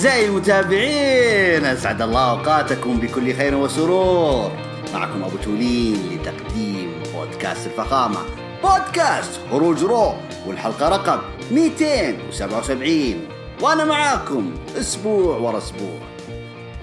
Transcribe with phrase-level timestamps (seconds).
[0.00, 4.52] أعزائي المتابعين أسعد الله أوقاتكم بكل خير وسرور.
[4.94, 8.18] معكم أبو تولين لتقديم بودكاست الفخامة.
[8.62, 10.14] بودكاست هروج Raw
[10.46, 11.18] والحلقة رقم
[11.50, 13.28] 277
[13.60, 15.98] وأنا معاكم أسبوع ورا أسبوع.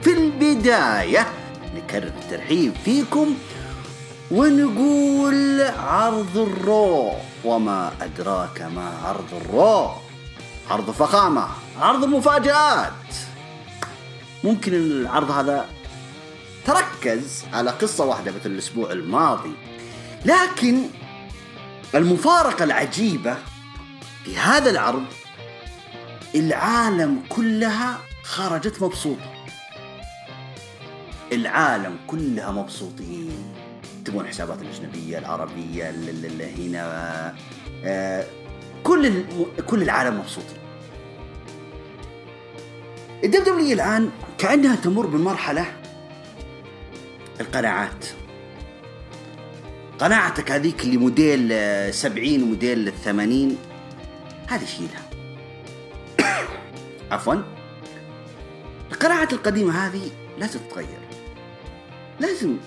[0.02, 1.28] في البداية
[1.76, 3.34] نكرر الترحيب فيكم
[4.32, 7.12] ونقول عرض ال Raw
[7.46, 9.90] وما أدراك ما عرض ال Raw
[10.72, 11.48] عرض فخامة
[11.80, 12.94] عرض مفاجآت.
[14.44, 15.66] ممكن العرض هذا
[16.66, 19.52] تركز على قصة واحدة مثل الأسبوع الماضي
[20.26, 20.84] لكن
[21.96, 23.38] المفارقة العجيبة
[24.26, 25.06] في هذا العرض
[26.36, 29.34] العالم كلها خرجت مبسوطة.
[31.32, 33.54] العالم كلها مبسوطين.
[34.06, 37.36] تبون الحسابات الأجنبية العربية اللي هنا
[37.86, 38.26] آه،
[38.84, 39.24] كل
[39.68, 40.57] كل العالم مبسوطين.
[43.24, 45.66] الدب دبليو الآن كأنها تمر بمرحلة
[47.40, 48.06] القناعات.
[50.00, 51.54] قناعتك هذيك اللي موديل
[51.94, 53.58] 70 وموديل 80
[54.48, 55.10] هذه شيلها
[57.12, 57.36] عفوا.
[58.92, 61.00] القناعات القديمة هذه لازم تتغير.
[62.20, 62.58] لازم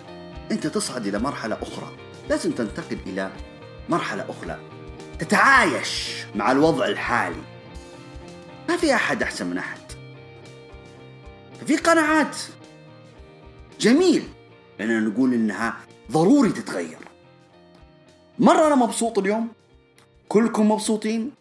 [0.50, 1.92] أنت تصعد إلى مرحلة أخرى.
[2.28, 3.30] لازم تنتقل إلى
[3.88, 4.58] مرحلة أخرى.
[5.18, 7.42] تتعايش مع الوضع الحالي.
[8.68, 9.79] ما في أحد أحسن من أحد.
[11.60, 12.36] ففي قناعات.
[13.80, 14.28] جميل.
[14.78, 15.76] لأننا نقول إنها
[16.12, 16.98] ضروري تتغير.
[18.38, 19.48] مرة أنا مبسوط اليوم.
[20.28, 21.32] كلكم مبسوطين.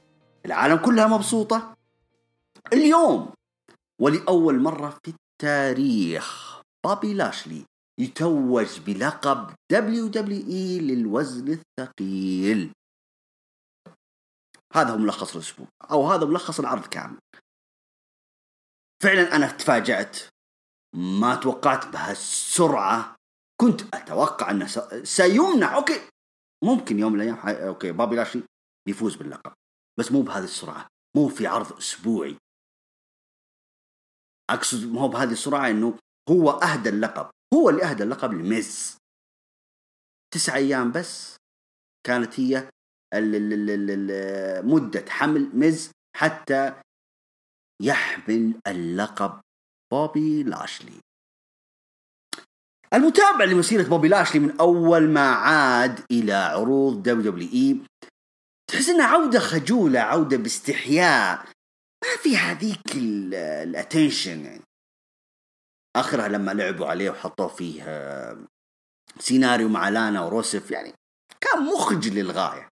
[0.45, 1.73] العالم كلها مبسوطة.
[2.73, 3.29] اليوم.
[4.01, 6.59] ولأول مرة في التاريخ.
[6.85, 7.65] بابي لاشلي
[7.99, 9.49] يتوج بلقب
[10.47, 12.71] إي للوزن الثقيل.
[14.75, 15.67] هذا هو ملخص الأسبوع.
[15.91, 17.17] أو هذا ملخص العرض كامل.
[19.03, 20.17] فعلا أنا تفاجأت.
[20.95, 23.15] ما توقعت بهالسرعة
[23.61, 24.67] كنت أتوقع أنه
[25.03, 26.09] سيمنع okay
[26.63, 28.43] ممكن يوم من الأيام okay بابي لاشلي
[28.87, 29.53] يفوز باللقب.
[29.99, 32.37] بس مو بهذه السرعة مو في عرض أسبوعي.
[34.49, 35.97] أقصد مو بهذه السرعة إنه
[36.29, 37.31] هو أهدى اللقب.
[37.53, 38.97] هو اللي أهدى اللقب لميز.
[40.33, 41.37] تسع أيام بس
[42.05, 42.69] كانت هي
[44.63, 46.81] مدة حمل ميز حتى
[47.81, 49.41] يحمل اللقب
[49.91, 50.99] بوبي لاشلي.
[52.93, 57.81] المتابع لمسيرة بوبي لاشلي من أول ما عاد إلى عروض WWE
[58.67, 61.45] تحس إنها عودة خجولة عودة باستحياء.
[62.03, 64.63] ما في هذيك ال attention يعني.
[65.95, 68.45] آخرها لما لعبوا عليه وحطوا فيه آه،
[69.19, 70.93] سيناريو مع لانا وروسف يعني
[71.41, 72.69] كان مخجل للغاية.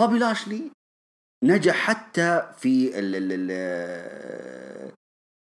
[0.00, 0.70] بوبي لاشلي
[1.44, 3.50] نجح حتى في ال ال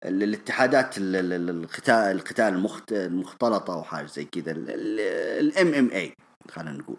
[0.06, 6.14] ال الاتحادات القتال القتال المختلطة أو حاجة زي كذا ال MMA
[6.50, 6.96] خلينا نقول.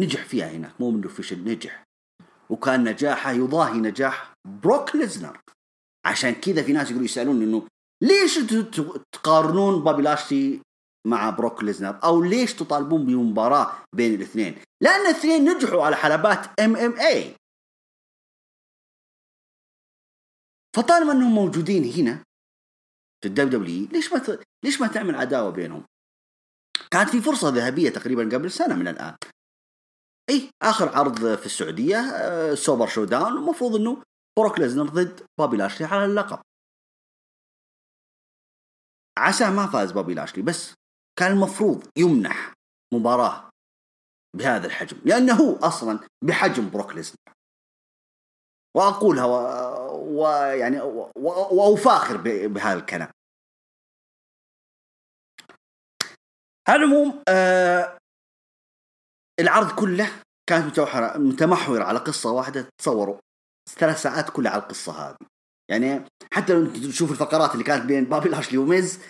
[0.00, 1.84] نجح فيها هناك مو منه فشل نجح.
[2.50, 5.40] وكان نجاحه يضاهي نجاح بروك ليزنر
[6.06, 7.66] عشان كذا في ناس يقولوا يسألون إنه
[8.02, 8.38] ليش
[9.12, 10.60] تقارنون بابي لاشلي
[11.06, 17.34] مع بروك ليزنر أو ليش تطالبون بمباراة بين الاثنين؟ لأن الاثنين نجحوا على حلبات MMA
[20.76, 22.24] فطالما انهم موجودين هنا
[23.22, 24.38] في ال WWE ليش ما.
[24.64, 25.84] ليش ما تعمل عداوة بينهم؟
[26.90, 29.16] كانت في فرصة ذهبية تقريبا قبل سنة من الآن.
[30.30, 34.02] إي آخر عرض في السعودية آه، Super ShowDown المفروض إنه
[34.38, 36.40] بروك ليزنر ضد بابي لاشلي على اللقب.
[39.18, 40.74] عسى ما فاز بابي لاشلي بس
[41.18, 42.52] كان المفروض يمنح
[42.94, 43.50] مباراة
[44.36, 47.16] بهذا الحجم لأنه هو أصلا بحجم بروك ليزنر.
[48.76, 49.24] وأقولها
[49.90, 50.80] ويعني
[51.52, 53.10] وافاخر بهذا الكلام.
[56.68, 57.98] على العموم آه
[59.40, 63.18] العرض كله كانت متمحور متمحور على قصة واحدة تصوروا.
[63.68, 65.16] ثلاث ساعات كلها على القصة هذه.
[65.70, 69.00] يعني حتى لو تشوف الفقرات اللي كانت بين بابي لاشلي وميز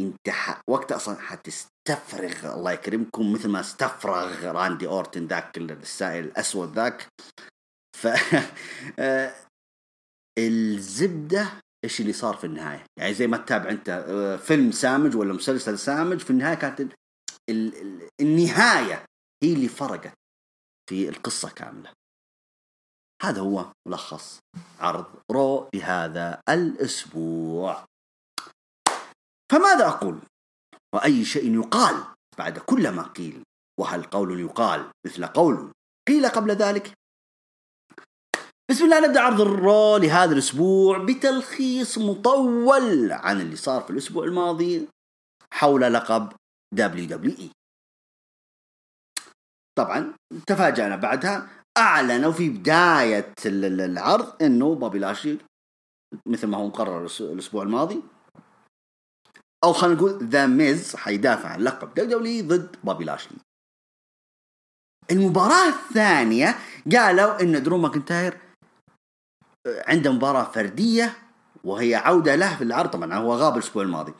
[0.00, 0.60] انت ح...
[0.70, 7.08] وقت أصلا حتستفرغ الله يكرمكم مثل ما استفرغ راندي أورتن ذاك السائل الأسود ذاك.
[7.96, 8.06] ف
[8.98, 9.34] آه،
[10.38, 15.32] الزبدة إيش اللي صار في النهاية؟ يعني زي ما تتابع أنت آه، فيلم سامج ولا
[15.32, 16.92] مسلسل سامج في النهاية كانت ال...
[17.50, 18.08] ال...
[18.20, 19.04] النهاية
[19.42, 20.14] هي اللي فرقت
[20.90, 21.92] في القصة كاملة.
[23.22, 24.38] هذا هو ملخص
[24.80, 27.84] عرض رو لهذا الأسبوع.
[29.52, 30.18] فماذا أقول؟
[30.94, 32.04] وأي شيء يقال
[32.38, 33.42] بعد كل ما قيل
[33.80, 35.72] وهل قول يقال مثل قول
[36.08, 36.95] قيل قبل ذلك؟
[38.70, 44.24] بسم الله نبدأ عرض ال Raw لهذا الأسبوع بتلخيص مطول عن اللي صار في الأسبوع
[44.24, 44.88] الماضي
[45.52, 46.32] حول لقب
[46.74, 47.50] WWE.
[49.78, 50.14] طبعا
[50.46, 51.48] تفاجأنا بعدها
[51.78, 55.38] أعلنوا في بداية العرض إنه بابي لاشلي
[56.28, 58.02] مثل ما هو مقرر الأسبوع الماضي.
[59.64, 63.38] أو خلينا نقول ذا ميز حيدافع عن لقب دبليو ضد بابي لاشلي
[65.10, 66.58] المباراة الثانية
[66.92, 68.45] قالوا إن درو ماكنتاير
[69.66, 71.16] عنده مباراة فردية
[71.64, 72.90] وهي عودة له في العرض.
[72.90, 74.14] طبعا هو غاب الأسبوع الماضي.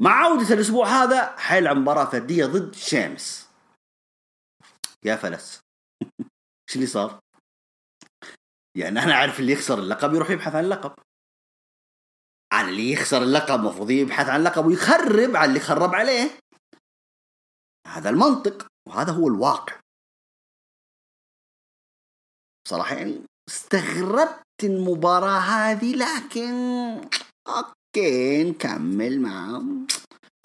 [0.00, 3.48] مع عودة الأسبوع هذا حيلعب مباراة فردية ضد شيمس.
[5.04, 5.60] يا فلس.
[6.68, 7.20] إيش اللي صار؟
[8.76, 10.94] يعني أنا أعرف اللي يخسر اللقب يروح يبحث عن اللقب.
[12.52, 16.38] عن اللي يخسر اللقب المفروض يبحث عن اللقب ويخرب على اللي خرب عليه.
[17.86, 19.80] هذا المنطق وهذا هو الواقع.
[22.66, 26.54] بصراحة يعني استغربت المباراة هذه لكن
[27.48, 29.62] okay نكمل مع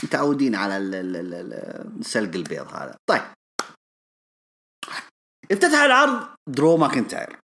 [0.04, 2.98] متعودين على السلق البيض هذا.
[3.09, 3.21] طيب.
[5.51, 7.39] افتتح العرض درو ماكنتاير.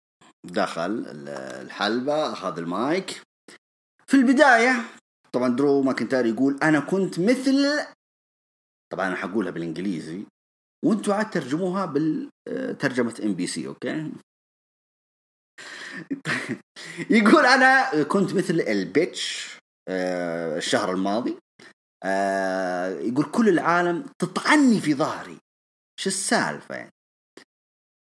[0.45, 3.21] دخل الحلبة أخذ المايك.
[4.07, 4.85] في البداية
[5.31, 7.85] طبعا درو ماكنتاير يقول أنا كنت مثل
[8.91, 10.25] طبعا أنا حقولها بالإنجليزي
[10.85, 14.11] وأنتوا عاد ترجموها بالترجمة MBC okay؟
[17.09, 19.51] يقول أنا كنت مثل ال bitch
[19.89, 21.37] آه، الشهر الماضي
[22.03, 25.37] آه، يقول كل العالم تطعني في ظهري.
[25.99, 26.91] شو السالفة يعني؟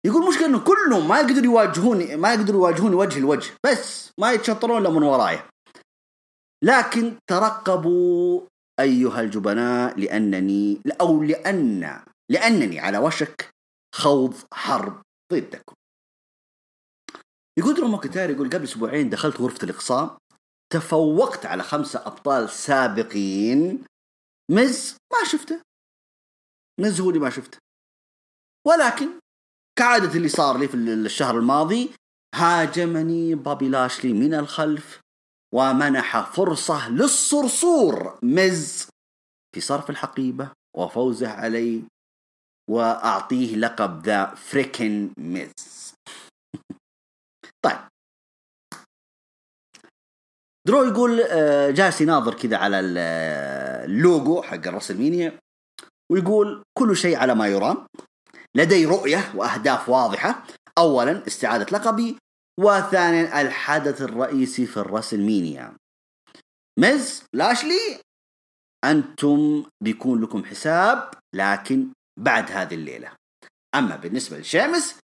[0.07, 4.81] يقول مشكلة إنه كلهم ما يقدروا يواجهوني ما يقدروا يواجهوني وجه لوجه بس ما يتشطرون
[4.81, 5.45] إلا من ورايا.
[6.65, 8.41] لكن ترقبوا
[8.81, 12.01] أيها الجبناء لأنني أو لأن
[12.31, 13.51] لأنني على وشك
[13.95, 15.03] خوض حرب
[15.33, 15.78] ضدكم.
[17.59, 20.19] يقول درو ماكنتاير يقول قبل أسبوعين دخلت غرفة الإقصاء
[20.73, 23.85] تفوقت على خمسة أبطال سابقين
[24.51, 25.63] مز ما شفته.
[26.81, 27.59] مز هو اللي ما شفته.
[28.67, 29.09] ولكن
[29.79, 31.91] كعادة اللي صار لي في الشهر الماضي
[32.35, 35.01] هاجمني بابي لاشلي من الخلف
[35.55, 38.89] ومنح فرصة للصرصور مز
[39.55, 41.83] في صرف الحقيبة وفوزه علي
[42.71, 45.95] وأعطيه لقب ذا فريكن مز.
[47.65, 47.79] طيب.
[50.67, 55.39] درو يقول آه، جالس يناظر كذا على اللوجو حق الرسلمينيا
[56.13, 57.87] ويقول كل شيء على ما يرام
[58.57, 60.47] لدي رؤية وأهداف واضحة.
[60.79, 62.19] أولا استعادة لقبي
[62.61, 65.77] وثانيا الحدث الرئيسي في الرسلمينيا
[66.79, 68.01] مز لاشلي
[68.85, 71.89] أنتم بيكون لكم حساب لكن
[72.21, 73.13] بعد هذه الليلة.
[73.75, 74.99] أما بالنسبة لشامس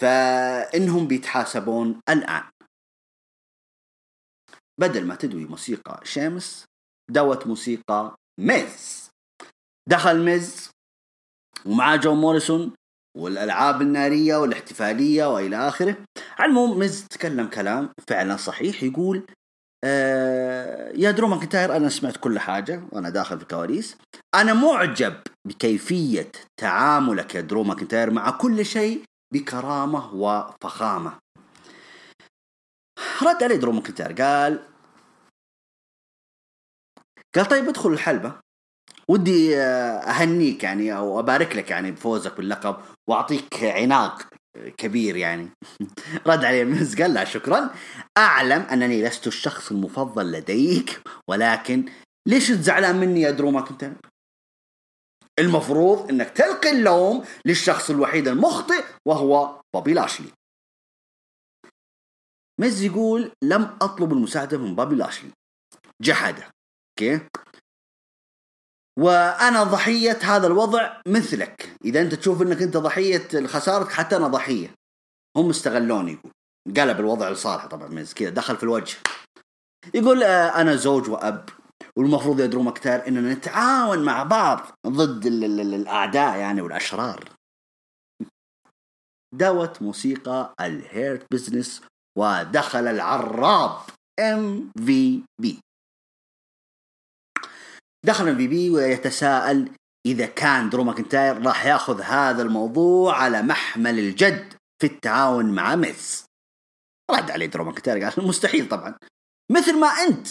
[0.00, 2.42] فإنهم بيتحاسبون الآن.
[4.80, 6.64] بدل ما تدوي موسيقى شيمس
[7.10, 9.10] دوت موسيقى ميز.
[9.88, 10.70] دخل ميز
[11.66, 12.72] ومعاه جون موريسون
[13.16, 15.96] والألعاب النارية والاحتفالية وإلى آخره.
[16.38, 19.26] على ميز تكلم كلام فعلا صحيح يقول
[19.84, 23.96] آه يا درو ماكنتاير أنا سمعت كل حاجة وأنا داخل في الكواليس.
[24.34, 31.18] أنا معجب بكيفية تعاملك يا درو ماكنتاير مع كل شيء بكرامة وفخامة.
[33.22, 34.64] رد عليه درو ماكنتاير قال
[37.36, 38.40] قال طيب ادخل الحلبة.
[39.08, 42.76] ودي آه، أهنيك يعني أو أبارك لك يعني بفوزك باللقب
[43.08, 44.22] وأعطيك عناق
[44.76, 45.48] كبير يعني.
[46.26, 47.70] رد عليه ميز قال لا شكرا.
[48.18, 51.84] أعلم أنني لست الشخص المفضل لديك ولكن
[52.28, 53.96] ليش زعلان مني يا درو ماكنتاير
[55.38, 60.28] المفروض إنك تلقي اللوم للشخص الوحيد المخطئ وهو بوبي لاشلي.
[62.60, 65.30] ميز يقول لم أطلب المساعدة من بابي لاشلي.
[66.02, 66.50] جحدة.
[66.90, 67.20] okay؟
[68.98, 71.76] وأنا ضحية هذا الوضع مثلك.
[71.84, 74.74] إذا أنت تشوف إنك أنت ضحية خسارتك حتى أنا ضحية.
[75.36, 76.32] هم استغلوني يقول.
[76.76, 78.96] قلب الوضع لصالحه طبعا ميز كذا دخل في الوجه.
[79.94, 81.48] يقول آه، أنا زوج وأب.
[81.96, 87.38] والمفروض يا درو ماكنتاير إننا نتعاون مع بعض ضد ال ال ال الأعداء يعني والأشرار.
[89.34, 91.82] دوت موسيقى ال Hurt Business
[92.18, 93.80] ودخل العراب
[94.20, 95.60] ام في بي
[98.06, 99.70] دخل ام في بي ويتساءل
[100.06, 106.24] إذا كان درو ماكنتاير راح يأخذ هذا الموضوع على محمل الجد في التعاون مع ميز
[107.10, 108.94] رد عليه درو ماكنتاير قال مستحيل طبعا.
[109.52, 110.28] مثل ما أنت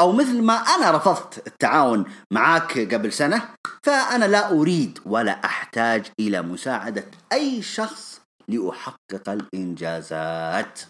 [0.00, 6.42] أو مثل ما أنا رفضت التعاون معاك قبل سنة فأنا لا أريد ولا أحتاج إلى
[6.42, 10.80] مساعدة أي شخص لأحقق الإنجازات.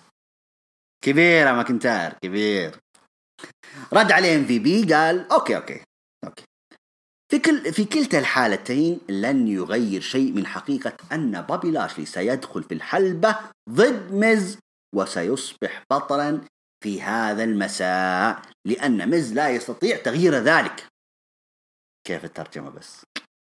[1.04, 2.78] كبير يا ماكنتاير كبير.
[3.92, 5.80] رد عليه ام في بي قال okay okay
[6.24, 6.44] okay.
[7.30, 12.74] في كل في كلتا الحالتين لن يغير شيء من حقيقة أن بابي لاشلي سيدخل في
[12.74, 13.36] الحلبة
[13.70, 14.58] ضد ميز
[14.94, 16.40] وسيصبح بطلا
[16.80, 20.86] في هذا المساء لأن ميز لا يستطيع تغيير ذلك.
[22.06, 23.04] كيف الترجمة بس؟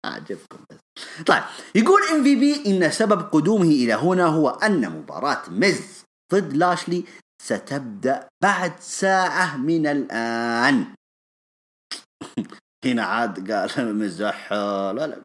[0.04, 0.78] أعجبكم بس.
[1.26, 1.42] طيب
[1.74, 7.04] يقول إم في بي إن سبب قدومه إلى هنا هو أن مباراة ميز ضد لاشلي
[7.42, 10.94] ستبدأ بعد ساعة من الآن.
[12.84, 15.22] هنا عاد قال مزح لا لا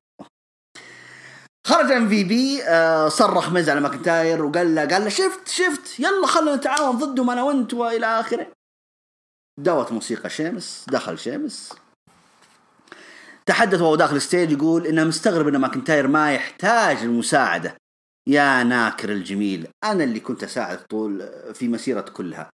[1.69, 2.61] خرج ام في بي
[3.09, 7.43] صرخ مز على ماكنتاير وقال له قال له شفت شفت يلا خلينا نتعاون ضدهم أنا
[7.43, 8.51] وأنت وإلى آخره.
[9.59, 11.73] دوت موسيقى شيمس دخل شيمس.
[13.45, 17.77] تحدث وهو داخل ال stage يقول إنه مستغرب إن ماكنتاير ما يحتاج المساعدة.
[18.27, 22.49] يا ناكر الجميل أنا اللي كنت أساعد طول في مسيرة كلها.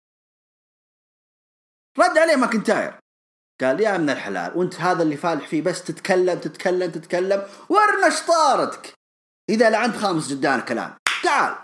[1.99, 2.99] رد عليه ماكنتاير.
[3.61, 8.93] قال يا ابن الحلال وأنت هذا اللي فالح فيه بس تتكلم تتكلم تتكلم ورنا شطارتك.
[9.49, 11.55] إذا لعنت خامس جدان كلام تعال.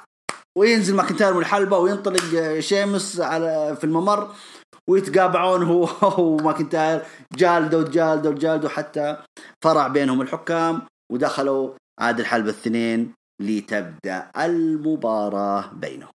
[0.57, 4.35] وينزل ماكنتاير من الحلبة وينطلق شيمس على في الممر
[4.89, 5.89] ويتقابعون هو
[6.23, 7.05] وماكنتاير.
[7.33, 9.17] جالدوا جالدوا جالدوا حتى
[9.63, 16.11] فرع بينهم الحكام ودخلوا عاد الحلبة الاثنين لتبدأ المباراة بينهم.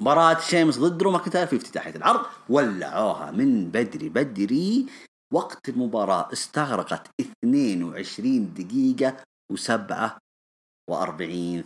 [0.00, 4.86] مباراة شيمس ضد درو ماكنتاير في افتتاحية العرض ولعوها من بدري بدري.
[5.32, 9.16] وقت المباراة استغرقت 22 دقيقة
[9.52, 11.22] و47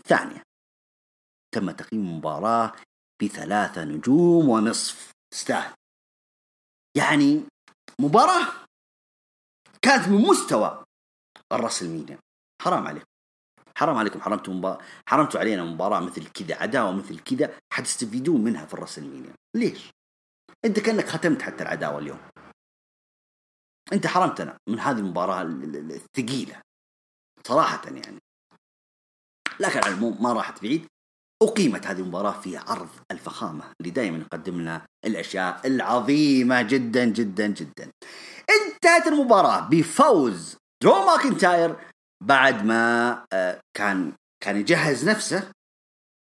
[0.08, 0.42] ثانية.
[1.54, 2.72] تم تقييم المباراة
[3.22, 5.74] بثلاثة نجوم ونصف تستاهل
[6.96, 7.44] يعني
[8.00, 8.46] مباراة
[9.82, 10.84] كانت من مستوى
[11.52, 12.18] الرسلمينيا
[12.62, 13.06] حرام عليكم.
[13.76, 14.20] حرام عليكم.
[14.20, 14.76] حرمتوا
[15.08, 17.58] حرمتوا علينا مباراة مثل كذا عداوة مثل كذا.
[17.72, 19.90] حتستفيدون منها في الرسلمينيا ليش؟
[20.64, 22.20] أنت كأنك ختمت حتى العداوة اليوم.
[23.92, 26.62] أنت حرمتنا من هذه المباراة الثقيلة.
[27.46, 28.18] صراحة يعني.
[29.60, 30.86] لكن على العموم ما راحت بعيد.
[31.42, 37.90] أقيمت هذه المباراة في عرض الفخامة اللي دائما يقدم لنا الأشياء العظيمة جدا جدا جدا.
[38.50, 41.76] انتهت المباراة بفوز درو ماكنتاير
[42.22, 44.12] بعد ما آه، كان
[44.44, 45.52] كان يجهز نفسه.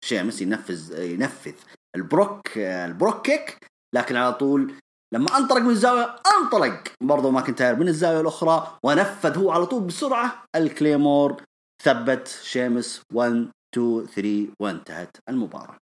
[0.06, 1.56] شيمس ينفذ ينفذ
[1.96, 3.58] ال Brogue آه، ال Brogue Kick.
[3.96, 4.74] لكن على طول
[5.14, 6.84] لما انطلق من الزاوية انطلق!
[7.02, 11.44] برضو ماكنتاير من الزاوية الأخرى ونفذ هو على طول بسرعة ال Claymore
[11.84, 15.78] ثبت شيمس 1 2 3 وانتهت المباراة.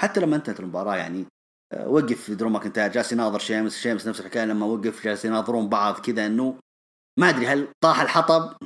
[0.00, 1.26] حتى لما انتهت المباراة يعني
[1.72, 6.00] آه، وقف درو ماكنتاير جالس يناظر شيمس شيمس نفس الحكاية لما وقف جالس يناظرون بعض
[6.00, 6.58] كذا إنه
[7.18, 8.56] ما أدري هل طاح الحطب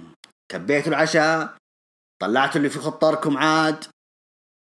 [0.52, 1.56] كبيتوا العشاء
[2.22, 3.84] طلعتوا اللي في خطاركم عاد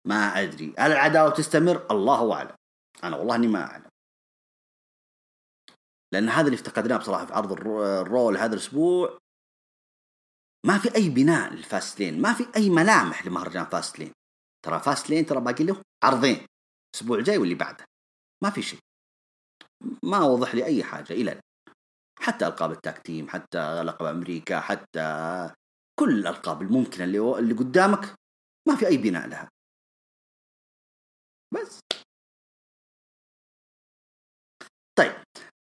[0.08, 0.74] ما أدري.
[0.80, 2.56] هل العداوة تستمر؟ الله أعلم.
[3.04, 3.86] أنا والله إني ما أعلم.
[6.14, 9.18] لأن هذا اللي افتقدناه بصراحة في عرض ال Raw هذا الأسبوع.
[10.66, 14.12] ما في أي بناء لل Fastlane ما في أي ملامح لمهرجان Fastlane.
[14.66, 16.48] ترى Fastlane ترى باقي له عرضين
[16.96, 17.86] الأسبوع الجاي واللي بعده.
[18.44, 18.80] ما في شيء.
[20.04, 21.42] ما وضح لي أي حاجة إلى الآن.
[22.20, 25.50] حتى ألقاب ال tag team حتى لقب أمريكا حتى
[26.00, 28.16] كل الألقاب الممكنة اللي اللي قدامك
[28.68, 29.50] ما في أي بناء لها.
[31.54, 31.85] بس.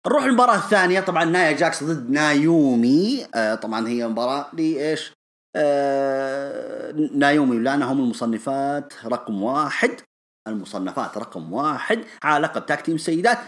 [0.06, 1.00] نروح المباراة الثانية.
[1.00, 3.26] طبعا نايا جاكس ضد نايومي.
[3.34, 5.12] آه طبعا هي مباراة لإيش؟
[5.56, 10.00] آه نايومي ولانا هم المصنفات رقم واحد.
[10.48, 13.38] المصنفات رقم واحد على لقب tag team سيدات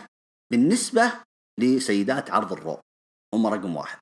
[0.52, 1.12] بالنسبة
[1.60, 2.78] لسيدات عرض ال Raw
[3.34, 3.98] هم رقم واحد.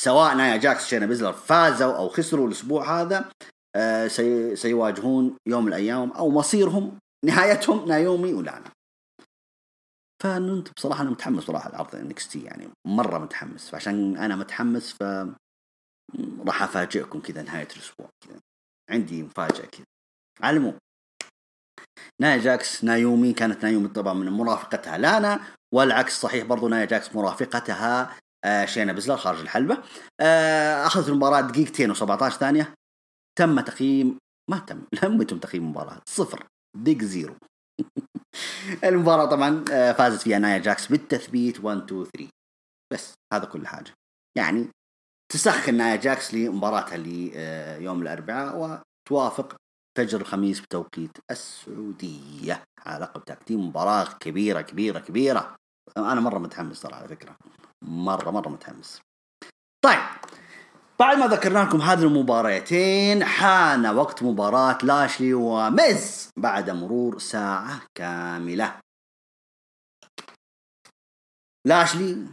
[0.00, 3.30] سواء نايا جاكس شينا بيزلر فازوا أو خسروا الأسبوع هذا
[3.76, 8.70] آه سي سيواجهون يوم من الأيام أو مصيرهم نهايتهم نايومي ولانا.
[10.22, 15.02] فانت بصراحة أنا متحمس صراحة لعرض NXT يعني مرة متحمس فعشان أنا متحمس ف
[16.46, 18.40] راح أفاجئكم كذا نهاية الأسبوع كذا.
[18.90, 19.84] عندي مفاجأة كذا.
[20.40, 20.78] على العموم
[22.20, 25.40] نايا جاكس نايومي كانت نايومي طبعا من مرافقتها لانا
[25.74, 29.82] والعكس صحيح برضو نايا جاكس مرافقتها آه شينا بزلر خارج الحلبة.
[30.20, 32.74] آه أخذت المباراة دقيقتين و17 ثانية.
[33.38, 34.18] تم تقييم
[34.50, 36.46] ما تم لم يتم تقييم المباراة صفر
[36.76, 37.34] big zero.
[38.84, 42.28] المباراة طبعا آه فازت فيها نايا جاكس بالتثبيت 1 2 3
[42.92, 43.92] بس هذا كل حاجة.
[44.38, 44.68] يعني
[45.32, 49.56] تسخن نايا جاكس لمباراتها ليوم الأربعاء وتوافق
[49.98, 52.62] فجر الخميس بتوقيت السعودية.
[52.86, 55.56] على لقب tag team مباراة كبيرة كبيرة كبيرة.
[55.96, 57.36] أنا مرة متحمس ترى على فكرة.
[57.82, 59.00] مرة مرة متحمس.
[59.84, 60.00] طيب
[61.00, 68.80] بعد ما ذكرنا لكم هذه المباراتين حان وقت مباراة لاشلي وميز بعد مرور ساعة كاملة
[71.66, 72.26] لاشلي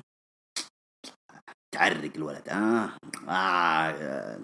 [1.72, 2.90] تعرق الولد آه.
[3.30, 4.40] آه.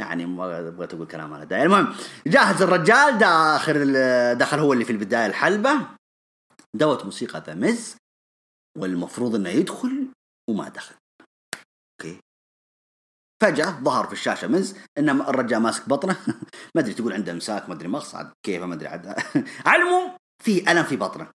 [0.00, 1.94] يعني ما أبغى تقول كلام أنا داير المهم
[2.26, 3.94] جاهز الرجال داخل
[4.38, 5.88] دخل هو اللي في البداية الحلبة
[6.74, 7.96] دوت موسيقى ذا ميز
[8.78, 10.08] والمفروض إنه يدخل
[10.50, 10.94] وما دخل
[12.00, 12.20] أوكي
[13.42, 16.16] فجأة ظهر في الشاشة مز ان الرجال ماسك بطنه.
[16.74, 19.06] ما أدري تقول عنده امساك ما أدري مقص كيف ما أدري عاد.
[19.66, 21.30] على في ألم في بطنه.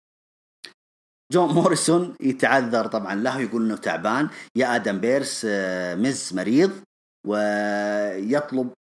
[1.32, 4.30] جون موريسون يتعذر طبعا له يقول إنه تعبان.
[4.56, 6.84] يا آدم بيرس آه، مز مريض
[7.28, 8.74] ويطلب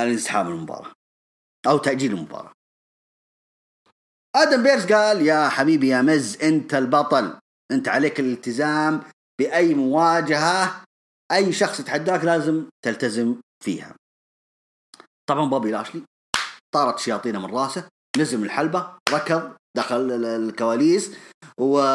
[0.00, 0.92] الانسحاب من المباراة
[1.66, 2.52] أو تأجيل المباراة.
[4.36, 7.38] آدم بيرس قال يا حبيبي يا مز أنت البطل.
[7.72, 9.02] أنت عليك الالتزام
[9.40, 10.85] بأي مواجهة
[11.32, 13.96] أي شخص يتحداك لازم تلتزم فيها.
[15.28, 16.02] طبعا بوبي لاشلي
[16.74, 21.16] طارت شياطينه من راسه نزل من الحلبة ركض دخل الكواليس
[21.60, 21.86] ومسك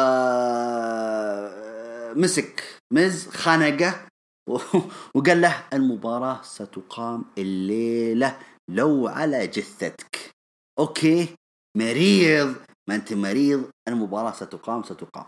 [2.92, 4.06] مز خنقه
[5.14, 8.38] وقال له المباراة ستقام الليلة
[8.70, 10.30] لو على جثتك.
[10.78, 11.34] أوكي
[11.76, 12.56] مريض.
[12.88, 15.26] ما أنت مريض المباراة ستقام ستقام.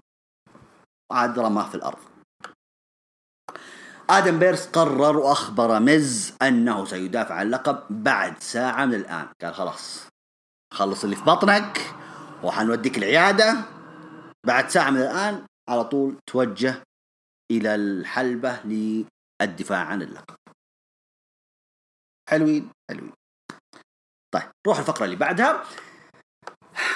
[1.13, 2.14] عاد رماه في الأرض.
[4.11, 9.29] آدم بيرس قرر وأخبر مز أنه سيدافع عن اللقب بعد ساعة من الآن.
[9.43, 10.07] قال خلاص
[10.75, 11.95] خلص اللي في بطنك
[12.43, 13.65] وحنوديك العيادة.
[14.47, 16.83] بعد ساعة من الآن على طول توجه
[17.51, 20.37] إلى الحلبة للدفاع عن اللقب.
[22.31, 23.13] حلوين حلوين.
[24.35, 25.65] طيب روح الفقرة اللي بعدها.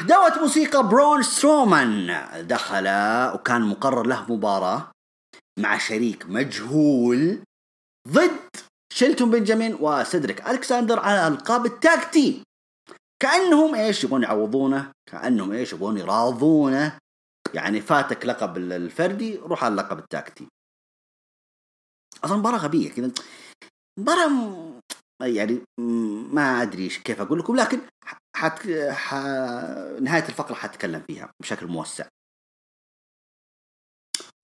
[0.02, 2.06] دوت موسيقى برون سترومان
[2.46, 2.88] دخل
[3.34, 4.90] وكان مقرر له مباراة.
[5.58, 7.42] مع شريك مجهول
[8.08, 8.56] ضد
[8.92, 12.42] شيلتون بنجامين وسيدريك ألكساندر على ألقاب ال tag team.
[13.22, 16.98] كأنهم إيش يبغون يعوضونه؟ كأنهم إيش يبغون يراضونه؟
[17.54, 20.48] يعني فاتك لقب الفردي روح على اللقب التاكتي
[22.24, 23.10] أصلا مباراة غبية كذا.
[23.98, 24.80] مباراة
[25.22, 25.60] يعني
[26.32, 27.80] ما أدري كيف أقول لكم لكن
[28.36, 28.68] حت...
[28.90, 29.14] ح...
[30.00, 32.08] نهاية الفقرة حتكلم فيها بشكل موسع.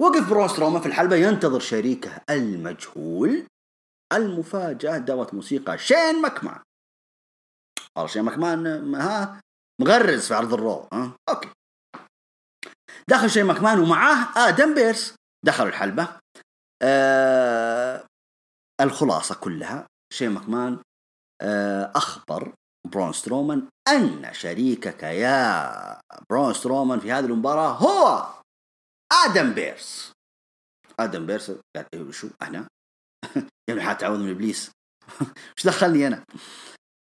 [0.02, 3.46] وقف بروس روما في الحلبة ينتظر شريكه المجهول
[4.12, 6.60] المفاجأة دوت موسيقى شين مكمان
[7.96, 9.40] والله شين مكمان ها
[9.80, 11.48] مغرز في عرض ال Raw ها أوكي.
[13.10, 15.14] دخل شين مكمان ومعاه آدم بيرس.
[15.46, 16.08] دخلوا الحلبة.
[16.82, 18.06] آه
[18.80, 19.86] الخلاصة كلها.
[20.12, 20.78] شين مكمان
[21.42, 22.54] آه أخبر
[22.92, 28.34] برون سترومان أن شريكك يا برون سترومان في هذه المباراة هو
[29.14, 30.12] آدم بيرس.
[31.00, 32.68] آدم بيرس قال إيه شو؟ أنا
[33.68, 34.70] يعني حتعوذ من إبليس.
[35.58, 36.24] وش دخلني أنا؟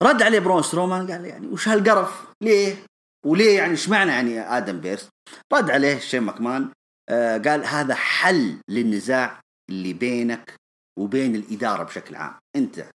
[0.02, 2.86] رد عليه برون سترومان قال يعني وش هالقرف؟ ليه؟
[3.26, 5.08] وليه يعني إيش معنى يعني آدم بيرس؟
[5.52, 6.70] رد عليه شين ماكمان
[7.08, 9.40] آه قال هذا حل للنزاع
[9.70, 10.54] اللي بينك
[10.98, 12.34] وبين الإدارة بشكل عام.
[12.56, 12.90] أنت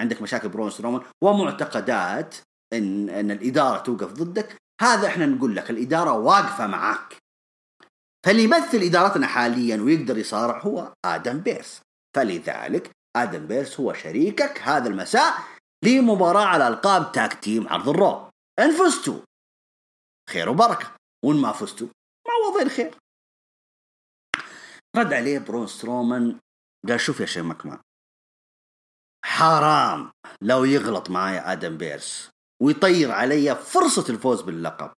[0.00, 2.34] عندك مشاكل برون سترومان ومعتقدات
[2.72, 4.56] ان إن الإدارة توقف ضدك.
[4.80, 7.16] هذا إحنا نقول لك الإدارة واقفة معاك.
[8.26, 11.82] فاللي يمثل إدارتنا حاليا ويقدر يصارع هو آدم بيرس.
[12.16, 15.34] فلذلك آدم بيرس هو شريكك هذا المساء
[15.84, 19.20] لمباراة على ألقاب tag team عرض ال Raw إن فزتوا
[20.30, 20.96] خير وبركة.
[21.24, 21.88] وإن ما فزتوا
[22.28, 22.94] معوضين خير.
[24.96, 26.40] رد عليه برون سترومان
[26.88, 27.78] قال شوف يا شين مكمان
[29.24, 30.10] حرام
[30.42, 32.30] لو يغلط معايا آدم بيرس
[32.62, 34.92] ويطير علي فرصة الفوز باللقب.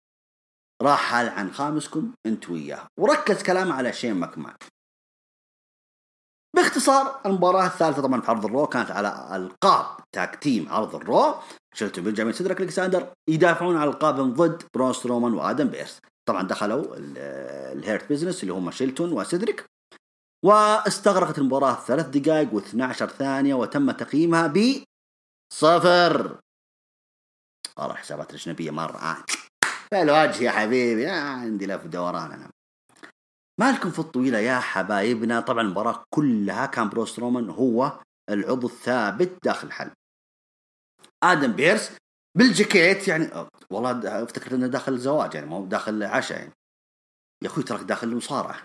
[0.83, 2.87] راح ألعن خامسكم انت وياه.
[3.01, 4.55] وركز كلامه على شين مكمان
[6.57, 11.03] باختصار المباراة الثالثة طبعا في عرض ال Raw كانت على ألقاب tag team عرض ال
[11.03, 11.35] Raw.
[11.75, 16.01] شلتون بنجامين سيدريك الكساندر يدافعون على القابهم ضد برون سترومان وآدم بيرس.
[16.29, 16.85] طبعا دخلوا
[17.73, 19.65] ال Hurt Business اللي هم شيلتون وسيدريك.
[20.45, 24.85] واستغرقت المباراة ثلاث دقائق و12 ثانية وتم تقييمها ب
[25.53, 26.41] صفر
[27.79, 28.97] والله حسابات الأجنبية مرة
[29.93, 32.51] الوجه يا حبيبي آه عندي لف دوران أنا.
[33.61, 39.67] مالكم في الطويلة يا حبايبنا؟ طبعا المباراة كلها كان برون سترومان هو العضو الثابت داخل
[39.67, 39.95] الحلبة
[41.25, 41.97] آدم بيرس
[42.39, 46.53] بالجاكيت يعني والله افتكرت إنه داخل زواج يعني مو داخل عشاء يعني.
[47.43, 48.65] يا أخوي تراك داخل المصارعة.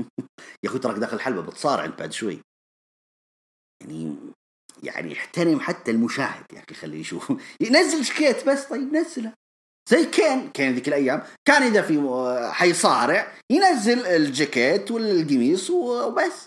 [0.64, 2.40] يا أخوي تراك داخل الحلبة بتصارع أنت بعد شوي.
[3.80, 4.16] يعني
[4.82, 7.32] يعني احترم حتى المشاهد يا أخي خليه يشوف.
[7.60, 9.32] ينزل جاكيت بس طيب نزله.
[9.88, 11.22] زي كين كين ذيك الأيام.
[11.44, 16.46] كان إذا في حيصارع ينزل الجاكيت والقميص وبس.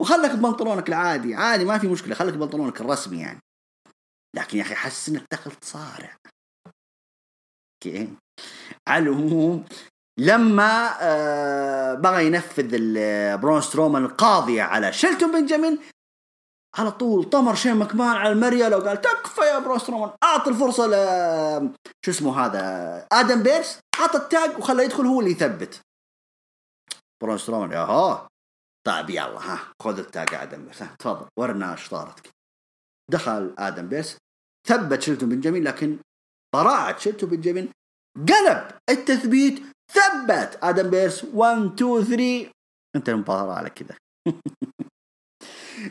[0.00, 1.34] وخلك ببنطلونك العادي.
[1.34, 2.14] عادي ما في مشكلة.
[2.14, 3.40] خلك ببنطلونك الرسمي يعني.
[4.36, 6.16] لكن يا أخي حس إنك دخلت صارع.
[6.66, 8.08] okay.
[8.88, 9.64] على العموم
[10.18, 12.78] لما آه بغى ينفذ
[13.36, 15.78] برون سترومان القاضية على شيلتون بنجامين
[16.78, 20.10] على طول طمر شين مكمان على المريالة وقال تكفى يا برون سترومان.
[20.22, 20.94] أعطي الفرصة ل
[22.04, 23.80] شو اسمه هذا؟ آدم بيرس.
[23.96, 25.80] حط ال tag وخلى يدخل هو اللي يثبت.
[27.22, 28.28] برون سترومان يا ها
[28.86, 30.78] طيب يلا ها خذ ال tag آدم بيرس.
[30.98, 32.30] تفضل ورنا صارت
[33.10, 34.18] دخل آدم بيرس.
[34.68, 35.98] ثبت شيلتون بنجامين لكن
[36.54, 37.72] براعة شيلتون بنجامين
[38.16, 39.62] قلب التثبيت.
[39.92, 41.24] ثبت آدم بيرس.
[41.24, 42.50] 1 2 3
[42.96, 43.96] انت المباراة على كذا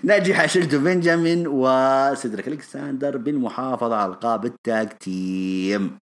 [0.04, 5.98] نجح شيلتو بنجامين وسيدريك الكساندر بالمحافظة على القاب التاج تيم.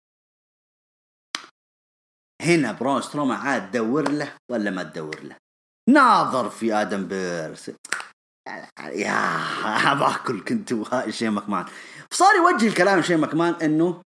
[2.42, 5.36] هنا برون ستروما عاد دور له ولا ما تدور له؟
[5.90, 7.72] ناظر في آدم بيرس.
[8.92, 11.66] يا باكل كنتوا شيء مكمان
[12.12, 14.02] فصار يوجه الكلام شيء مكمان إنه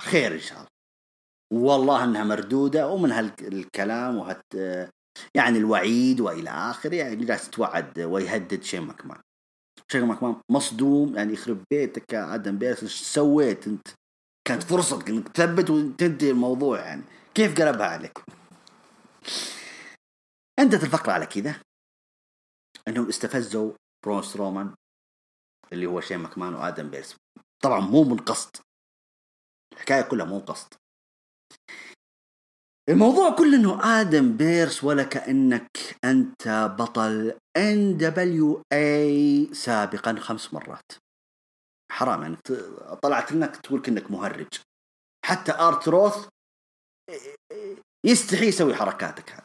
[0.00, 0.68] خير إن شاء الله.
[1.52, 4.42] والله إنها مردودة ومن هالكلام وهت
[5.34, 9.20] يعني الوعيد وإلى اخره يعني جالس يتوعد ويهدد شين ماكمان
[9.92, 13.88] شين ماكمان مصدوم يعني يخرب بيتك يا آدم بيرس إيش سويت أنت؟
[14.48, 17.02] كانت فرصتك إنك تثبت وتنتهي الموضوع يعني.
[17.34, 18.18] كيف قلبها عليك؟
[20.58, 21.60] انتهت الفقرة على كذا
[22.88, 23.72] إنهم استفزوا
[24.04, 24.74] برونس رومان
[25.72, 27.16] اللي هو شين ماكمان وآدم بيرس
[27.62, 28.56] طبعا مو من قصد
[29.72, 30.74] الحكاية كلها مو قصد
[32.88, 35.70] الموضوع كله إنه آدم بيرس ولا كأنك
[36.04, 40.92] أنت بطل NWA سابقا خمس مرات.
[41.92, 42.36] حرام يعني
[43.02, 44.48] طلعت لك تقول كأنك مهرج.
[45.26, 46.28] حتى آر تروث
[48.06, 49.44] يستحي يسوي حركاتك هذه.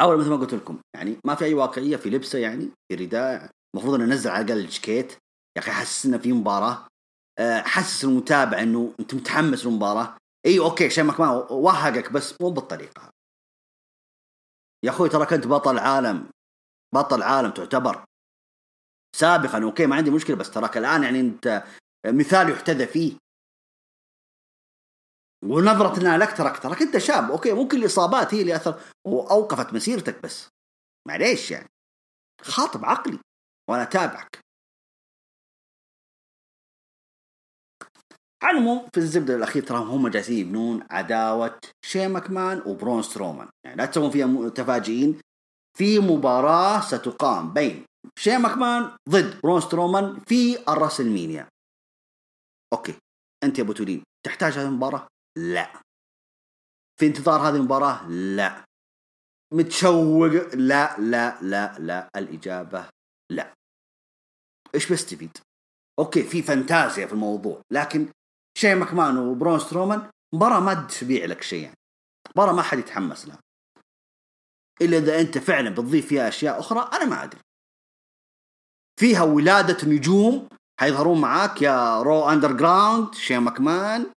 [0.00, 3.50] أول مثل ما قلت لكم يعني ما في أي واقعية في لبسة يعني في رداء.
[3.74, 5.12] المفروض إنه ننزل على الأقل الجكيت.
[5.56, 6.86] يا أخي حسسنا في مباراة.
[7.38, 10.16] آه، حسس المتابع إنه أنت متحمس للمباراة.
[10.46, 13.10] اي okay شين مكمان وهقك بس مو بالطريقة.
[14.84, 16.30] يا أخوي ترى كنت بطل عالم
[16.94, 18.04] بطل عالم تعتبر.
[19.16, 21.64] سابقا okay ما عندي مشكلة بس تراك الآن يعني أنت
[22.06, 23.18] مثال يحتذى فيه.
[25.44, 30.48] ونظرتنا لك تراك تراك أنت شاب okay ممكن الإصابات هي اللي أثر وأوقفت مسيرتك بس.
[31.08, 31.68] معليش يعني.
[32.42, 33.18] خاطب عقلي
[33.70, 34.45] وأنا أتابعك.
[38.46, 43.48] على العموم في الزبدة الأخير ترى هم جالسين يبنون عداوة شين ماكمان وبرون سترومان.
[43.64, 45.20] يعني لا تسوون فيها متفاجئين
[45.78, 47.84] في مباراة ستقام بين
[48.18, 51.48] شين ماكمان ضد برون سترومان في ال WrestleMania
[52.72, 52.94] okay.
[53.44, 53.72] أنت يا أبو
[54.26, 55.06] تحتاج هذه المباراة؟
[55.38, 55.82] لا.
[57.00, 58.64] في انتظار هذه المباراة؟ لا.
[59.54, 62.08] متشوق؟ لا لا لا لا.
[62.16, 62.88] الإجابة
[63.32, 63.54] لا.
[64.74, 65.38] إيش بستفيد؟
[65.98, 68.08] okay في فانتازيا في الموضوع لكن
[68.56, 71.76] شين ماكمان وبرون سترومان مباراة ما تبيع لك شيء يعني.
[72.30, 73.38] مباراة ما حد يتحمس لها.
[74.80, 77.40] إلا إذا أنت فعلا بتضيف فيها أشياء أخرى أنا ما أدري.
[79.00, 80.48] فيها ولادة نجوم
[80.80, 84.12] حيظهرون معاك يا Raw Underground شين ماكمان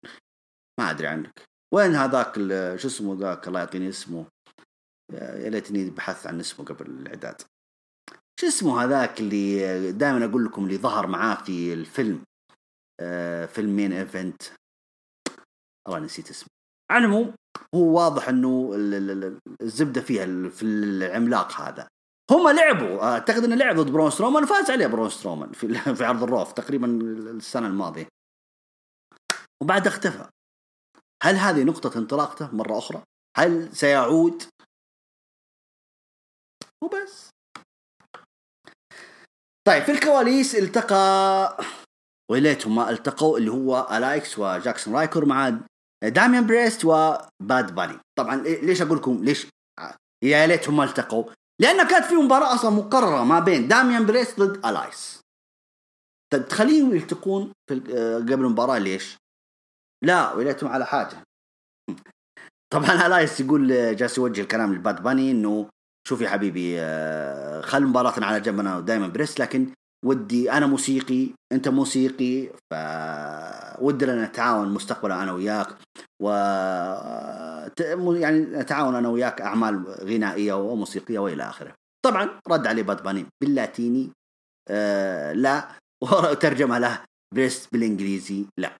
[0.80, 1.44] ما أدري عنك.
[1.74, 2.34] وين هذاك
[2.76, 4.26] شو اسمه ذاك؟ الله يعطيني اسمه.
[5.12, 7.42] يا ليتني بحثت عن اسمه قبل الإعداد.
[8.40, 12.24] شو اسمه هذاك اللي دائما أقول لكم اللي ظهر معاه في الفيلم؟
[13.46, 14.42] في ال main event
[15.88, 16.48] والله نسيت اسمه.
[16.90, 17.34] على العموم
[17.74, 18.70] هو واضح إنه
[19.62, 21.88] الزبدة فيها في العملاق هذا.
[22.30, 26.22] هم لعبوا أعتقد إنه لعب ضد برون سترومان وفاز عليه برون سترومان في, في عرض
[26.22, 26.86] ال Raw ف تقريبا
[27.30, 28.08] السنة الماضية.
[29.62, 30.28] وبعد اختفى.
[31.22, 33.02] هل هذه نقطة انطلاقته مرة أخرى؟
[33.36, 34.42] هل سيعود؟
[36.84, 37.30] وبس.
[39.66, 41.58] طيب في الكواليس التقى
[42.30, 45.58] وليتهم ما التقوا اللي هو الايس وجاكسون رايكر مع
[46.04, 47.98] داميان بريست وباد باني.
[48.18, 49.46] طبعا ليش أقول لكم ليش؟
[50.24, 51.24] يا ليتهم ما التقوا.
[51.60, 55.20] لأن كانت في مباراة أصلا مقررة ما بين داميان بريست ضد الايس
[56.32, 57.80] طيب تخليهم يلتقون في
[58.16, 59.16] قبل المباراة ليش؟
[60.04, 61.22] لا وليتهم على حاجة.
[62.72, 65.68] طبعا الايس يقول جالس يوجه الكلام لباد باني إنه
[66.08, 69.72] شوف يا حبيبي آه، خل مباراتنا على جنب أنا وبريست لكن
[70.04, 72.74] ودي أنا موسيقي أنت موسيقي ف
[73.80, 75.68] ودنا نتعاون مستقبلا أنا وياك
[76.22, 76.28] و
[78.16, 81.74] يعني نتعاون أنا وياك أعمال غنائية وموسيقية وإلى آخره.
[82.04, 84.10] طبعا رد عليه باد باني باللاتيني
[84.68, 85.68] آه لا
[86.04, 88.76] وترجمها له بريست بالإنجليزي لا.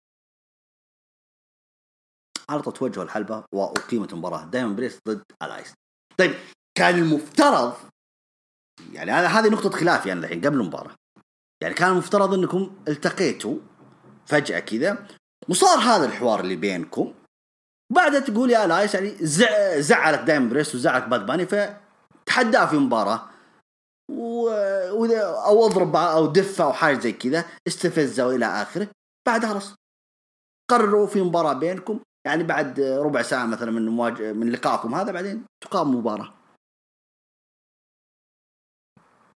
[2.49, 5.75] طول توجهوا الحلبة وأقيمت المباراه داميان بريست ضد ألايس.
[6.19, 6.35] طيب
[6.79, 7.75] كان المفترض
[8.93, 10.95] يعني هذه نقطة خلاف يعني الحين قبل المباراة
[11.63, 13.59] يعني كان المفترض انكم التقيتوا
[14.27, 15.07] فجأة كذا
[15.49, 17.15] وصار هذا الحوار اللي بينكم.
[17.93, 23.31] بعدها تقول يا الايس يعني زع زعلك داميان بريست وزعلك باد باني فتحداه في مباراة.
[24.11, 24.49] و...
[25.47, 28.89] أو أضرب أو دفه أو حاجة زي كذا استفزه وإلى آخره.
[29.27, 29.75] بعدها خلاص.
[30.71, 35.45] قرروا في مباراة بينكم يعني بعد ربع ساعة مثلا من مواجه من لقائكم هذا بعدين
[35.65, 36.35] تقام مباراة.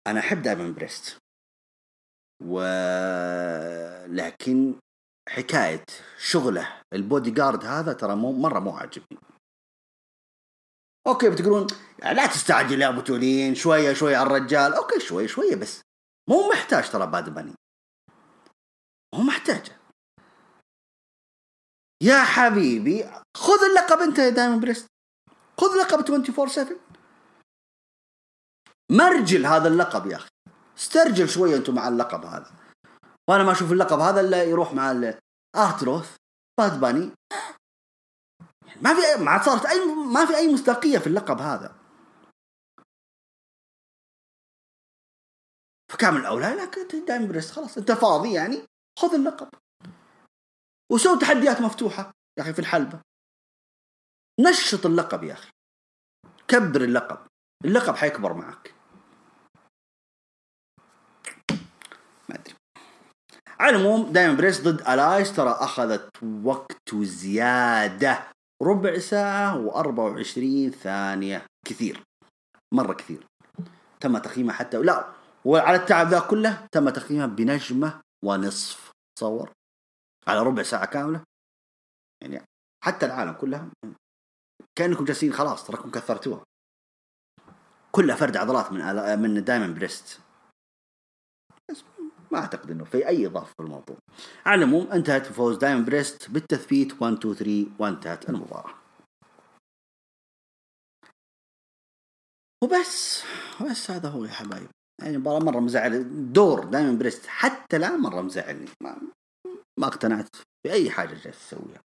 [0.06, 1.21] أنا أحب داميان بريست.
[2.46, 2.60] و
[4.06, 4.74] لكن
[5.28, 5.84] حكاية
[6.18, 9.18] شغله البودي جارد هذا ترى مو مرة مو عاجبني.
[11.06, 11.66] okay بتقولون
[11.98, 14.74] لا تستعجل يا أبو تولين شوية شوية على الرجال.
[14.74, 15.82] okay شوية شوية بس.
[16.28, 17.54] مو محتاج ترى باد باني
[19.14, 19.72] مو محتاج
[22.02, 23.04] يا حبيبي
[23.36, 24.86] خذ اللقب أنت يا داميان بريست.
[25.60, 26.76] خذ لقب 24 7
[28.90, 30.31] مرجل هذا اللقب يا أخي.
[30.82, 32.52] استرجل شوية أنتم مع اللقب هذا.
[33.28, 34.90] وأنا ما أشوف اللقب هذا إلا يروح مع
[35.56, 36.16] آر تروث
[36.58, 37.12] باد باني.
[38.82, 41.76] ما في ما صارت اي ما في أي مصداقية في اللقب هذا.
[45.92, 48.66] فكان من الاولى لكن داميان بريست خلاص أنت فاضي يعني
[48.98, 49.48] خذ اللقب.
[50.92, 53.00] وسوي تحديات مفتوحة يا أخي في الحلبة.
[54.40, 55.50] نشط اللقب يا أخي.
[56.48, 57.26] كبر اللقب.
[57.64, 58.74] اللقب حيكبر معك
[62.28, 62.54] ما ادري
[63.62, 65.36] على العموم دايما بريس ضد ألايس.
[65.36, 66.10] ترى أخذت
[66.44, 68.22] وقت زيادة.
[68.62, 71.46] ربع ساعة و24 ثانية.
[71.66, 72.02] كثير.
[72.74, 73.26] مرة كثير.
[74.00, 75.12] تم تقييمها حتى لا
[75.44, 79.52] وعلى التعب ذا كله تم تقييمها بنجمة ونصف تصور
[80.28, 81.24] على ربع ساعة كاملة.
[82.22, 82.42] يعني
[82.84, 83.68] حتى العالم كلها
[84.78, 86.44] كأنكم جالسين خلاص تراكم كثرتوها.
[87.92, 90.20] كلها فرد عضلات من من دايما بريست.
[92.32, 93.96] ما أعتقد إنه في أي إضافة في الموضوع.
[94.46, 98.74] على العموم انتهت بفوز دايمن بريست بالتثبيت 1 2 3 وانتهت المباراة.
[102.64, 103.22] وبس
[103.70, 104.68] بس هذا هو يا حبايب.
[105.02, 108.68] يعني مباراة مرة مزعل دور دايما بريست حتى الآن مرة مزعلني.
[108.82, 109.00] ما,
[109.80, 111.80] ما اقتنعت بأي حاجة جالس تسويها.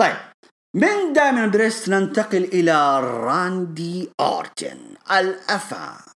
[0.00, 0.16] طيب
[0.76, 6.17] من دايما بريست ننتقل إلى راندي أورتن الأفا.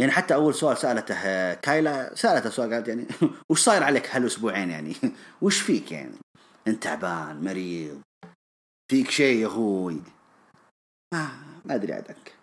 [0.00, 3.06] يعني حتى أول سؤال سألته كايلا سألته سؤال قالت يعني
[3.50, 4.96] وش صاير عليك هالأسبوعين يعني؟
[5.42, 6.18] وش فيك يعني؟
[6.66, 8.00] أنت تعبان مريض
[8.90, 10.02] فيك شيء يا أخوي؟
[11.14, 11.28] ما
[11.64, 12.34] ما أدري عادك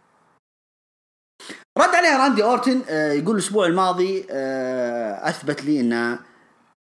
[1.77, 6.19] رد عليها راندي أورتن آه، يقول الأسبوع الماضي آه، أثبت لي إن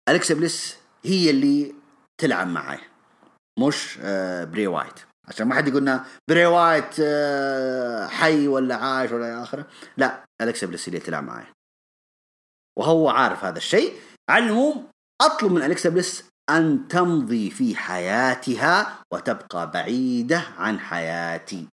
[0.09, 1.73] الكسا بليس هي اللي
[2.21, 2.79] تلعب معي
[3.59, 4.99] مش آه، بري وايت.
[5.27, 7.01] عشان ما حد يقولنا بري وايت
[8.11, 9.65] حي ولا عايش ولا آخره.
[9.97, 11.45] لا الكسا بليس اللي تلعب معي
[12.79, 13.99] وهو عارف هذا الشيء.
[14.29, 14.87] على العموم
[15.21, 21.67] أطلب من الكسا بليس أن تمضي في حياتها وتبقى بعيدة عن حياتي.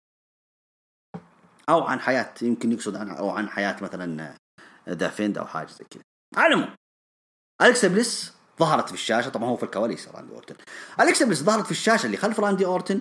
[1.68, 4.34] أو عن حياة يمكن يقصد عن أو عن حياة مثلا
[4.88, 6.02] The Fiend أو حاجة زي كذا.
[6.36, 6.74] على العموم
[7.62, 9.28] الكسا بليس ظهرت في الشاشة.
[9.28, 10.56] طبعا هو في الكواليس راندي أورتن.
[11.00, 13.00] الكسا بليس ظهرت في الشاشة اللي خلف راندي أورتن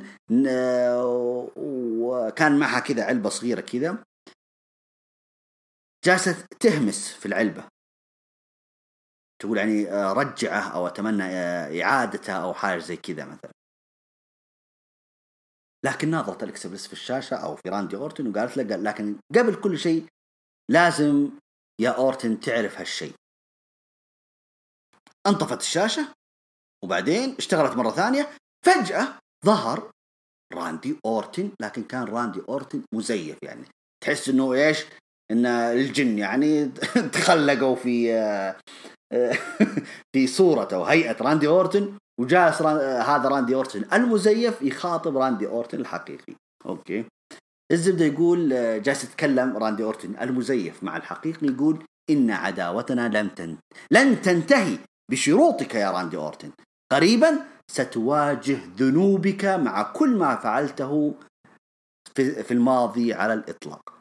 [1.58, 3.98] وكان معها كذا علبة صغيرة كذا.
[6.06, 7.68] جالسة تهمس في العلبة.
[9.42, 13.52] تقول يعني آه، رجعه أو أتمنى آه، إعادته أو حاجة زي كذا مثلا.
[15.86, 19.80] لكن ناظرت الكسا بليس في الشاشة أو في راندي أورتن وقالت له لكن قبل كل
[19.80, 20.06] شيء
[20.72, 21.32] لازم
[21.82, 23.14] يا أورتن تعرف هالشيء.
[25.28, 26.14] انطفت الشاشة
[26.84, 28.38] وبعدين اشتغلت مرة ثانية.
[28.66, 29.92] فجأة ظهر
[30.54, 33.66] راندي أورتن لكن كان راندي أورتن مزيف يعني.
[34.04, 34.86] تحس إنه إيش؟
[35.32, 36.66] إن الجن يعني
[37.14, 38.12] تخلقوا في
[40.14, 46.34] في صورة أو هيئة راندي أورتن وجالس هذا راندي أورتن المزيف يخاطب راندي أورتن الحقيقي.
[46.66, 47.06] okay.
[47.72, 48.50] الزبدة يقول
[48.82, 53.58] جالس يتكلم راندي أورتن المزيف مع الحقيقي يقول إن عداوتنا لم تن...
[53.92, 54.78] لن تنتهي
[55.12, 56.52] بشروطك يا راندي أورتن.
[56.92, 57.40] قريبا
[57.72, 61.16] ستواجه ذنوبك مع كل ما فعلته
[62.16, 63.95] في الماضي على الإطلاق.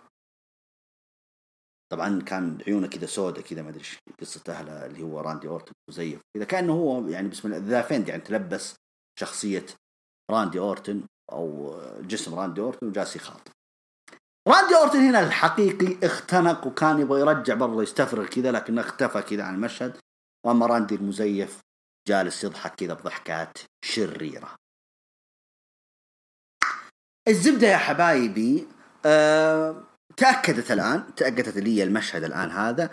[1.94, 5.72] طبعا كان عيونه كذا سوداء كذا ما أدري إيش قصه اهله اللي هو راندي اورتن
[5.90, 8.74] مزيف اذا كأنه هو يعني بسم الله The Fiend يعني تلبس
[9.20, 9.66] شخصية
[10.30, 11.02] راندي اورتن
[11.32, 13.52] أو جسم راندي اورتن وجالس يخاطب
[14.48, 19.54] راندي اورتن هنا الحقيقي اختنق وكان يبغى يرجع برضه يستفرغ كذا لكنه اختفى كذا عن
[19.54, 19.96] المشهد.
[20.46, 21.60] وأما راندي المزيف
[22.08, 24.54] جالس يضحك كذا بضحكات شريرة.
[27.28, 28.68] الزبدة يا حبايبي
[29.06, 32.90] آه تأكدت الآن تأكدت لي المشهد الآن هذا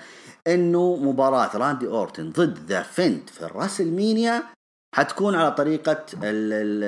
[0.47, 4.43] إنه مباراة راندي أورتن ضد The Fiend في ال WrestleMania
[4.95, 5.55] حتكون على
[6.23, 6.83] ال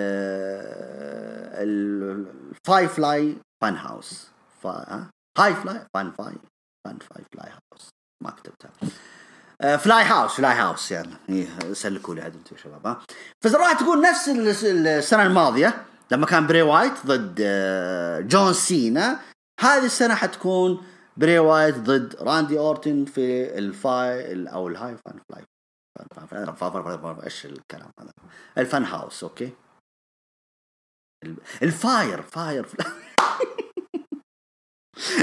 [1.55, 4.27] ال Fi Fly Fun House.
[5.37, 6.33] High Fly Fun Fi؟
[6.85, 7.89] Fun Fi Fly House.
[8.23, 8.71] ما كتبتها.
[9.77, 13.01] Fly House Fly House يعني سلكوا لي عاد أنتم شباب ها؟
[13.41, 14.29] فراح تكون نفس
[14.63, 19.19] السنة الماضية لما كان بري وايت ضد آه، جون سينا
[19.63, 20.85] هذه السنة حتكون
[21.17, 25.45] بري وايت ضد راندي أورتن في ال Fi أو ال High Fun Fly.
[27.23, 28.11] إيش الكلام هذا؟
[28.57, 29.51] ال Fun House okay.
[31.63, 32.65] ال Fire Fire.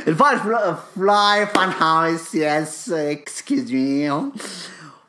[0.08, 0.38] ال
[0.74, 4.10] Firefly Fun House yes excuse me.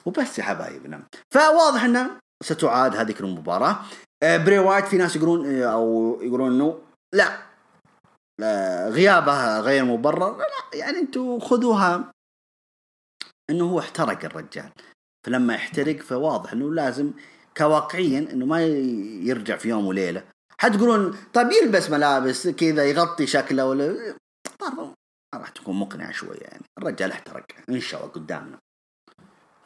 [0.06, 3.80] وبس يا حبايبنا فواضح إنه ستعاد هذيك المباراة.
[4.24, 6.82] آه، بري وايت في ناس يقولون آه، أو يقولون إنه
[7.14, 7.51] لا.
[8.90, 10.38] غيابه غير مبرر.
[10.38, 12.12] لا يعني أنتم خذوها
[13.50, 14.72] انه هو احترق الرجال.
[15.26, 17.12] فلما يحترق فواضح انه لازم
[17.58, 18.64] كواقعيا انه ما
[19.24, 20.24] يرجع في يوم وليلة.
[20.60, 24.16] حتقولون طيب يلبس ملابس كذا يغطي شكله ولا؟
[24.62, 24.94] برضو
[25.34, 26.64] ما راح تكون مقنعة شوية يعني.
[26.78, 28.60] الرجال احترق إن شاء الله قدامنا.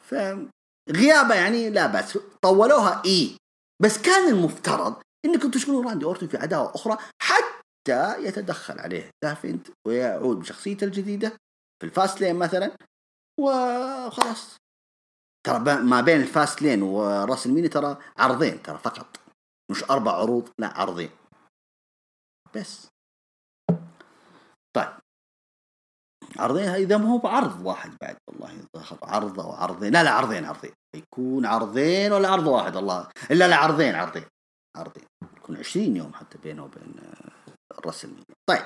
[0.02, 3.36] فغيابه يعني لا بس طولوها اي
[3.82, 6.96] بس كان المفترض إنكم تشكلون راندي أورتن في عداوه أخرى.
[7.22, 7.55] حتى
[7.88, 11.28] يتدخل عليه The Fiend ويعود بشخصيته الجديدة
[11.80, 12.76] في ال Fastlane مثلا
[13.40, 14.56] وخلاص.
[15.46, 19.20] ترى ما بين ال Fastlane و WrestleMania ترى عرضين ترى فقط.
[19.70, 21.10] مش أربع عروض لا عرضين.
[22.54, 22.88] بس.
[24.76, 24.92] طيب.
[26.38, 28.66] عرضين إذا ما هو بعرض واحد بعد والله.
[29.02, 30.72] عرض أو عرضين لا لا عرضين عرضين.
[30.96, 33.08] يكون عرضين ولا عرض واحد؟ الله.
[33.30, 34.24] إلا لا عرضين عرضين.
[34.76, 35.04] عرضين.
[35.36, 36.94] يكون 20 يوم حتى بينه وبين
[37.78, 38.16] الرسل
[38.48, 38.64] طيب.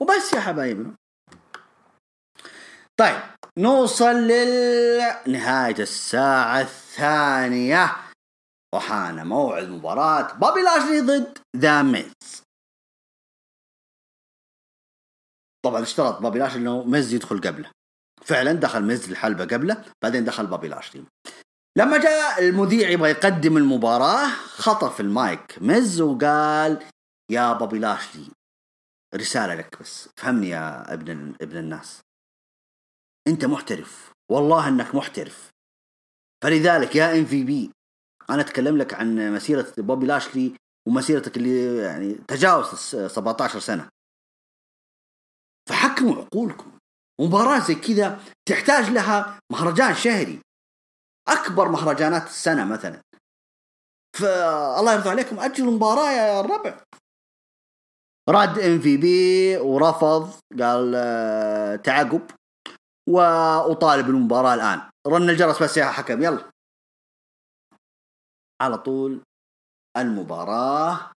[0.00, 0.94] وبس يا حبايبنا.
[2.96, 3.20] طيب
[3.58, 7.96] نوصل لنهاية الساعة الثانية.
[8.74, 12.42] وحان موعد مباراة بابي لاشلي ضد The Miz.
[15.64, 17.70] طبعا اشترط بابي لاشلي إنه ميز يدخل قبله.
[18.24, 21.04] فعلا دخل ميز الحلبة قبله بعدين دخل بابي لاشلي.
[21.78, 26.86] لما جاء المذيع يبغى يقدم المباراة خطف المايك ميز وقال
[27.30, 28.30] يا بابي لاشلي
[29.14, 32.00] رسالة لك بس فهمني يا ابن ابن الناس.
[33.28, 35.50] أنت محترف والله أنك محترف.
[36.44, 37.70] فلذلك يا MVP
[38.30, 40.56] أنا أتكلم لك عن مسيرة بوبي لاشلي
[40.88, 43.88] ومسيرتك اللي يعني تجاوز 17 سنة.
[45.68, 46.78] فحكموا عقولكم.
[47.20, 50.40] مباراة زي كذا تحتاج لها مهرجان شهري.
[51.28, 53.00] أكبر مهرجانات السنة مثلا.
[54.16, 56.80] فالله يرضى عليكم اجلوا المباراة يا الربع.
[58.28, 62.30] رد MVP ورفض قال آه، تعقب
[63.08, 64.90] وأطالب المباراة الآن.
[65.06, 66.50] رن الجرس بس يا حكم يلا.
[68.62, 69.20] على طول
[69.96, 71.12] المباراة.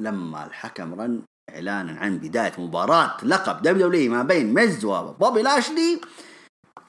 [0.00, 6.00] لما الحكم رن اعلانا عن بداية مباراة لقب WWE ما بين ميز وبوبي لاشلي.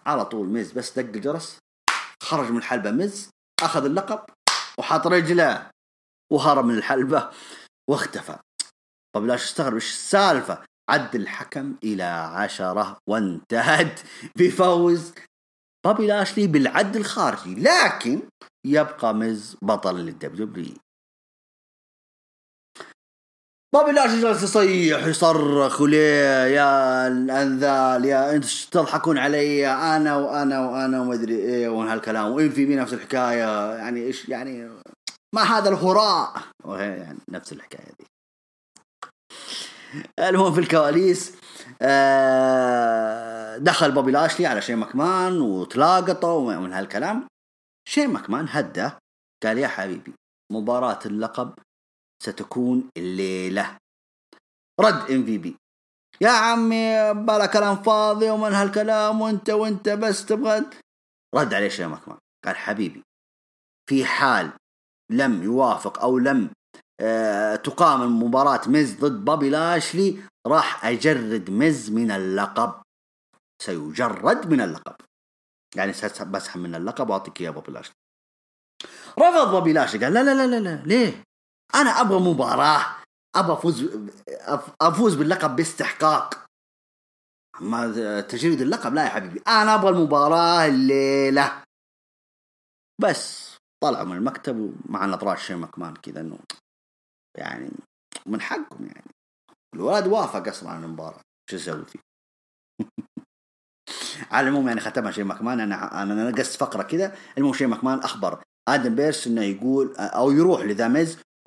[0.06, 1.58] على طول ميز بس دق الجرس.
[2.24, 3.30] خرج من الحلبة ميز
[3.64, 4.20] أخذ اللقب
[4.80, 5.70] وحط رجله
[6.32, 7.30] وهرب من الحلبة
[7.90, 8.40] واختفى.
[9.16, 14.00] بوبي لاشلي استغرب؟ إيش السالفة؟ عد الحكم إلى عشرة وانتهت
[14.36, 15.14] بفوز.
[15.86, 17.56] بوبي لاشلي بالعد الخارجي.
[17.56, 18.22] لكن
[18.66, 20.74] يبقى مز بطل لل WWE
[23.76, 31.02] بوبي لاشلي جالس يصيح؟ يصرخ وليه يا الأنذال؟ يا أنت تضحكون علي؟ أنا وأنا وأنا
[31.02, 33.76] وما أدري إيه وهالكلام وإن في نفس الحكاية.
[33.76, 34.70] يعني إيش يعني؟
[35.36, 36.42] ما هذا الهراء.
[36.66, 38.06] يعني نفس الحكاية دي.
[40.20, 41.36] المهم في الكواليس
[41.82, 47.28] آه، دخل بوبي لاشلي على شين مكمان وتلاقطوا ومن هالكلام.
[47.88, 48.90] شين مكمان هدى
[49.44, 50.14] قال يا حبيبي
[50.52, 51.54] مباراة اللقب
[52.24, 53.78] ستكون الليلة.
[54.80, 55.56] رد MVP.
[56.22, 60.66] يا عمي بلا كلام فاضي ومن هالكلام وانت وانت بس تبغى.
[61.36, 63.04] رد عليه شين مكمان قال حبيبي
[63.90, 64.52] في حال
[65.12, 66.50] لم يوافق أو لم
[67.64, 72.82] تقام مباراة ميز ضد بابي لاشلي راح أجرد ميز من اللقب.
[73.62, 74.96] سيجرد من اللقب.
[75.76, 75.92] يعني
[76.22, 77.96] بسحب من اللقب وأعطيك إياه بابي لاشلي.
[79.20, 80.76] رفض بابي لاشلي قال لا لا لا لا.
[80.86, 81.24] ليه؟
[81.76, 82.96] أنا أبغى مباراة.
[83.36, 83.90] أبغى أفوز
[84.82, 86.46] أفوز باللقب باستحقاق.
[87.60, 89.42] ما تجريد اللقب لا يا حبيبي.
[89.48, 91.64] أنا أبغى المباراة الليلة.
[93.02, 94.58] بس طلعوا من المكتب
[94.90, 96.40] ومع نظرات شيء مكمان كذا إنه
[97.38, 97.72] يعني
[98.26, 99.12] من حقهم يعني.
[99.76, 101.22] الولد وافق أصلا على المباراة.
[101.50, 102.00] شو أسوي فيه؟
[104.32, 108.44] على العموم يعني ختمها شيء مكمان أنا أنا نقصت فقرة كذا المهم شيء مكمان أخبر
[108.68, 110.88] آدم بيرس إنه يقول أو يروح لذا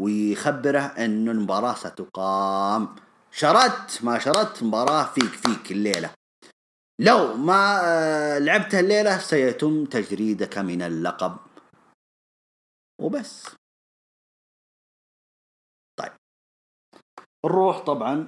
[0.01, 2.97] ويخبره إنه المباراة ستقام.
[3.31, 6.11] شردت ما شردت مباراه فيك فيك الليلة.
[7.01, 11.37] لو ما آه، لعبتها الليلة سيتم تجريدك من اللقب.
[13.01, 13.62] وبس.
[17.47, 18.27] نروح طبعا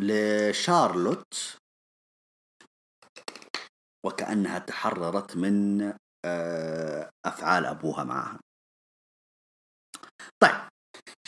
[0.00, 1.58] لشارلوت
[4.06, 5.82] وكأنها تحررت من
[6.24, 8.40] آه، أفعال أبوها معها.
[10.42, 10.68] طيب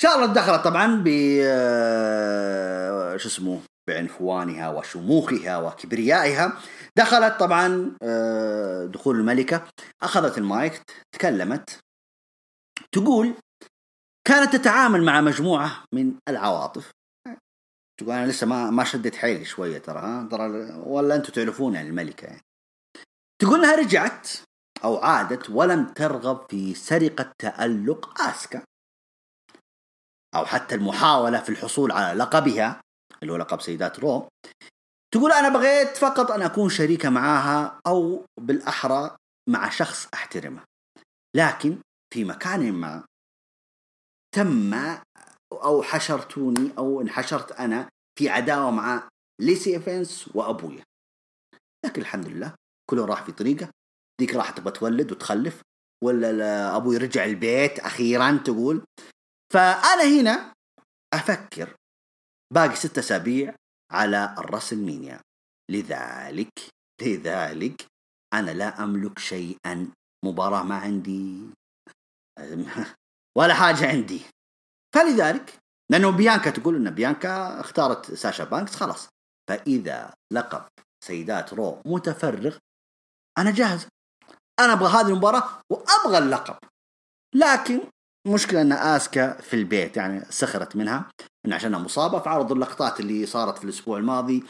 [0.01, 1.09] شارلوت دخلت طبعا ب
[1.43, 6.61] آه، شو اسمه بعنفوانها وشموخها وكبريائها.
[6.97, 9.69] دخلت طبعا آه، دخول الملكة
[10.03, 10.83] أخذت المايك
[11.13, 11.81] تكلمت
[12.93, 13.35] تقول
[14.25, 16.91] كانت تتعامل مع مجموعة من العواطف.
[18.01, 21.89] تقول أنا لسه ما ما شدت حيلي شوية ترى ها؟ ترى ولا أنتم تعرفون يعني
[21.89, 22.41] الملكة يعني.
[23.43, 24.29] تقول انها رجعت
[24.85, 28.63] أو عادت ولم ترغب في سرقة تألق آسكا.
[30.35, 32.81] أو حتى المحاولة في الحصول على لقبها
[33.23, 34.29] اللي هو لقب سيدات Raw.
[35.15, 39.17] تقول أنا بغيت فقط أن أكون شريكة معاها أو بالأحرى
[39.49, 40.65] مع شخص أحترمه.
[41.37, 41.79] لكن
[42.15, 43.05] في مكان ما
[44.35, 44.75] تم
[45.53, 49.09] أو حشرتوني أو انحشرت أنا في عداوة مع
[49.41, 50.85] ليسي إيفنس وأبويا.
[51.87, 52.55] لكن الحمد لله
[52.91, 53.71] كله راح في طريقة.
[54.21, 55.63] ديك راح تبغى تولد وتخلف
[56.05, 58.85] ولا أبوي رجع البيت أخيرا تقول.
[59.53, 60.53] فأنا هنا
[61.15, 61.77] أفكر
[62.55, 63.55] باقي ست أسابيع
[63.93, 65.21] على ال WrestleMania
[65.71, 66.53] لذلك
[67.03, 67.87] لذلك
[68.35, 69.93] أنا لا أملك شيئا.
[70.25, 71.51] مباراة ما عندي.
[73.41, 74.21] ولا حاجة عندي.
[74.95, 75.59] فلذلك
[75.91, 79.09] لأنه بيانكا تقول إن بيانكا اختارت ساشا بانكس خلاص.
[79.49, 80.63] فإذا لقب
[81.05, 82.57] سيدات رو متفرغ
[83.39, 83.87] أنا جاهز.
[84.61, 86.57] أنا أبغى هذه المباراة وأبغى اللقب.
[87.35, 87.81] لكن
[88.29, 91.11] مشكلة إن آسكا في البيت يعني سخرت منها.
[91.47, 94.45] إن عشانها مصابة فعرضوا اللقطات اللي صارت في الأسبوع الماضي.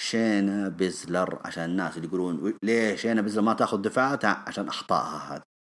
[0.00, 5.55] شينا بيزلر عشان الناس اللي يقولون ليه شينا بيزلر ما تأخذ دفاعات عشان اخطائها هذه.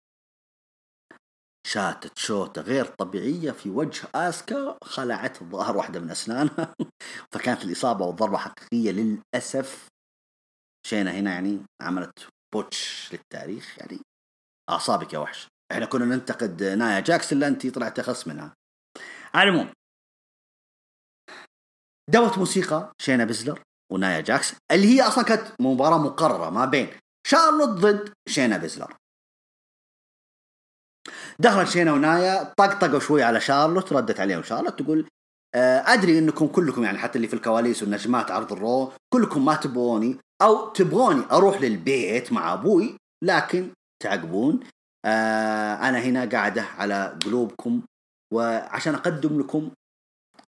[1.74, 6.76] شاتت شوطة غير طبيعية في وجه آسكا خلعت الظاهر واحدة من أسنانها.
[7.34, 9.88] فكانت الإصابة والضربة حقيقية للأسف.
[10.88, 13.99] شينا هنا يعني عملت botch للتاريخ يعني.
[14.69, 15.47] أعصابك يا وحش.
[15.71, 18.53] إحنا كنا ننتقد نايا جاكس الا انت طلعت أخص منها.
[19.34, 19.74] على العموم.
[22.09, 26.88] دوت موسيقى شينا بيزلر ونايا جاكس اللي هي أصلا كانت مباراة مقررة ما بين
[27.28, 29.03] شارلوت ضد شينا بيزلر.
[31.39, 35.07] دخلت شينا ونايا طقطقوا شوي على شارلوت ردت عليهم شارلوت تقول
[35.55, 39.55] آه، أدري إنكم كلكم يعني حتى اللي في الكواليس والنجمات عرض ال Raw كلكم ما
[39.55, 43.73] تبغوني أو تبغوني أروح للبيت مع أبوي لكن
[44.03, 44.59] تعقبون
[45.05, 47.81] آه أنا هنا قاعدة على قلوبكم
[48.34, 49.71] وعشان أقدم لكم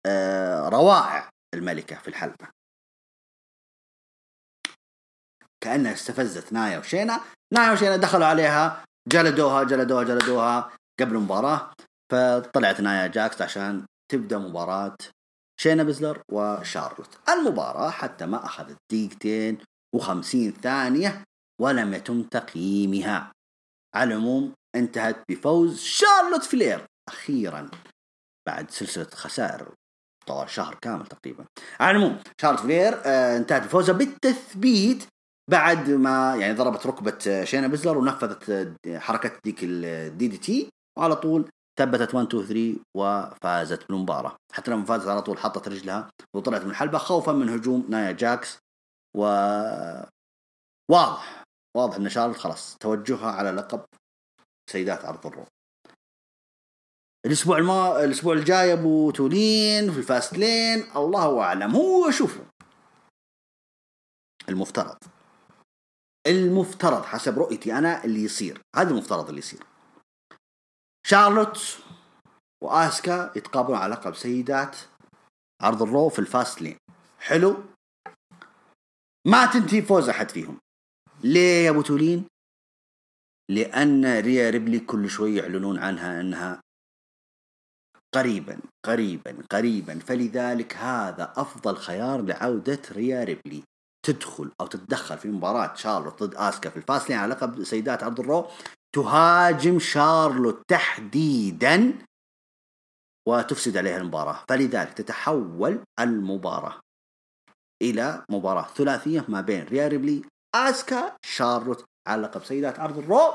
[0.06, 2.48] آه روائع الملكة في الحلبه
[5.60, 7.20] كأنها استفزت نايا وشينا
[7.54, 10.70] نايا وشينا دخلوا عليها جلدوها جلدوها جلدوها
[11.00, 11.72] قبل المباراة.
[12.12, 14.96] فطلعت نايا جاكس عشان تبدأ مباراة
[15.60, 17.18] شينا بيزلر وشارلوت.
[17.28, 19.58] المباراة حتى ما أخذت دقيقتين
[19.94, 21.24] وخمسين ثانية
[21.60, 23.32] ولم يتم تقييمها.
[23.94, 27.70] على العموم انتهت بفوز شارلوت فلير أخيرا
[28.48, 29.74] بعد سلسلة خسائر
[30.26, 31.44] طوال شهر كامل تقريبا.
[31.80, 35.06] على العموم شارلوت فلير آه انتهت بفوزها بالتثبيت
[35.50, 42.14] بعد ما يعني ضربت ركبة شينا بيزلر ونفذت حركة ديك ال DDT وعلى طول ثبتت
[42.14, 44.36] 1 2 3 وفازت بالمباراة.
[44.52, 48.58] حتى لما فازت على طول حطت رجلها وطلعت من الحلبة خوفا من هجوم نايا جاكس.
[49.16, 49.22] و
[50.90, 51.44] واضح
[51.76, 53.84] واضح إن شارلوت خلاص توجهها على لقب
[54.70, 55.44] سيدات عرض ال Raw
[57.26, 58.04] الأسبوع الما...
[58.04, 60.84] الأسبوع الجاي أبو تولين في ال Fastlane.
[60.96, 61.76] الله أعلم.
[61.76, 62.44] هو شوفوا.
[64.48, 64.96] المفترض.
[66.30, 69.64] المفترض حسب رؤيتي أنا اللي يصير هذا المفترض اللي يصير.
[71.06, 71.78] شارلوت
[72.64, 74.76] وآسكا يتقابلون على لقب سيدات
[75.62, 76.76] عرض ال Raw في ال Fastlane.
[77.18, 77.64] حلو؟
[79.26, 80.58] ما تنتهي فوز أحد فيهم.
[81.24, 82.24] ليه يا أبو تولين؟
[83.50, 86.60] لأن ريا ريبلي كل شوي يعلنون عنها أنها
[88.14, 89.98] قريبا قريبا قريبا.
[89.98, 93.62] فلذلك هذا أفضل خيار لعودة ريا ريبلي.
[94.06, 98.20] تدخل أو تتدخل في مباراة شارلوت ضد اسكا في ال Fastlane على لقب سيدات عرض
[98.20, 98.46] ال Raw
[98.94, 102.06] تهاجم شارلوت تحديدا
[103.28, 104.44] وتفسد عليها المباراة.
[104.48, 106.80] فلذلك تتحول المباراة
[107.82, 110.22] إلى مباراة ثلاثية ما بين ريا ريبلي
[110.54, 113.34] آسكا شارلوت على لقب سيدات عرض ال Raw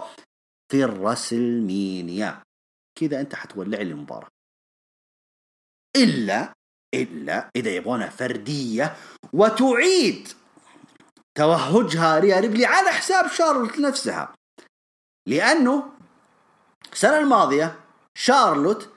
[0.72, 2.44] في ال WrestleMania
[3.00, 4.30] كذا أنت حتولع لي المباراة.
[5.96, 6.54] إلا
[6.94, 8.96] إلا إذا يبغونها فردية
[9.34, 10.28] وتعيد
[11.38, 14.34] توهجها ريا ريبلي على حساب شارلوت نفسها.
[15.28, 15.84] لأنه
[16.94, 17.80] السنة الماضية
[18.18, 18.90] شارلوت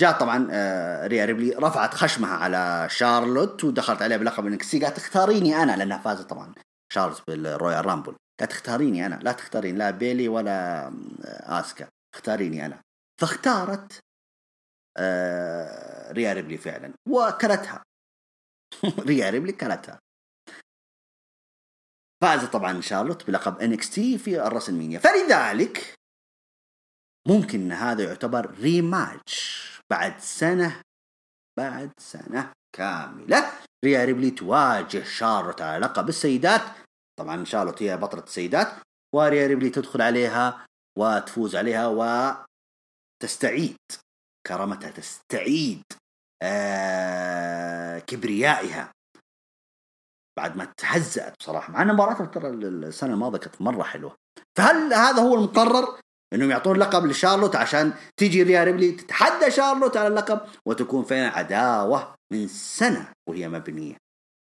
[0.00, 5.62] جاء طبعا آه، ريا ريبلي رفعت خشمها على شارلوت ودخلت عليها بلقب NXT قالت اختاريني
[5.62, 6.54] أنا لأنها فازت طبعا
[6.92, 8.14] شارلوت بال Royal Rumble.
[8.40, 10.92] قالت اختاريني أنا لا تختارين لا بيلي ولا آه،
[11.60, 11.88] آسكا.
[12.14, 12.80] اختاريني أنا.
[13.20, 13.98] فاختارت
[14.96, 17.82] آه، ريا ريبلي فعلا وكلتها.
[19.08, 19.98] ريا ريبلي كلتها.
[22.22, 24.98] فازت طبعا شارلوت بلقب NXT في الرسلمينيا.
[24.98, 25.94] فلذلك
[27.28, 30.80] ممكن هذا يعتبر rematch بعد سنة
[31.58, 33.52] بعد سنة كاملة.
[33.84, 36.62] ريا ريبلي تواجه شارلوت على لقب السيدات.
[37.18, 38.68] طبعا شارلوت هي بطلة السيدات
[39.14, 40.66] وريا ريبلي تدخل عليها
[40.98, 41.86] وتفوز عليها
[43.22, 43.76] وتستعيد.
[44.46, 45.82] كرامتها تستعيد
[46.42, 48.92] آه كبريائها.
[50.36, 54.16] بعد ما تهزأت بصراحة مع أن مباراة ترى السنة الماضية كانت مرة حلوة.
[54.58, 55.98] فهل هذا هو المقرر؟
[56.32, 62.14] إنهم يعطون لقب لشارلوت عشان تيجي ريا ريبلي تتحدى شارلوت على اللقب وتكون فيه عداوة
[62.32, 63.96] من سنة وهي مبنية.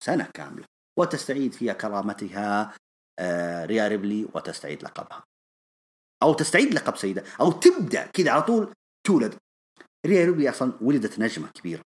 [0.04, 0.64] سنة كاملة.
[0.98, 2.74] وتستعيد فيها كرامتها
[3.18, 5.22] آه، ريا ريبلي وتستعيد لقبها.
[6.22, 8.72] أو تستعيد لقب سيدة أو تبدأ كذا على طول
[9.06, 9.34] تولد.
[10.06, 11.82] ريا ريبلي أصلا ولدت نجمة كبيرة.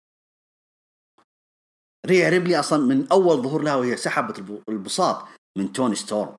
[2.07, 4.39] ريا ريبلي أصلا من أول ظهور لها وهي سحبت
[4.69, 5.29] البساط
[5.59, 6.37] من توني ستورم.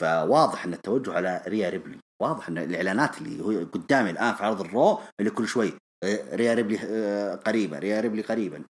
[0.00, 4.60] فواضح إن التوجه على ريا ريبلي واضح إن الإعلانات اللي هو قدامي الآن في عرض
[4.60, 5.72] الرو اللي كل شوي
[6.04, 8.64] آه، ريا ريبلي آه، قريبا ريا ريبلي قريبا.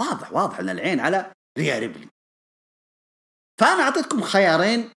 [0.00, 2.08] واضح واضح إن العين على ريا ريبلي
[3.60, 4.90] فأنا أعطيتكم خيارين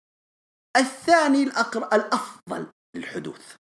[0.77, 1.95] الثاني الأقر...
[1.95, 3.55] الأفضل للحدوث.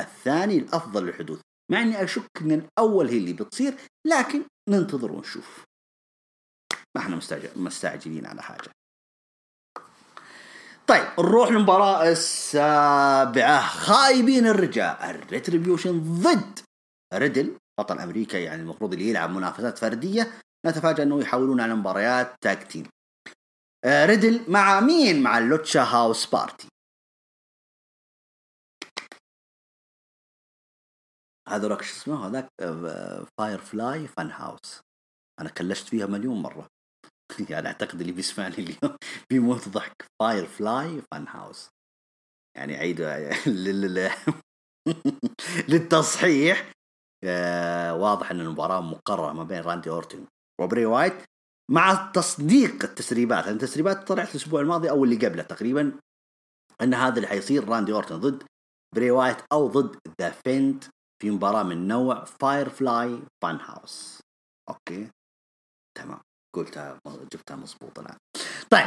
[0.00, 1.40] الثاني الأفضل للحدوث
[1.70, 3.74] مع إني أشك إن الأول هي اللي بتصير
[4.06, 5.64] لكن ننتظر ونشوف.
[6.96, 7.20] ما إحنا
[7.56, 8.70] مستعجلين على حاجة.
[10.86, 13.66] طيب نروح للمباراة السابعة.
[13.66, 14.96] خايبين الرجا.
[15.02, 16.60] الريتريبيوشن ضد
[17.14, 17.58] ريدل.
[17.80, 20.40] بطل أمريكا يعني المفروض اللي يلعب منافسات فردية.
[20.66, 22.86] نتفاجأ إنه يحولون على مباريات tag team.
[23.84, 26.68] آه، ريدل مع مين؟ مع اللوتشا هاوس بارتي.
[31.48, 32.48] هذا شو اسمه؟ هذاك
[33.38, 34.80] فاير فلاي فان هاوس
[35.40, 36.66] أنا كلشت فيها مليون مرة.
[37.50, 38.96] يعني أعتقد اللي بيسمعني اليوم
[39.30, 40.06] بيموت ضحك.
[40.22, 41.68] فاير فلاي فان هاوس
[42.56, 43.00] يعني أعيد
[45.68, 46.72] للتصحيح.
[47.24, 50.26] آه واضح إن المباراة مقررة ما بين راندي اورتون
[50.60, 51.14] وبري وايت
[51.70, 53.44] مع تصديق التسريبات.
[53.44, 55.92] لأن التسريبات طلعت الأسبوع الماضي أو اللي قبله تقريبا
[56.82, 58.42] إن هذا اللي حيصير راندي اورتون ضد
[58.94, 60.84] بري وايت أو ضد ذا فيند
[61.22, 64.20] في مباراة من نوع فاير فلاي فان هاوس
[64.68, 65.10] okay؟
[65.98, 66.20] تمام.
[66.56, 66.98] قلتها
[67.32, 68.16] جبتها مضبوط الآن.
[68.70, 68.86] طيب.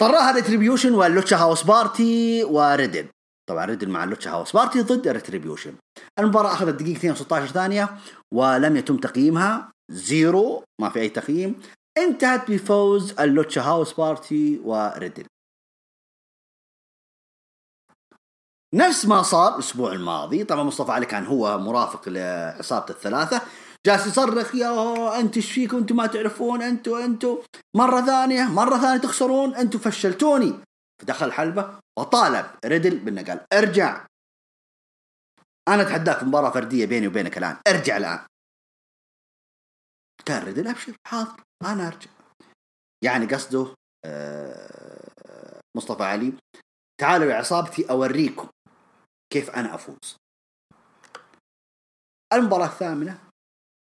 [0.00, 3.08] طرفاها ريتريبيوشن واللوتشا هاوس بارتي وريدل
[3.48, 5.74] طبعا ريدل مع اللوتشا هاوس بارتي ضد ريتريبيوشن
[6.18, 7.98] المباراة أخذت دقيقتين و16 ثانية
[8.34, 9.70] ولم يتم تقييمها.
[9.90, 10.64] zero.
[10.80, 11.60] ما في أي تقييم.
[11.98, 15.26] انتهت بفوز اللوتشا هاوس بارتي وريدل
[18.74, 20.44] نفس ما صار الأسبوع الماضي.
[20.44, 23.42] طبعا مصطفى علي كان هو مرافق لعصابة الثلاثة.
[23.86, 27.38] جالس يصرخ يا أنت إيش فيكم أنتم ما تعرفون أنتم أنتم
[27.76, 30.54] مرة ثانية مرة ثانية تخسرون أنتم فشلتوني.
[31.02, 34.06] فدخل الحلبه وطالب ريدل بأنه قال ارجع.
[35.68, 37.56] أنا أتحداك مباراة فردية بيني وبينك الآن.
[37.68, 38.26] ارجع الآن.
[40.28, 42.10] قال ريدل أبشر حاضر أنا أرجع.
[43.04, 46.32] يعني قصده آه، مصطفى علي
[47.00, 48.48] تعالوا يا عصابتي أوريكم.
[49.30, 50.16] كيف أنا أفوز.
[52.32, 53.18] المباراة الثامنة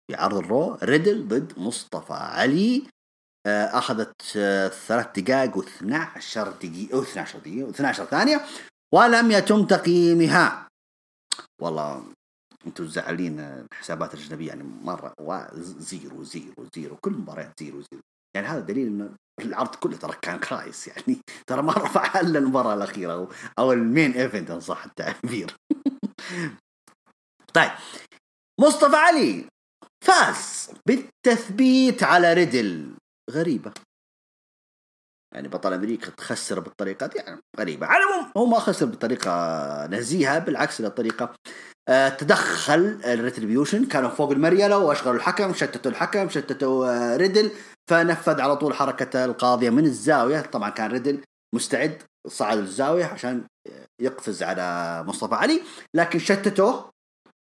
[0.08, 2.88] في عرض الرو ريدل ضد مصطفى علي.
[3.48, 8.46] آه، أخذت آه، ثلاث دقائق و12 دقيقة أو 12 دقيقة و12 ثانية.
[8.94, 10.68] ولم يتم تقييمها.
[11.62, 12.06] والله
[12.68, 15.14] أنتم زعلين الحسابات الأجنبية يعني مرة
[15.80, 16.98] zero zero zero.
[16.98, 18.04] كل مباريات zero zero.
[18.36, 19.10] يعني هذا دليل إنه
[19.40, 21.18] العرض كله ترى كان crisis يعني.
[21.48, 23.30] ترى ما رفع إلا المباراة الأخيرة أو,
[23.60, 25.56] أو ال main event إن صح التعبير.
[27.54, 27.72] طيب.
[28.60, 29.46] مصطفى علي
[30.06, 32.94] فاز بالتثبيت على ريدل.
[33.32, 33.74] غريبة.
[35.34, 37.88] يعني بطل أمريكا تخسر بالطريقة دي يعني غريبة.
[37.88, 41.34] على العموم هو ما خسر بطريقة نزيهة بالعكس الطريقة
[41.90, 47.52] آه تدخل الريتريبيوشن كانوا فوق المريلة وأشغلوا الحكم شتتوا الحكم شتتوا آه ريدل.
[47.90, 51.24] فنفذ على طول حركته القاضية من الزاوية طبعا كان ريدل
[51.56, 53.48] مستعد صعد الزاوية عشان
[54.02, 55.62] يقفز على مصطفى علي
[55.96, 56.90] لكن شتتوه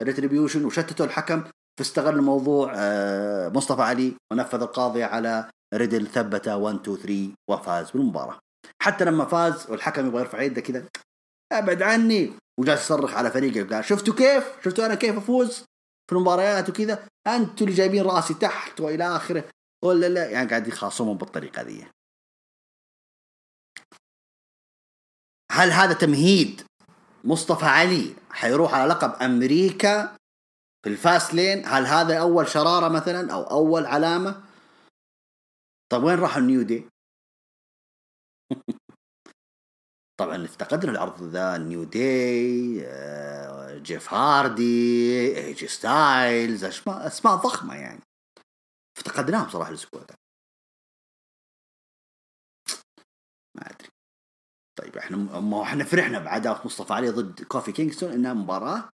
[0.03, 1.43] ريتريبيوشن وشتتوا الحكم
[1.79, 8.39] فاستغل الموضوع آه، مصطفى علي ونفذ القاضية على ريدل ثبته 1 2 3 وفاز بالمباراة
[8.81, 10.85] حتى لما فاز والحكم يبغى يرفع يده كذا
[11.51, 15.65] أبعد عني وجالس يصرخ على فريقه قال شفتوا كيف؟ شفتوا أنا كيف أفوز
[16.09, 19.43] في المباريات وكذا؟ أنتوا اللي جايبين رأسي تحت وإلى آخره
[19.83, 21.87] ولا لا؟ يعني قاعد يخاصمهم بالطريقة ذي.
[25.51, 26.61] هل هذا تمهيد
[27.23, 30.15] مصطفى علي حيروح على لقب أمريكا
[30.83, 34.43] في الفاست لين؟ هل هذا أول شرارة مثلا أو أول علامة؟
[35.91, 36.87] طيب وين راح النيو داي؟
[40.19, 47.75] طبعا افتقدنا العرض ذا نيو داي آه، جيف هاردي إي جي ستايلز اسماء أسماء ضخمة
[47.75, 48.01] يعني.
[49.01, 50.15] افتقدناهم صراحة الأسبوع ده.
[53.55, 53.89] ما أدري.
[54.79, 58.89] طيب إحنا ما إحنا فرحنا بعداوه مصطفى علي ضد كوفي كينغستون إنها مباراة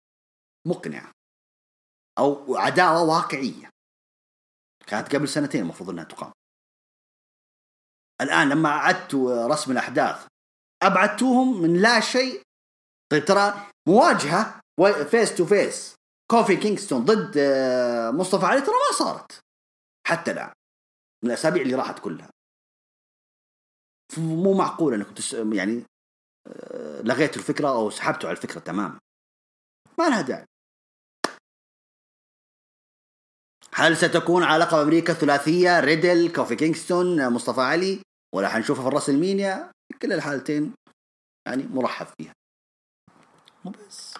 [0.66, 1.12] مقنعة
[2.18, 3.70] أو عداوة واقعية.
[4.86, 6.32] كانت قبل سنتين المفروض إنها تقام.
[8.20, 10.26] الآن لما أعدتوا رسم الأحداث
[10.82, 12.42] أبعدتوهم من لا شيء.
[13.12, 14.60] طيب ترى مواجهة
[15.10, 15.94] face to face
[16.30, 19.40] كوفي كينغستون ضد آه، مصطفى علي ترى ما صارت.
[20.06, 20.52] حتى الآن.
[21.24, 22.30] من الأسابيع اللي راحت كلها.
[24.18, 25.34] مو معقول انكم تس...
[25.34, 25.84] يعني
[26.46, 28.98] آه، لغيتوا الفكرة أو سحبتوا على الفكرة تماما.
[29.98, 30.46] ما لها داعي.
[33.74, 38.02] هل ستكون على لقب أمريكا ثلاثيه ريدل كوفي كينغستون مصطفى علي؟
[38.34, 39.72] ولا حنشوفها في الرسلمينيا؟
[40.02, 40.74] كل الحالتين
[41.46, 42.32] يعني مرحب فيها.
[43.64, 44.14] وبس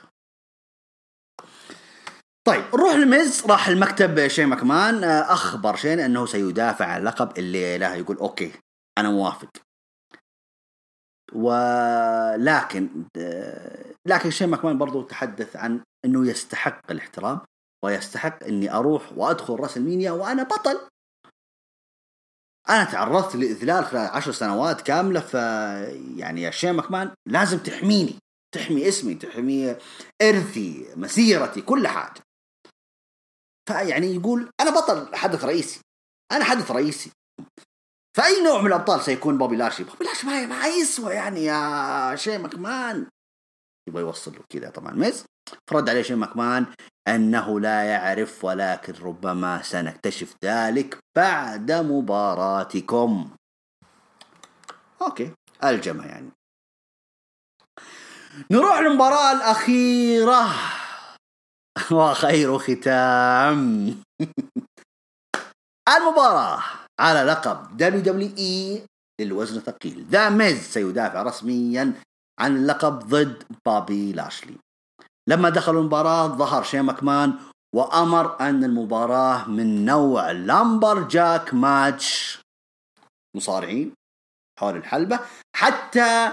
[2.44, 8.16] طيب نروح لميز راح المكتب شين مكمان أخبر شين إنه سيدافع عن اللقب الليلة يقول
[8.16, 8.52] okay
[8.98, 9.50] أنا موافق.
[11.32, 13.04] ولكن
[14.06, 17.40] لكن شين مكمان برضو تحدث عن إنه يستحق الاحترام
[17.84, 20.80] ويستحق إني أروح وأدخل راس المينيا وأنا بطل.
[22.70, 25.34] أنا تعرضت لإذلال خلال عشر سنوات كاملة ف
[26.16, 28.14] يعني يا شين مكمان لازم تحميني
[28.54, 29.76] تحمي اسمي تحمي
[30.22, 32.20] إرثي مسيرتي كل حاجة.
[33.72, 35.80] فيعني يقول أنا بطل حدث رئيسي.
[36.32, 37.10] أنا حدث رئيسي.
[38.16, 43.06] فأي نوع من الأبطال سيكون بوبي لاشي بوبي لاشي ما, يسوى يعني يا شين مكمان
[43.88, 44.92] يبغى يوصل له كذا طبعا.
[44.92, 45.24] ميز؟
[45.70, 46.66] فرد عليه شين مكمان
[47.08, 53.30] أنه لا يعرف ولكن ربما سنكتشف ذلك بعد مباراتكم.
[55.02, 55.32] okay.
[55.64, 56.30] الجمع يعني.
[58.50, 60.48] نروح للمباراة الأخيرة.
[61.92, 63.94] وخير ختام.
[65.96, 66.62] المباراة
[67.00, 68.86] على لقب WWE
[69.20, 70.06] للوزن الثقيل.
[70.10, 71.92] ذا ميز سيدافع رسميا
[72.40, 74.56] عن اللقب ضد بابي لاشلي.
[75.28, 77.34] لما دخلوا المباراة ظهر شين مكمان
[77.74, 82.40] وأمر أن المباراة من نوع lumberjack match.
[83.36, 83.94] مصارعين
[84.58, 85.20] حول الحلبة
[85.56, 86.32] حتى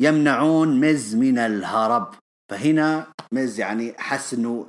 [0.00, 2.14] يمنعون مز من الهرب.
[2.50, 4.68] فهنا مز يعني حس إنه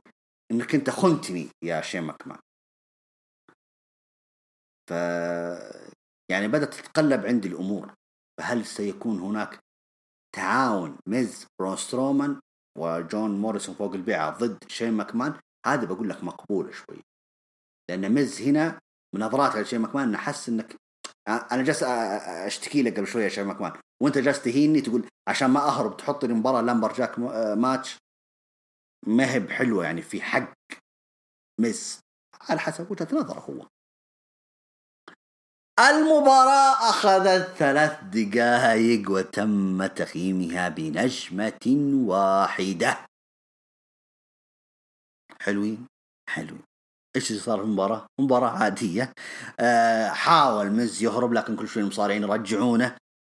[0.51, 2.39] إنك أنت خنتني يا شين مكمان
[4.89, 4.91] ف
[6.32, 7.93] يعني بدأت تتقلب عندي الأمور.
[8.39, 9.59] فهل سيكون هناك
[10.36, 12.39] تعاون ميز برون سترومان
[12.77, 17.01] وجون موريسون فوق البيعة ضد شين ماكمان هذا بقول لك مقبولة شوي.
[17.89, 18.80] لأن ميز هنا
[19.15, 20.75] من نظرات على شين ماكمان أحس إنك
[21.30, 23.73] أنا جالس أشتكي لك قبل شوية شين ماكمان
[24.03, 27.20] وأنت جالس تهيني تقول عشان ما أهرب تحط لي مباراة lumberjack
[27.57, 27.97] match؟
[29.07, 30.53] ما هي بحلوة يعني في حق
[31.61, 31.99] ميز
[32.49, 33.67] على حسب وجهة نظره هو.
[35.80, 41.61] المباراة أخذت ثلاث دقائق وتم تقييمها بنجمة
[42.07, 43.05] واحدة.
[45.41, 45.88] حلوين؟
[46.30, 46.68] حلوين.
[47.16, 49.12] إيش اللي صار في المباراة؟ مباراة عادية.
[49.60, 52.95] أه حاول مز يهرب لكن كل شوي المصارعين يرجعونه.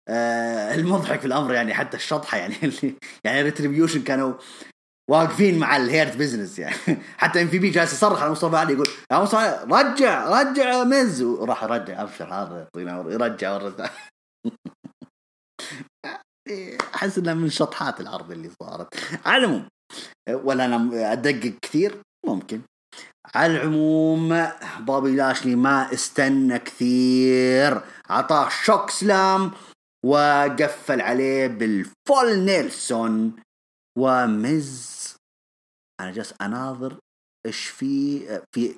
[0.10, 2.56] أه المضحك في الأمر يعني حتى الشطحة يعني
[3.26, 4.34] يعني Retribution كانوا
[5.10, 6.76] واقفين مع ال Hurt Business يعني.
[7.18, 11.22] حتى ام في بي جالس يصرخ على مصطفى علي يقول يا مصطفى رجع رجع مز
[11.22, 13.60] وراح يرجع أبشر هذا يرجع
[16.96, 18.88] أحس إنها من شطحات العرض اللي صارت.
[19.26, 19.68] على العموم
[20.30, 22.62] ولا أنا أدقق كثير؟ ممكن.
[23.36, 24.48] على العموم
[24.80, 27.82] بوبي لاشلي ما استنى كثير.
[28.10, 29.52] عطاه chokeslam
[30.06, 33.36] وقفل عليه بال full nelson.
[33.98, 35.16] ومز
[36.00, 36.98] أنا جالس أناظر
[37.46, 38.20] إيش في
[38.56, 38.76] في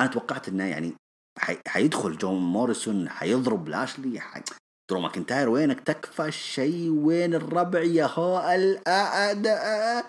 [0.00, 0.94] أنا توقعت إنه يعني
[1.38, 1.58] حي...
[1.68, 4.42] حيدخل جون موريسون حيضرب لاشلي حي...
[4.90, 10.06] درو ماكنتاير وينك تكفى الشيء وين الربع يا هو الأعداء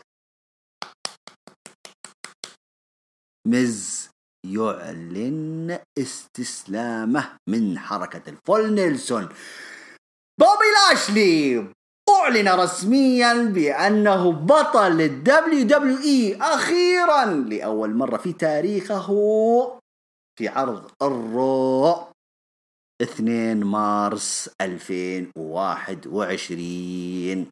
[3.50, 4.10] مز
[4.46, 9.30] يعلن استسلامه من حركة ال full nelson.
[10.40, 11.68] بوبي لاشلي
[12.10, 19.08] أعلن رسميا بأنه بطل ال WWE أخيرا لأول مرة في تاريخه
[20.40, 21.98] في عرض ال Raw
[23.02, 27.50] 2 مارس 2021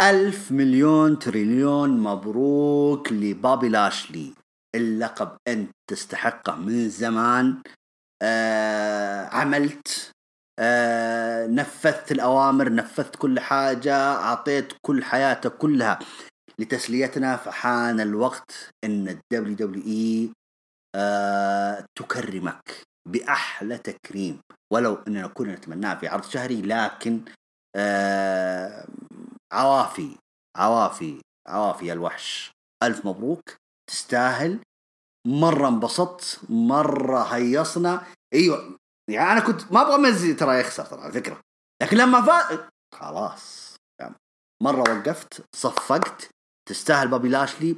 [0.00, 4.34] ألف مليون تريليون مبروك لبابي لاشلي.
[4.74, 7.62] اللقب أنت تستحقه من زمان.
[8.22, 10.12] آه عملت
[10.58, 15.98] آه نفذت الأوامر نفذت كل حاجة أعطيت كل حياتك كلها
[16.58, 17.36] لتسليتنا.
[17.36, 20.30] فحان الوقت أن ال WWE
[20.94, 24.40] آه تكرمك بأحلى تكريم.
[24.72, 27.20] ولو أننا كنا نتمناه في عرض شهري لكن
[27.76, 28.86] آه
[29.54, 30.16] عوافي
[30.56, 32.50] عوافي عوافي يا الوحش.
[32.82, 33.56] ألف مبروك.
[33.90, 34.58] تستاهل.
[35.26, 38.06] مرة انبسطت مرة هيصنا.
[38.34, 38.76] أيوه.
[39.10, 41.40] يعني أنا كنت ما أبغى مزي ترى يخسر ترى على فكرة.
[41.82, 42.58] لكن لما فاز
[42.94, 43.76] خلاص.
[44.62, 46.30] مرة وقفت صفقت.
[46.68, 47.76] تستاهل بابي لاشلي.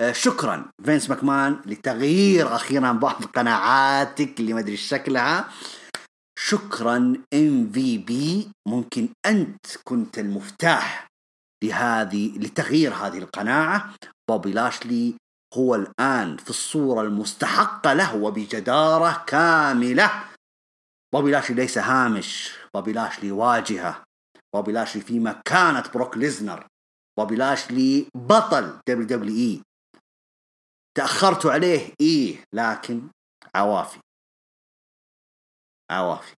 [0.00, 5.50] آه شكرا فينس ماكمان لتغيير أخيرا بعض قناعاتك اللي ما أدري شكلها.
[6.38, 6.96] شكرا
[7.34, 8.50] إم في بي.
[8.68, 11.06] ممكن أنت كنت المفتاح.
[11.64, 13.94] لهذه لتغيير هذه القناعة.
[14.28, 15.14] بوبي لاشلي
[15.54, 20.24] هو الآن في الصورة المستحقة له وبجدارة كاملة.
[21.14, 22.52] بوبي لاشلي ليس هامش.
[22.74, 24.04] بوبي لاشلي واجهة.
[24.54, 26.66] بوبي لاشلي في مكانة بروك ليزنر.
[27.18, 29.62] بوبي لاشلي بطل WWE.
[30.96, 33.08] تاخرتوا عليه؟ إيه لكن
[33.54, 34.00] عوافي.
[35.90, 36.34] عوافي.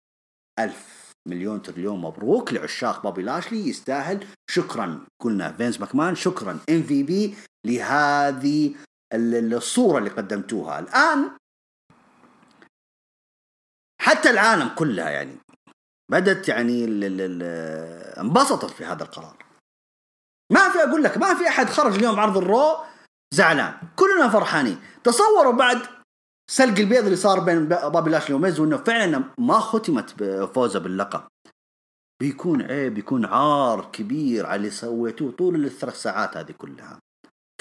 [0.60, 1.09] ألف.
[1.30, 3.68] مليون تريليون مبروك لعشاق بوبي لاشلي.
[3.68, 4.28] يستاهل.
[4.50, 6.16] شكرا قلنا فينس ماكمان.
[6.16, 8.76] شكرا إم في بي لهذه
[9.14, 10.80] الصورة اللي قدمتوها.
[10.80, 11.32] الآن
[14.02, 15.38] حتى العالم كلها يعني
[16.12, 16.86] بدت يعني
[18.22, 19.46] انبسطت في هذا القرار.
[20.52, 22.78] ما في أقول لك ما في أحد خرج اليوم عرض ال Raw
[23.34, 23.74] زعلان.
[23.96, 24.82] كلنا فرحانين.
[25.04, 25.99] تصوروا بعد
[26.50, 31.22] سلق البيض اللي صار بين بابي لاشلي وميز وإنه فعلا ما ختمت بفوزه باللقب.
[32.20, 37.00] بيكون عيب بيكون عار كبير على اللي سويتوه طول الثلاث ساعات هذه كلها.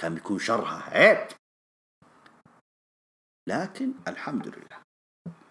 [0.01, 1.29] كان بيكون شرها عيب.
[3.49, 4.79] لكن الحمد لله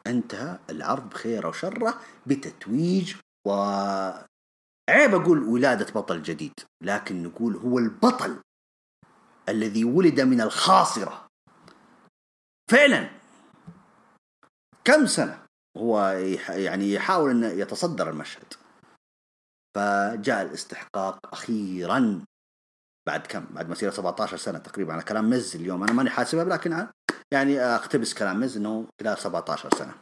[0.07, 3.15] انتهى العرض بخير وشره بتتويج
[3.47, 3.51] و
[4.89, 8.41] عيب أقول ولادة بطل جديد لكن نقول هو البطل
[9.49, 11.27] الذي ولد من الخاصرة
[12.71, 13.16] فعلا
[14.87, 15.43] كم سنة
[15.77, 15.99] هو
[16.49, 18.53] يعني يحاول أن يتصدر المشهد؟
[19.75, 22.25] فجاء الاستحقاق أخيرا.
[23.07, 25.83] بعد كم؟ بعد مسيرة 17 سنة تقريبا على كلام مز اليوم.
[25.83, 26.87] أنا ماني حاسبها لكن
[27.33, 29.93] يعني أقتبس كلام مز إنه خلال 17 سنة.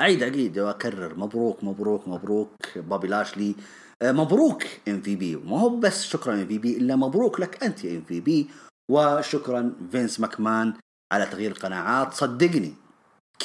[0.00, 1.14] أعيد اعيد وأكرر.
[1.14, 2.54] مبروك مبروك مبروك.
[2.76, 3.56] بابي لاشلي.
[4.02, 5.36] مبروك إم في بي.
[5.36, 8.50] ما هو بس شكرا إم في بي إلا مبروك لك أنت إم في بي.
[8.90, 10.74] وشكرا فينس ماكمان
[11.12, 12.14] على تغيير القناعات.
[12.14, 12.74] صدقني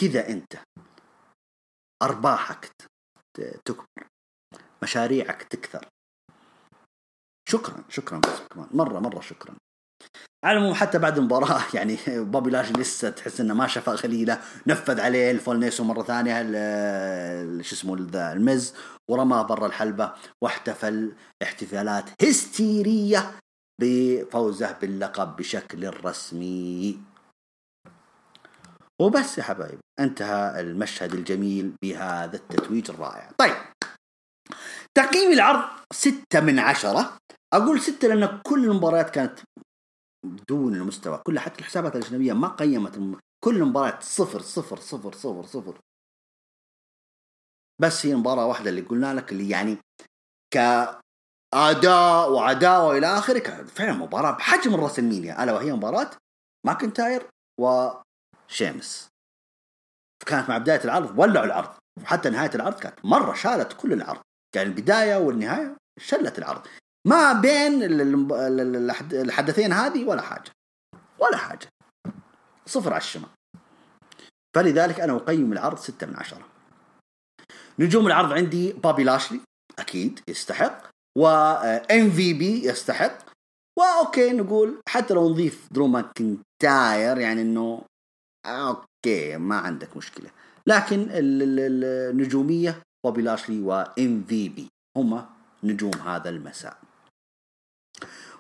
[0.01, 0.53] كذا أنت.
[2.03, 2.71] أرباحك
[3.65, 4.07] تكبر.
[4.83, 5.85] مشاريعك تكثر.
[7.49, 9.55] شكرا شكرا ماكمان مرة مرة شكرا.
[10.45, 14.41] على العموم حتى بعد المباراة يعني بوبي لاشلي لسه تحس إنه ما شفى غليله.
[14.67, 16.41] نفذ عليه ال full nelson مرة ثانية
[17.61, 18.73] شو اسمه المز
[19.09, 20.13] ورماه برا الحلبة.
[20.41, 23.39] واحتفل احتفالات هستيرية
[23.81, 27.14] بفوزه باللقب بشكل رسمي.
[29.01, 33.31] وبس يا حبايب انتهى المشهد الجميل بهذا التتويج الرائع.
[33.37, 33.55] طيب
[34.97, 37.17] تقييم العرض ستة من عشرة.
[37.53, 39.39] أقول ستة لأن كل المباريات كانت
[40.49, 41.21] دون المستوى.
[41.27, 43.19] كلها حتى الحسابات الأجنبية ما قيمت الم...
[43.43, 45.79] كل مباراة صفر صفر صفر صفر صفر.
[47.81, 49.77] بس هي مباراة واحدة اللي قلنا لك اللي يعني
[50.53, 56.11] كأداء وعداوة إلى آخره كانت فعلا مباراة بحجم الراسلمينيا ألا وهي مباراة
[56.65, 57.27] ماكنتاير
[58.49, 59.07] وشيمس
[60.25, 61.69] كانت مع بداية العرض ولعوا العرض.
[62.01, 64.21] وحتى نهاية العرض كانت مرة شالت كل العرض.
[64.55, 66.67] كان البداية والنهاية شلت العرض.
[67.07, 67.83] ما بين
[69.13, 70.51] الحدثين هذه ولا حاجة.
[71.19, 71.67] ولا حاجة.
[72.65, 73.29] صفر على الشمال.
[74.55, 76.47] فلذلك أنا أقيم العرض ستة من عشرة.
[77.79, 79.39] نجوم العرض عندي بابي لاشلي
[79.79, 80.81] أكيد يستحق.
[81.17, 83.17] وام في بي يستحق.
[83.79, 87.81] وأوكي نقول حتى لو نضيف درو ماكنتاير يعني إنه
[88.45, 90.29] أوكي ما عندك مشكلة.
[90.67, 94.67] لكن النجومية بوبي لاشلي وام في بي
[94.97, 95.25] هم
[95.63, 96.77] نجوم هذا المساء.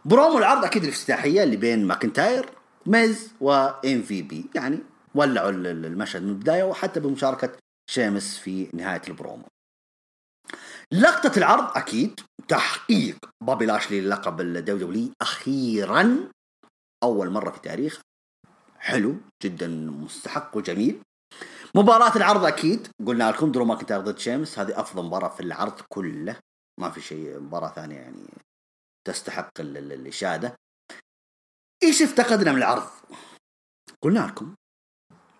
[0.05, 2.49] برومو العرض أكيد الافتتاحية اللي بين ماكنتاير
[2.85, 4.45] ميز وام في بي.
[4.55, 4.79] يعني
[5.15, 7.51] ولعوا المشهد من البداية وحتى بمشاركة
[7.91, 9.45] شيمس في نهاية البرومو.
[10.91, 16.29] لقطة العرض أكيد تحقيق بابي لاشلي للقب الدولي أخيرا
[17.03, 18.01] أول مرة في تاريخ
[18.85, 21.01] حلو جدا مستحق وجميل.
[21.75, 22.87] مباراة العرض أكيد.
[23.07, 26.39] قلنا لكم درو ماكنتاير ضد شيمس هذه أفضل مباراة في العرض كله.
[26.79, 28.27] ما في شيء مباراة ثانية يعني
[29.07, 30.55] تستحق الإشادة.
[31.83, 32.89] إيش افتقدنا من العرض؟
[34.01, 34.55] قلنا لكم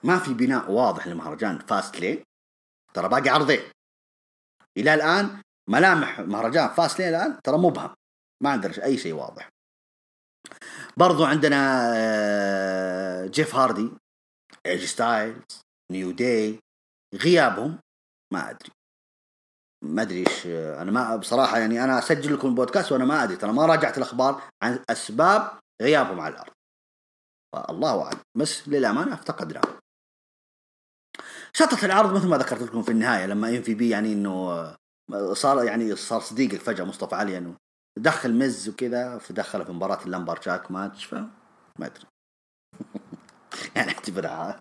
[0.04, 2.24] ما في بناء واضح لمهرجان Fastlane.
[2.93, 3.72] ترى باقي عرضين.
[4.78, 7.96] إلى الآن ملامح مهرجان Fastlane الآن ترى مبهم.
[8.43, 9.50] ما عندنا أي شيء واضح.
[10.98, 13.89] برضو عندنا آه، جيف هاردي
[14.66, 16.59] إيج ستايلز New Day
[17.16, 17.80] غيابهم
[18.34, 18.70] ما أدري.
[19.84, 23.54] ما أدري إيش أنا ما بصراحة يعني أنا أسجل لكم البودكاست وأنا ما أدري ترى
[23.54, 26.54] ما راجعت الأخبار عن أسباب غيابهم على الأرض.
[27.70, 29.62] الله أعلم بس للأمانة افتقدنا
[31.54, 34.76] شطت العرض مثل ما ذكرت لكم في النهاية لما MVP يعني إنه
[35.34, 37.56] صار يعني صار صديقك فجأة مصطفى علي إنه
[37.98, 41.14] دخل ميز وكذا فدخله في مباراة ال lumberjack match ف
[41.80, 42.06] ما أدري.
[43.76, 44.60] يعني أعتبرها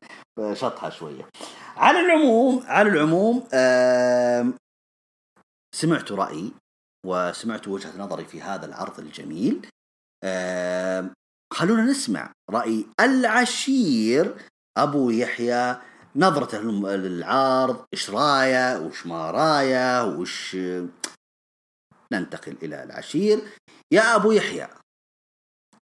[0.53, 1.29] شطحة شوية.
[1.77, 3.49] على العموم على العموم
[5.75, 6.53] سمعت رأيي
[7.07, 9.69] وسمعت وجهة نظري في هذا العرض الجميل.
[11.53, 14.37] خلونا نسمع رأي العشير
[14.79, 15.77] أبو يحيى.
[16.17, 16.59] نظرته
[16.97, 20.57] للعارض إيش رأيه؟ وش ما رأيه؟ وش
[22.15, 23.39] ننتقل إلى العشير.
[23.93, 24.69] يا أبو يحيى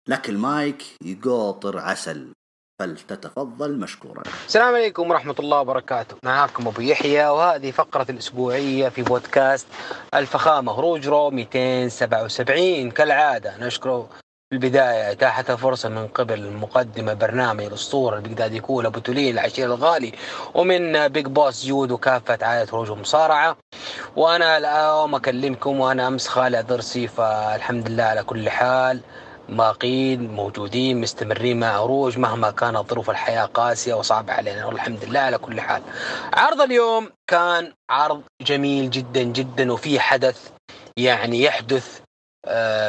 [0.08, 2.32] لك المايك يقاطر عسل
[2.80, 4.22] فلتتفضل مشكورا.
[4.46, 6.16] السلام عليكم ورحمة الله وبركاته.
[6.24, 9.66] معاكم أبو يحيى وهذه فقرة الأسبوعية في بودكاست
[10.14, 14.21] الفخامة هروج راو 277 كالعادة نشكر في
[14.52, 20.12] البداية أتاحت فرصة من قبل مقدمة برنامج الأسطورة بيقدر يكون أبو تولين العشير الغالي
[20.54, 23.56] ومن Big Boss جود وكافة عائلة هروج المصارعة
[24.16, 29.00] وأنا اليوم أكلمكم وأنا أمس خالع ضرسي فالحمد لله على كل حال.
[29.48, 32.18] باقين موجودين مستمرين مع عروج.
[32.18, 35.82] مهما كانت ظروف الحياة قاسية وصعبة علينا والحمد لله على كل حال.
[36.34, 40.50] عرض اليوم كان عرض جميل جدا جدا وفي حدث
[40.96, 42.01] يعني يحدث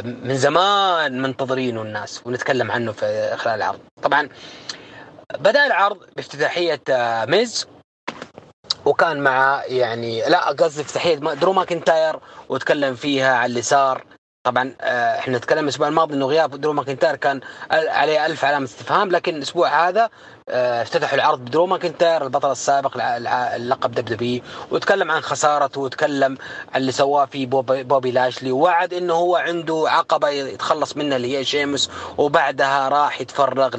[0.03, 3.79] من زمان منتظرينه الناس ونتكلم عنه في خلال العرض.
[4.03, 4.29] طبعا
[5.39, 7.67] بدأ العرض بافتتاحية آه، ميز
[8.85, 14.05] وكان مع يعني لا قصدي افتتاحية درو ماكنتاير وتكلم فيها على اليسار.
[14.43, 17.41] طبعا آه، إحنا نتكلم الأسبوع الماضي إنه غياب درو ماكنتاير كان
[17.71, 20.09] عليه ألف علامة استفهام لكن الأسبوع هذا
[20.49, 22.97] آه، افتتحوا العرض بدرو ماكنتاير البطل السابق
[23.55, 26.37] اللقب WWE وتكلم عن خسارته وتكلم
[26.73, 31.37] عن اللي سواه في بوبي, بوبي لاشلي ووعد إنه هو عنده عقبة يتخلص منها اللي
[31.37, 33.75] هي شيمس وبعدها راح يتفرغ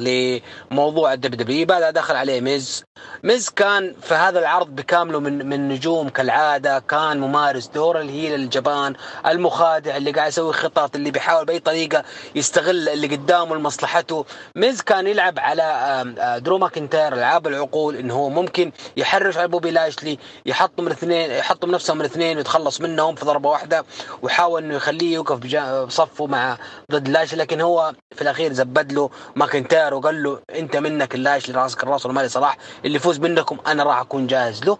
[0.71, 2.83] لموضوع ال WWE بعدها دخل عليه ميز.
[3.23, 8.33] ميز كان في هذا العرض بكامله من من نجوم كالعادة كان ممارس دور ال heel
[8.33, 8.95] الجبان
[9.27, 12.03] المخادع اللي قاعد يسوي خطط اللي بيحاول بأي طريقة
[12.35, 14.25] يستغل اللي قدامه لمصلحته.
[14.55, 20.19] ميز كان يلعب على درو ماكنتاير ألعاب العقول انه هو ممكن يحرش على بوبي لاشلي
[20.45, 23.85] يحطم الاثنين يحطم نفسهم الاثنين ويتخلص منهم في ضربة واحدة
[24.21, 25.39] وحاول إنه يخليه يوقف
[25.85, 26.57] بصفه مع
[26.91, 31.83] ضد لاشلي لكن هو في الأخير زبد له ماكنتاير وقال له أنت منك اللاشلي راسك
[31.83, 34.77] الراس والمالي صلاح اللي يفوز منكم أنا راح أكون جاهز له.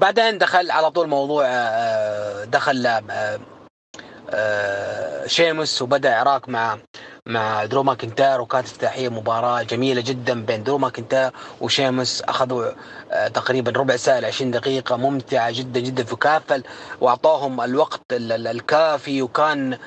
[0.00, 3.40] بعدين دخل على طول موضوع آه، دخل آه، آه،
[5.26, 6.78] شيمس وبدأ عراك مع
[7.26, 11.30] مع درو ماكنتاير وكانت افتتاحية مباراة جميلة جدا بين درو ماكنتاير
[11.60, 12.70] وشيمس أخذوا
[13.12, 16.62] آه، تقريبا ربع ساعة 20 دقيقة ممتعة جدا جدا في كافل
[17.00, 19.22] وأعطاهم الوقت الكافي.
[19.22, 19.78] وكان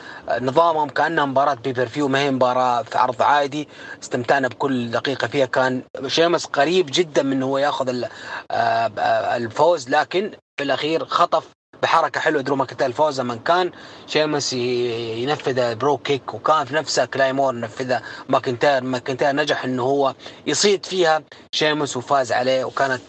[0.42, 3.68] نظامهم كأنها مباراة pay-per-view ما هي مباراة في عرض عادي.
[4.04, 5.46] استمتعنا بكل دقيقة فيها.
[5.46, 8.04] كان شيمس قريب جدا من هو ياخذ
[8.52, 8.88] آه،
[9.38, 12.42] الفوز لكن في الأخير خطف بحركة حلوة.
[12.42, 13.72] درو ماكنتاير لما كان
[14.08, 18.84] شيمس ينفذ Brogue Kick وكان في نفسها Claymore نفذها ماكنتاير.
[18.84, 20.16] ماكنتاير نجح إنه هو
[20.48, 23.02] يصيد فيها شيمس وفاز عليه وكانت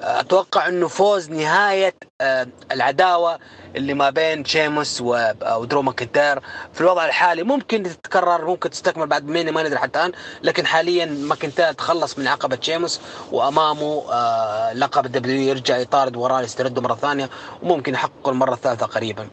[0.00, 3.38] أتوقع إنه فوز نهاية آه، العداوة
[3.76, 6.40] اللي ما بين شيموس ودرو ماكنتاير
[6.72, 7.42] في الوضع الحالي.
[7.42, 12.26] ممكن تتكرر ممكن تستكمل بعد مين ما ندري حتى الآن لكن حاليا ماكنتاير تخلص من
[12.28, 13.00] عقبة شيموس
[13.32, 17.30] وأمامه آه، لقب ال W يرجع يطارد وراه يسترده مرة ثانية
[17.62, 19.28] وممكن يحقق المرة الثالثة قريبا.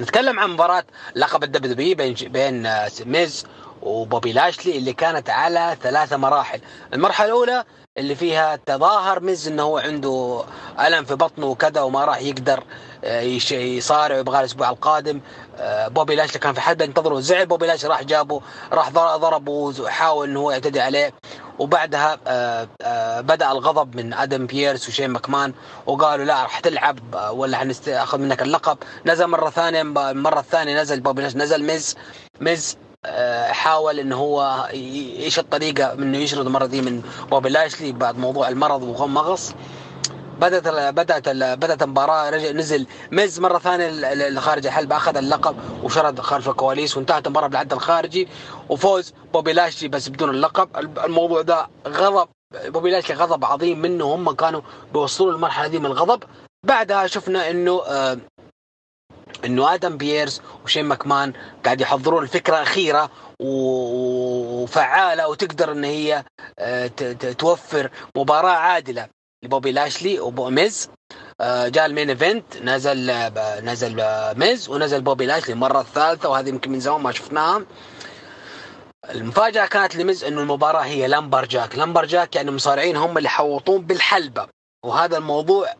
[0.00, 0.84] نتكلم عن مباراة
[1.16, 3.46] لقب ال W بين بين آه، ميز
[3.82, 6.60] وبوبي لاشلي اللي كانت على ثلاثة مراحل.
[6.94, 7.64] المرحلة الأولى
[7.98, 10.44] اللي فيها تظاهر ميز إنه هو عنده
[10.80, 12.64] ألم في بطنه وكذا وما راح يقدر
[13.04, 13.20] آه،
[13.50, 15.20] يصارع ويبغى الأسبوع القادم.
[15.56, 18.40] آه، بوبي لاش كان في حلبة ينتظره زعل بوبي لاش راح جابه
[18.72, 21.12] راح ضربه وحاول إنه هو يعتدي عليه.
[21.58, 25.52] وبعدها آه، بدأ الغضب من آدم بييرس وشين ماكمان
[25.86, 26.98] وقالوا لا راح تلعب
[27.32, 28.78] ولا حناخذ منك اللقب.
[29.06, 31.96] نزل مرة ثانية المره الثانية نزل بوبي لاش نزل ميز
[32.40, 32.76] ميز
[33.50, 38.82] حاول إنه هو إيش الطريقة إنه يشرد المرة دي من بوبي لاشلي بعد موضوع المرض
[38.82, 39.54] ومغص.
[40.40, 41.28] بدأت بدأت
[41.58, 47.26] بدأت المباراة رجع نزل ميز مرة ثانية خارج الحلبه أخذ اللقب وشرد خلف الكواليس وانتهت
[47.26, 48.28] المباراة بالعد الخارجي
[48.68, 49.14] وفوز.
[49.32, 50.98] بوبي لاشلي بس بدون اللقب.
[51.04, 52.28] الموضوع ده غضب.
[52.66, 54.60] بوبي لاشلي غضب عظيم منه هم كانوا
[54.92, 56.22] بيوصلوا المرحله دي من الغضب.
[56.66, 58.18] بعدها شفنا إنه آه
[59.44, 61.32] انه آدم بييرز وشين ماكمان
[61.64, 63.10] قاعد يحضرون الفكرة اخيره
[63.40, 66.24] وفعالة وتقدر إن هي
[66.58, 66.86] آه،
[67.38, 69.08] توفر مباراة عادلة
[69.44, 70.90] لبوبي لاشلي وميز
[71.40, 74.04] آه، جاء ال main event نزل آه، نزل
[74.38, 77.62] ميز ونزل بوبي لاشلي المره الثالثه وهذه يمكن من زمان ما شفناها.
[79.10, 84.46] المفاجأة كانت لميز إنه المباراة هي lumberjack، lumberjack يعني المصارعين هم اللي يحوطون بالحلبة،
[84.84, 85.74] وهذا الموضوع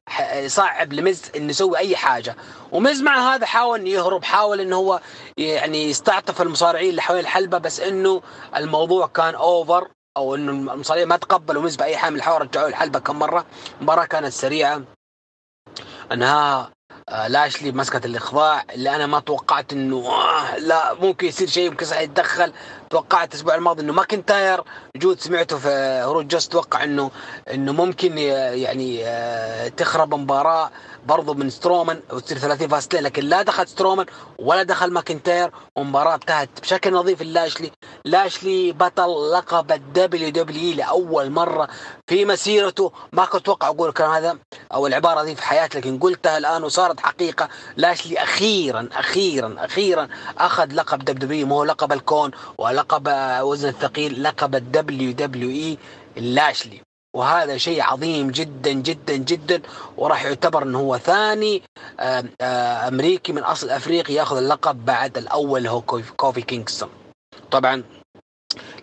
[0.46, 2.36] صعب لميز انه يسوي أي حاجة.
[2.72, 5.01] وميز مع هذا حاول يهرب حاول إنه هو
[5.36, 8.22] يعني يستعطف المصارعين اللي حوالين الحلبة بس إنه
[8.57, 12.98] الموضوع كان اوفر أو إنه المصارعين ما تقبلوا مز بأي حال من الحوار رجعوه الحلبه
[12.98, 13.46] كم مرة.
[13.78, 14.82] المباراة كانت سريعة.
[16.12, 16.70] أنها
[17.09, 21.86] آه، لاشلي مسكت الإخضاع اللي أنا ما توقعت إنه آه لا ممكن يصير شيء يمكن
[21.86, 22.53] صح يتدخل.
[22.91, 24.62] توقعت الأسبوع الماضي إنه ماكنتاير
[24.97, 25.68] جود سمعته في
[26.07, 27.11] هروج جاست توقع إنه
[27.55, 30.70] إنه ممكن يعني آه تخرب مباراة
[31.07, 34.07] برضو من سترومان وتصير 30 فاستين لكن لا دخل سترومان
[34.38, 37.70] ولا دخل ماكنتاير ومباراة انتهت بشكل نظيف لاشلي.
[38.05, 41.68] لاشلي بطل لقب ال WWE لأول مرة
[42.07, 42.93] في مسيرته.
[43.12, 44.38] ما كنت أتوقع أقول الكلام هذا
[44.74, 47.49] أو العبارة دي في حياتي لكن قلتها الآن وصارت حقيقة.
[47.76, 52.80] لاشلي أخيرا أخيرا أخيرا أخذ لقب WWE مو لقب الكون ولقب
[53.43, 55.78] وزن الثقيل لقب ال WWE
[56.16, 56.81] لاشلي.
[57.16, 59.62] وهذا شيء عظيم جدا جدا جدا.
[59.97, 61.62] وراح يعتبر إنه هو ثاني
[62.41, 65.81] أمريكي من أصل أفريقي يأخذ اللقب بعد الأول هو
[66.16, 66.91] كوفي كينغستون.
[67.51, 67.83] طبعا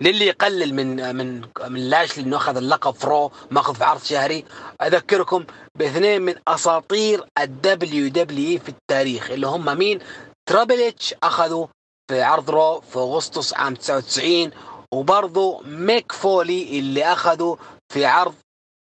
[0.02, 4.46] للي يقلل من من من لاشلي إنه أخذ اللقب ف Raw مأخذ في عرض شهري.
[4.82, 5.46] أذكركم
[5.76, 10.00] باثنين من أساطير ال WWE في التاريخ اللي هم مين؟
[10.50, 11.68] Triple H أخذوا
[12.08, 14.52] في عرض Raw في أغسطس عام 99
[14.94, 17.56] وبرضه ميك فولي اللي أخذوا
[17.94, 18.36] في عرض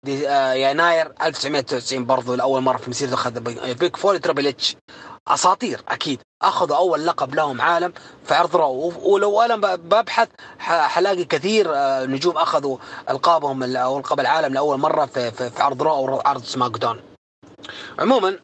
[0.07, 3.39] آه، يناير 1999 برضو لأول مرة في مسيرته أخذ
[3.73, 4.75] ميك فولي Triple H.
[5.28, 6.21] أساطير أكيد.
[6.41, 7.93] أخذوا أول لقب لهم عالم
[8.26, 12.78] في عرض Raw ولو أنا ببحث حلاقي كثير آه، نجوم أخذوا
[13.09, 17.01] ألقابهم أو ألقاب العالم لأول مرة في, في, عرض Raw أو عرض SmackDown
[17.99, 18.39] عموما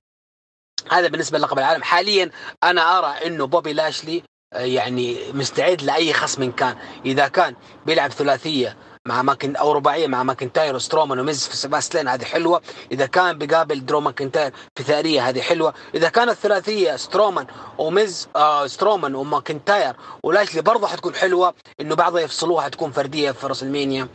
[0.91, 1.83] هذا بالنسبة للقب العالم.
[1.83, 2.31] حاليا
[2.63, 6.75] أنا أرى إنه بوبي لاشلي آه، يعني مستعد لأي خصم كان.
[7.05, 12.23] إذا كان بيلعب ثلاثية مع ماكنتاير أو رباعية مع ماكنتاير وسترومان وميز في Fastlane هذه
[12.23, 12.61] حلوة.
[12.91, 15.73] إذا كان بيقابل درو ماكنتاير في فردية هذه حلوة.
[15.95, 17.47] إذا كانت ثلاثية سترومان
[17.77, 24.07] وميز آه سترومان وماكنتاير ولاشلي برضه حتكون حلوة إنه بعضها يفصلوها حتكون فردية في WrestleMania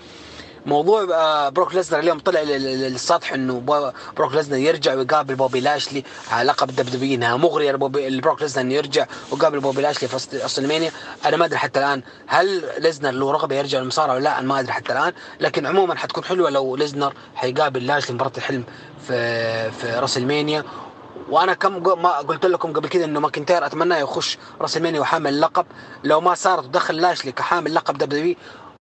[0.67, 3.61] موضوع آه، بروك ليزنر اليوم طلع للسطح إنه
[4.17, 9.07] بروك ليزنر يرجع ويقابل بوبي لاشلي على لقب WWE إنها مغرية لبروك ليزنر إنه يرجع
[9.31, 10.65] ويقابل بوبي لاشلي في اصل
[11.27, 14.61] أنا ما أدري حتى الآن هل ليزنر له رغبة يرجع للمصارعة ولا لا أنا ما
[14.61, 15.13] أدري حتى الآن.
[15.41, 18.65] لكن عموما حتكون حلوة لو ليزنر حيقابل لاشلي مباراة الحلم
[19.07, 20.65] في في WrestleMania
[21.31, 25.67] وأنا كم ما قلت لكم قبل كذا إنه ماكنتاير أتمنى يخش WrestleMania وحامل اللقب
[26.05, 28.37] لو ما صارت ودخل لاشلي كحامل لقب WWE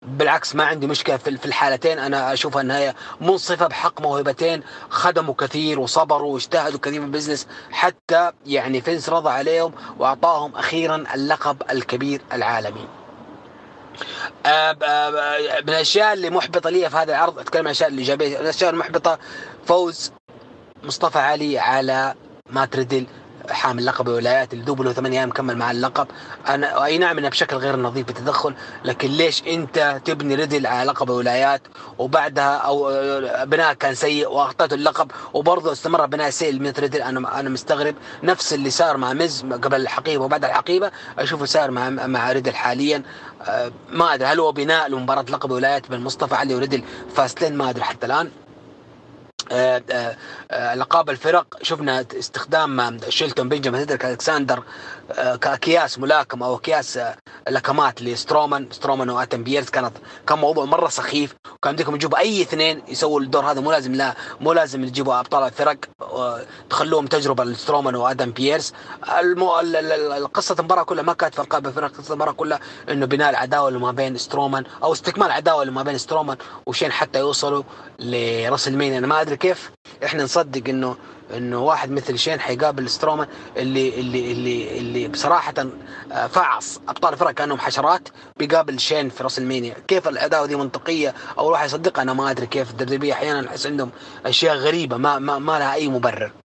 [0.04, 1.98] بالعكس ما عندي مشكلة في الحالتين.
[1.98, 7.46] أنا أشوفها انها هي منصفة بحق موهبتين خدموا كثير وصبروا واجتهدوا كثير في ال business.
[7.70, 12.88] حتى يعني فينس رضى عليهم وأعطاهم أخيرا اللقب الكبير العالمي.
[15.62, 19.18] من الأشياء اللي محبطة لي في هذا العرض أتكلم عن الأشياء الإيجابية، الأشياء المحبطة
[19.66, 20.12] فوز
[20.82, 22.14] مصطفى علي على
[22.50, 23.06] مات ريدل
[23.50, 26.06] حامل لقب الولايات اللي دوب له ثمانية أيام كمل مع اللقب.
[26.48, 31.10] أنا أي نعم انه بشكل غير نظيف بتدخل لكن ليش أنت تبني ريدل على لقب
[31.10, 31.62] الولايات؟
[31.98, 32.90] وبعدها أو
[33.46, 37.02] بناء كان سيء واعطيته اللقب وبرضه استمر بناء سيء مثل ريدل.
[37.02, 40.90] أنا أنا مستغرب نفس اللي صار مع مز قبل الحقيبة وبعد الحقيبة.
[41.18, 43.02] اشوفه صار مع مع ريدل حاليا.
[43.42, 46.82] آه، ما أدري هل هو بناء لمباراة لقب الولايات بين مصطفى علي وريدل
[47.16, 48.30] ف Fastlane ما أدري حتى الآن.
[49.52, 51.46] القاب الفرق.
[51.62, 54.62] شفنا استخدام شيلتون بنجامين سيدريك الكساندر
[55.40, 56.98] كاكياس ملاكمه أو اكياس
[57.48, 58.68] لكمات لسترومان.
[58.70, 59.92] سترومان وآدم بيرس كانت
[60.26, 61.34] كان موضوع مرة سخيف.
[61.54, 63.60] وكان بدكم تجيبوا أي اثنين يسووا الدور هذا.
[63.60, 65.76] مو لازم لا مو لازم تجيبوا أبطال الفرق
[66.70, 68.72] تخلوهم تجربة لسترومان وآدم بيرس
[69.18, 69.50] المو...
[70.34, 71.92] قصة المباراة كلها ما كانت في ألقاب الفرق.
[71.96, 75.82] قصة المباراة كلها إنه بناء العداوة اللي ما بين سترومان أو استكمال العداوه اللي ما
[75.82, 76.36] بين سترومان
[76.66, 77.62] وشين حتى يوصلوا
[77.98, 78.94] ل WrestleMania.
[78.94, 79.70] أنا ما أدري كيف
[80.04, 80.96] إحنا نصدق إنه
[81.36, 83.26] إنه واحد مثل شين حيقابل سترومان
[83.56, 85.54] اللي اللي اللي اللي بصراحة
[86.12, 89.74] آه، فعص أبطال الفرق كأنهم حشرات بيقابل شين في WrestleMania.
[89.88, 92.70] كيف العداوه دي منطقية؟ أو الواحد يصدقها؟ أنا ما أدري كيف.
[92.70, 93.90] ال WWE أحيانا أحس عندهم
[94.26, 96.43] أشياء غريبة ما ما, ما لها أي مبرر.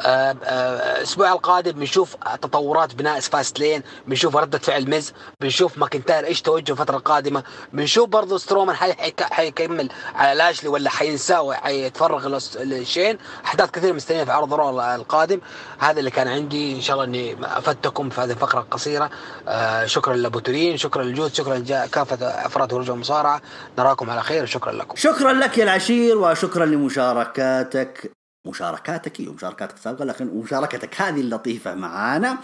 [0.00, 6.96] الأسبوع القادم بنشوف تطورات بناء Fastlane بنشوف ردة فعل ميز بنشوف ماكنتاير إيش توجه الفترة
[6.96, 7.42] القادمة
[7.72, 8.76] بنشوف برضه سترومان
[9.20, 15.40] حيكمل على لاشلي ولا حينساه وحيتفرغ لشين أحداث كثير مستنية في عرض Raw القادم.
[15.78, 16.76] هذا اللي كان عندي.
[16.76, 19.10] إن شاء الله إني افدتكم في هذه الفقرة القصيرة.
[19.48, 23.42] آه، شكرا لابوترين شكرا للجود شكرا لكافة أفراد ورجع المصارعة.
[23.78, 24.96] نراكم على خير شكرا لكم.
[24.96, 28.15] شكرا لك يا العشير وشكرا لمشاركاتك.
[28.48, 32.38] مشاركاتك أيوه مشاركاتك السابقه لكن مشاركتك هذه اللطيفة معانا.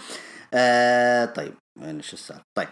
[0.53, 2.67] آه طيب وين إيش السالفه طيب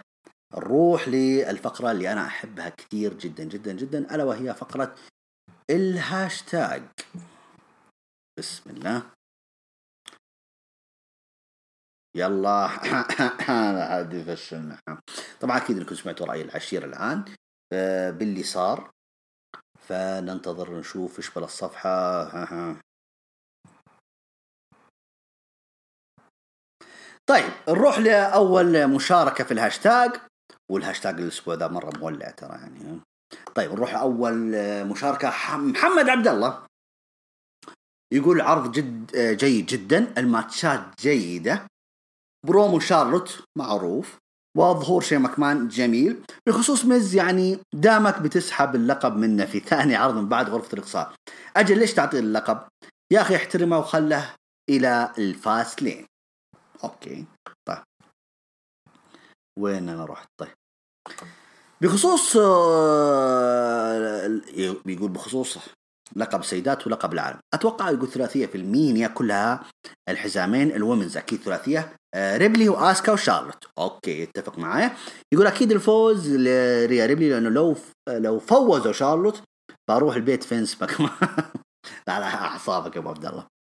[0.54, 4.94] نروح للفقرة اللي أنا أحبها كثير جدا جدا جدا ألا وهي فقرة
[5.70, 6.82] الهاشتاج.
[8.38, 9.02] بسم الله.
[12.16, 12.66] يلا
[14.00, 14.78] هذه فشلنا
[15.40, 17.24] طبعا أكيد إنكم سمعتوا رأي العشير الآن.
[17.72, 18.90] آه، باللي صار.
[19.78, 21.46] فننتظر نشوف إيش بلا
[27.28, 30.10] طيب نروح لأول مشاركة في الهاشتاج
[30.70, 33.00] والهاشتاج الأسبوع ذا مرة مولع ترى يعني.
[33.54, 34.34] طيب نروح أول
[34.86, 35.32] مشاركة.
[35.56, 36.66] محمد عبد الله
[38.12, 41.66] يقول عرض جد جيد جدا الماتشات جيدة.
[42.46, 44.18] برومو شارلوت معروف.
[44.58, 46.24] وظهور شين مكمان جميل.
[46.46, 51.14] بخصوص مز يعني دامك بتسحب اللقب منه في ثاني عرض من بعد غرفة الإقصاء.
[51.56, 52.60] أجل ليش تعطيه اللقب؟
[53.12, 54.34] يا أخي احترمه وخله
[54.70, 56.06] إلى ال Fastlane.
[56.84, 57.24] okay
[57.68, 57.82] طيب.
[59.58, 60.54] وين أنا رحت؟ طيب.
[61.80, 63.60] بخصوص آه،
[64.84, 65.58] بيقول بخصوص
[66.16, 67.38] لقب سيدات ولقب العالم.
[67.54, 69.64] أتوقع يقول ثلاثية في ال Mania كلها
[70.08, 73.64] الحزامين ال women's أكيد ثلاثية آه، ريبلي وآسكا وشارلوت.
[73.78, 74.96] okay اتفق معايا.
[75.32, 77.76] يقول أكيد الفوز لريا ريبلي لأنه لو
[78.08, 79.42] لو فوزوا شارلوت
[79.90, 80.82] بروح البيت فينس
[82.08, 83.51] على أعصابك يا أبو عبد الله.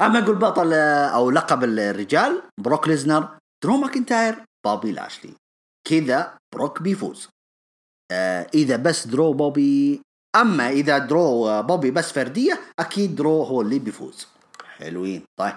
[0.00, 3.28] أما أقول بطل أو لقب الرجال بروك ليزنر
[3.64, 5.34] درو ماكنتاير بوبي لاشلي.
[5.88, 7.28] كذا بروك بيفوز.
[8.12, 10.00] آه إذا بس درو بوبي
[10.36, 14.26] أما إذا درو بوبي بس فردية أكيد درو هو اللي بيفوز.
[14.78, 15.22] حلوين.
[15.40, 15.56] طيب.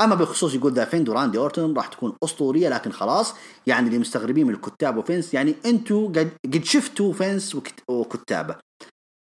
[0.00, 3.34] أما بخصوص يقول The Fiend وراندي أورتون راح تكون أسطورية لكن خلاص
[3.66, 7.56] يعني اللي مستغربين من الكتاب وفينس يعني أنتم قد قد شفتوا فينس
[7.88, 8.56] وكتابه.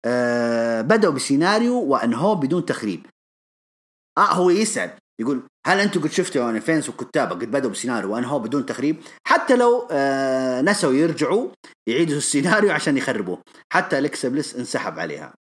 [0.05, 3.05] أه بدأوا بسيناريو وأنهوه بدون تخريب.
[4.19, 4.91] آه هو يسأل
[5.21, 8.97] يقول هل أنتم قد شفتوا يعني فينس وكتابة قد بدأوا بسيناريو هو بدون تخريب
[9.27, 11.49] حتى لو آه نسوا يرجعوا
[11.89, 13.41] يعيدوا السيناريو عشان يخربوه.
[13.73, 15.33] حتى الكسا بليس انسحب عليها.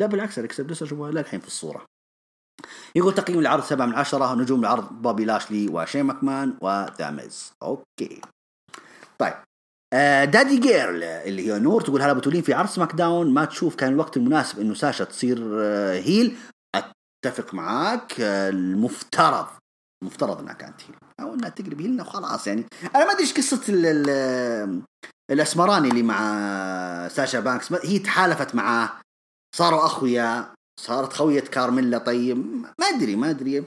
[0.00, 1.84] لا بالعكس الكسا بليس أشوفها للحين في الصورة.
[2.96, 7.52] يقول تقييم العرض سبعة من عشرة نجوم العرض بوبي لاشلي وشين ماكمان و The Miz
[7.62, 8.20] okay.
[9.18, 9.34] طيب
[9.92, 13.92] آه Daddy Girl اللي هي نور تقول هلا بتولين في عرض SmackDown ما تشوف كان
[13.92, 16.36] الوقت المناسب إنه ساشا تصير آه heel
[17.24, 19.46] أتفق معاك المفترض
[20.02, 22.64] المفترض إنها كانت heel أو إنها تقلب heel هنا وخلاص يعني.
[22.94, 24.82] أنا ما أدري إيش قصة ال ال
[25.30, 26.18] الأسمراني اللي مع
[27.08, 29.00] ساشا بانكس هي تحالفت معاه
[29.56, 32.36] صاروا أخويا صارت خوية كارميلا طيب
[32.78, 33.64] ما أدري ما أدري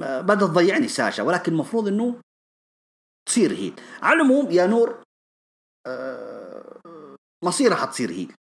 [0.00, 2.20] بدأت تضيعني ساشا ولكن المفروض إنه
[3.28, 3.80] تصير هيل.
[4.02, 5.02] على العموم يا نور
[5.86, 6.80] آه،
[7.44, 8.32] مصيرها حتصير هيل.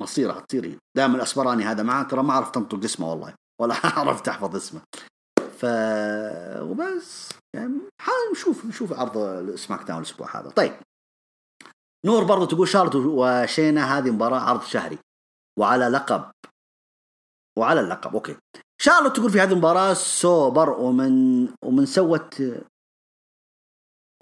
[0.00, 4.28] مصيره حتصير هي دائما الأسبراني هذا معاه ترى ما عرفت أنطق اسمه والله ولا عرفت
[4.28, 4.80] أحفظ اسمه.
[5.58, 5.66] ف
[6.60, 7.28] وبس.
[7.56, 7.74] يعني
[8.32, 10.50] نشوف نشوف عرض SmackDown الأسبوع هذا.
[10.50, 10.72] طيب.
[12.06, 14.98] نور برضو تقول شارلوت وشينا هذه مباراة عرض شهري.
[15.58, 16.30] وعلى لقب.
[17.58, 18.36] وعلى اللقب okay.
[18.80, 22.42] شارلوت تقول في هذه المباراة superwoman ومن سوت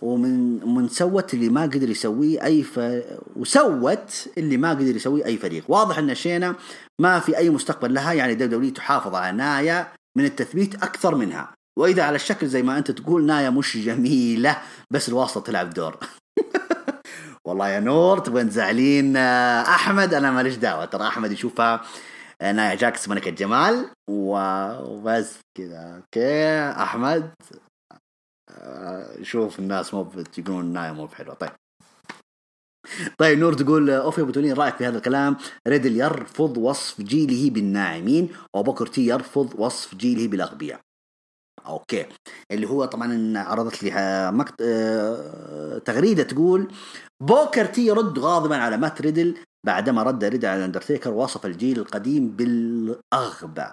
[0.03, 2.81] ومن من سوت اللي ما قدر يسويه أي ف...
[3.37, 5.65] وسوت اللي ما قدر يسويه أي فريق.
[5.69, 6.55] واضح إن شينا
[7.01, 9.89] ما في أي مستقبل لها يعني WWE تحافظ على نايا
[10.19, 11.55] من التثبيت أكثر منها.
[11.79, 14.59] وإذا على الشكل زي ما أنت تقول نايا مش جميلة
[14.91, 15.97] بس الواسطة تلعب دور.
[17.47, 21.81] والله يا نور تبغى تزعلين آه، أحمد؟ أنا ماليش دعوة ترى أحمد يشوفها
[22.41, 25.97] آه، نايا جاكس ملكة جمال وبس كذا.
[25.97, 27.31] okay أحمد؟
[29.23, 31.35] شوف الناس مو يقولون نايا مو بحلوة.
[31.35, 31.51] طيب.
[33.19, 35.37] طيب نور تقول اوفي بتولين رأيك في هذا الكلام؟
[35.69, 40.81] ريدل يرفض وصف جيله بالناعمين وبوكر تي يرفض وصف جيله بالأغبياء.
[41.67, 42.07] okay.
[42.51, 43.91] اللي هو طبعا عرضت لي
[44.33, 44.55] مقت...
[44.63, 45.79] آه...
[45.79, 46.73] تغريدة تقول
[47.23, 52.29] بوكر تي يرد غاضبا على مات ريدل بعدما رد ريدل على الاندرتيكر وصف الجيل القديم
[52.29, 53.67] بالأغبى.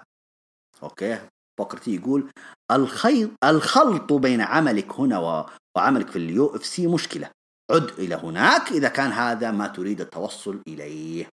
[0.83, 1.19] okay.
[1.59, 2.31] بوكر تي يقول
[2.71, 5.47] الخيط الخلط بين عملك هنا.
[5.77, 7.31] وعملك في ال UFC مشكلة.
[7.71, 11.29] عد إلى هناك إذا كان هذا ما تريد التوصل إليه.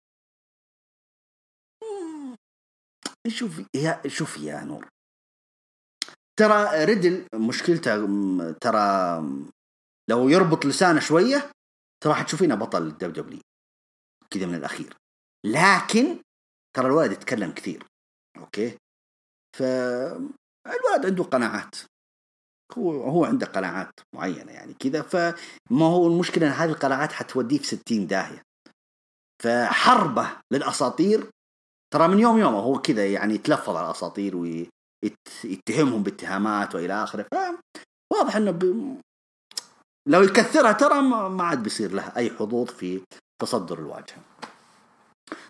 [3.28, 4.88] شوف يا شوف يا نور.
[6.40, 7.96] ترى ريدل مشكلته
[8.52, 9.22] ترى
[10.10, 11.52] لو يربط لسانه شوية
[12.04, 13.42] ترى راح تشوفينه بطل WWE
[14.30, 14.98] كذا من الأخير.
[15.46, 16.22] لكن
[16.76, 17.88] ترى الولد يتكلم كثير.
[18.38, 18.78] okay؟
[19.58, 21.76] فالولد عنده قناعات.
[22.78, 27.66] هو هو عنده قناعات معينة يعني كذا فما هو المشكلة إن هذه القناعات حتوديه في
[27.66, 28.42] 60 داهية.
[29.44, 31.30] فحربه للأساطير
[31.94, 37.26] ترى من يوم يوم هو كذا يعني يتلفظ على الأساطير ويتهمهم باتهامات وإلى آخره.
[37.34, 38.64] فواضح إنه ب...
[40.08, 43.02] لو يكثرها ترى ما عاد بيصير له أي حظوظ في
[43.42, 44.24] تصدر الواجهة.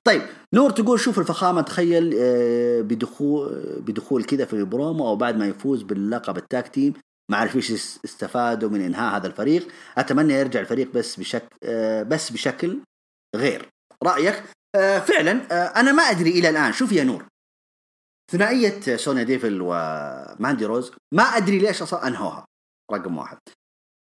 [0.04, 0.22] طيب
[0.54, 5.82] نور تقول شوف الفخامة تخيل آه، بدخول بدخول كذا في البرومو أو بعد ما يفوز
[5.82, 6.94] باللقب ال tag team.
[7.32, 7.72] ما أعرف إيش
[8.06, 9.68] استفادوا من إنهاء هذا الفريق.
[9.98, 12.80] أتمنى يرجع الفريق بس بشكل آه، بس بشكل
[13.36, 13.70] غير.
[14.04, 14.44] رأيك؟
[14.76, 15.32] آه، فعلا
[15.80, 16.74] أنا ما أدري إلى الآن.
[16.74, 17.26] شوف يا نور.
[18.32, 22.46] ثنائية سونيا ديفل وماندي روز ما أدري ليش أصلا أنهوها.
[22.94, 23.38] رقم واحد.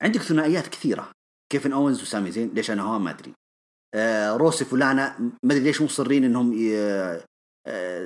[0.01, 1.11] عندك ثنائيات كثيرة.
[1.51, 3.33] كيفن اونز وسامي زين ليش أنهوها؟ ما أدري.
[3.93, 7.25] آه روسيف ولانا ما أدري ليش مصرين إنهم آه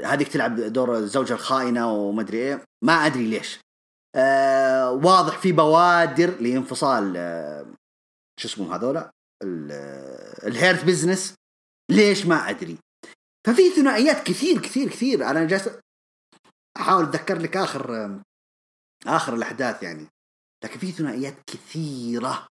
[0.06, 2.66] هذيك تلعب دور الزوجة الخائنة وما أدري إيه.
[2.84, 3.60] ما أدري ليش.
[4.16, 7.14] آه واضح في بوادر لانفصال
[8.40, 9.12] شو اسمهم هذولا؟
[10.44, 11.36] ال Hurt Business.
[11.92, 12.78] ليش ما أدري.
[13.48, 15.30] ففي ثنائيات كثير كثير كثير.
[15.30, 15.70] أنا جالس
[16.78, 18.20] أحاول أتذكر لك آخر
[19.08, 20.08] آخر الأحداث يعني.
[20.64, 22.48] لكن في ثنائيات كثيرة.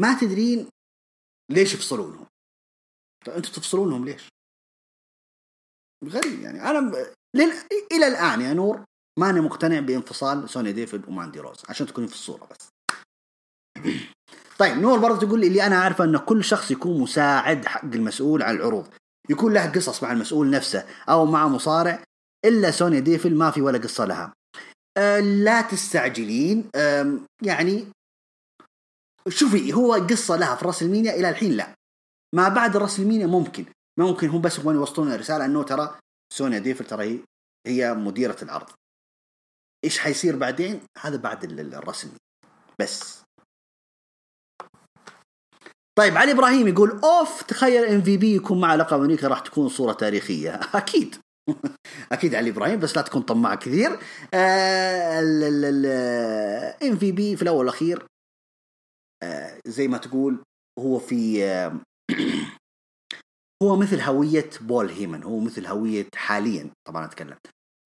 [0.00, 0.68] ما تدرين
[1.50, 2.26] ليش يفصلونهم.
[3.24, 4.28] طيب أنتم تفصلونهم ليش؟
[6.04, 6.70] غريب يعني.
[6.70, 6.78] أنا
[7.36, 7.52] لل...
[7.92, 8.84] إلى الآن يا نور
[9.18, 12.68] ماني مقتنع بانفصال سوني ديفيد وماندي روز عشان تكوني في الصورة بس.
[14.58, 18.42] طيب نور برضه تقول لي اللي أنا عارفه إن كل شخص يكون مساعد حق المسؤول
[18.42, 18.86] عن العروض.
[19.30, 22.04] يكون له قصص مع المسؤول نفسه أو مع مصارع
[22.44, 24.32] إلا سونيا ديفل ما في ولا قصة لها.
[24.96, 26.70] أه لا تستعجلين.
[26.74, 27.86] أه يعني
[29.28, 31.74] شوفي هو قصة لها في WrestleMania إلى الحين لا.
[32.34, 33.64] ما بعد راس ممكن.
[33.98, 35.98] ممكن هم بس يبغون يوصلون رساله إنه ترى
[36.32, 37.24] سونيا ديفل ترى
[37.66, 38.66] هي مديرة العرض
[39.84, 42.12] إيش حيصير بعدين؟ هذا بعد الرسمي.
[42.80, 43.22] بس.
[45.98, 50.60] طيب علي إبراهيم يقول أوف تخيل MVP يكون مع لقب أمريكا راح تكون صورة تاريخية.
[50.74, 51.16] أكيد.
[52.12, 53.90] أكيد علي إبراهيم بس لا تكون طماع كثير.
[56.82, 58.06] MVP في الأول والأخير
[59.22, 60.42] آه، زي ما تقول
[60.78, 61.80] هو في آه،
[63.62, 67.36] هو مثل هوية بول هيمن هو مثل هوية حاليا طبعا أتكلم.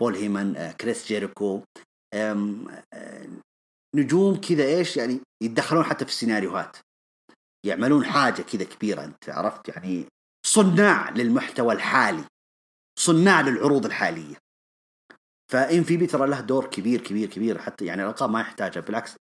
[0.00, 1.62] بول هيمن آه، كريس جيريكو
[3.96, 6.76] نجوم كذا إيش يعني يتدخلون حتى في السيناريوهات.
[7.66, 10.06] يعملون حاجة كذا كبيرة أنت عرفت؟ يعني
[10.46, 12.24] صناع للمحتوى الحالي
[12.98, 14.36] صناع للعروض الحالية.
[15.52, 19.16] ف MVP ترى له دور كبير كبير كبير حتى يعني الالقاب ما يحتاجها بالعكس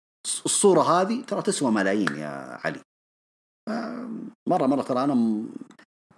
[0.44, 2.80] الصورة هذه ترى تسوى ملايين يا علي.
[4.48, 5.44] مرة مرة ترى أنا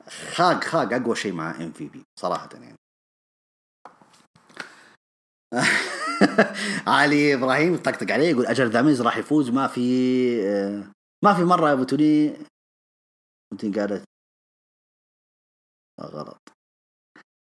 [0.09, 2.77] خاق خاق أقوى شيء مع MVP صراحة يعني.
[6.87, 9.81] علي إبراهيم يطقطق عليه يقول أجل The Miz راح يفوز ما في
[11.25, 11.83] ما في مرة يا أبو
[13.53, 14.05] أنت قالت
[16.01, 16.43] غلط.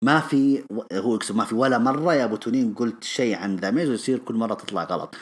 [0.03, 0.63] ما في
[0.93, 4.19] هو يقصد ما في ولا مرة يا أبو تونين قلت شيء عن ذا ميز ويصير
[4.19, 5.15] كل مرة تطلع غلط.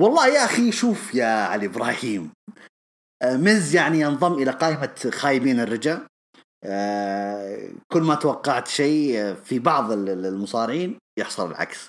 [0.00, 2.30] والله يا أخي شوف يا علي إبراهيم
[3.22, 5.96] آه، مز يعني ينضم إلى قائمة خايبين الرجال.
[5.96, 6.06] آه،
[7.92, 11.88] كل ما توقعت شيء آه، في بعض المصارعين يحصل العكس.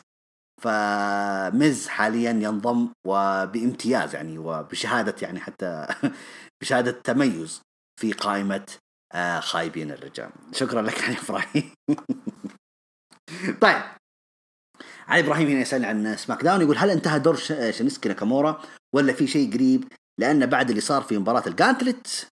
[0.61, 5.87] فميز حاليا ينضم وبامتياز يعني وبشهادة يعني حتى
[6.61, 7.61] بشهادة The Miz
[7.99, 8.65] في قائمة
[9.13, 10.29] آه، خايبين الرجال.
[10.53, 11.73] شكرا لك يا إبراهيم.
[13.61, 13.81] طيب.
[15.07, 17.35] علي إبراهيم هنا يسال عن SmackDown يقول هل انتهى دور
[17.71, 18.61] شينسكي ناكامورا
[18.95, 19.87] ولا في شيء قريب؟
[20.19, 22.27] لأن بعد اللي صار في مباراة ال gauntlet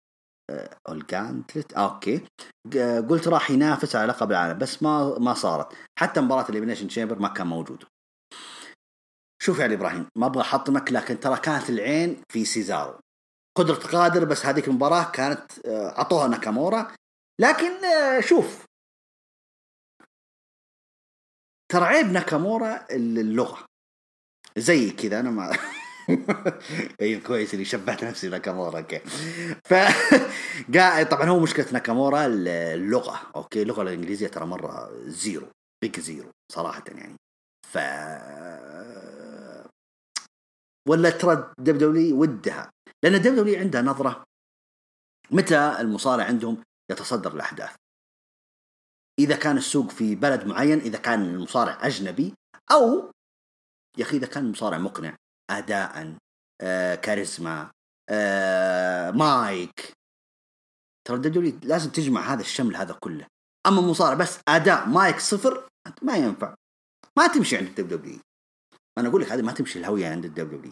[0.49, 2.28] آه، ال gauntlet آه okay.
[3.10, 5.74] قلت راح ينافس على لقب العالم بس ما ما صارت.
[5.99, 7.84] حتى مباراة ال Elimination Chamber ما كان موجود.
[9.41, 12.99] شوف يا إبراهيم ما أبغى احطمك لكن ترى كانت العين في سيزارو.
[13.57, 16.95] قدرة قادر بس هذيك المباراة كانت أعطوها ناكامورا.
[17.41, 17.72] لكن
[18.20, 18.65] شوف.
[21.72, 23.65] ترى عيب ناكامورا اللغة.
[24.57, 25.52] زي كذا أنا ما
[27.02, 29.00] اي كويس اللي شبهت نفسي ناكامورا okay.
[29.66, 29.74] ف
[31.12, 33.62] طبعا هو مشكلة ناكامورا اللغة okay.
[33.62, 35.48] اللغة الإنجليزية ترى مرة zero
[35.84, 37.16] big zero صراحة يعني.
[37.68, 37.78] ف
[40.90, 42.72] ولا ترى دبليو ودها.
[43.04, 44.24] لأن دبليو عندها نظرة
[45.32, 47.76] متى المصارع عندهم يتصدر الأحداث.
[49.20, 52.34] إذا كان السوق في بلد معين إذا كان المصارع أجنبي
[52.72, 53.12] أو
[53.98, 55.16] يا أخي إذا كان المصارع مقنع.
[55.58, 56.16] اداء
[56.62, 57.72] آه، كاريزما
[58.10, 59.94] آه، مايك.
[61.08, 63.28] ترى دبليو لازم تجمع هذا الشمل هذا كله.
[63.68, 65.68] أما مصارع بس أداء مايك صفر
[66.02, 66.56] ما ينفع.
[67.18, 68.20] ما تمشي عند الدبليو
[68.98, 70.72] أنا أقول لك هذه ما تمشي الهوية عند الدبليو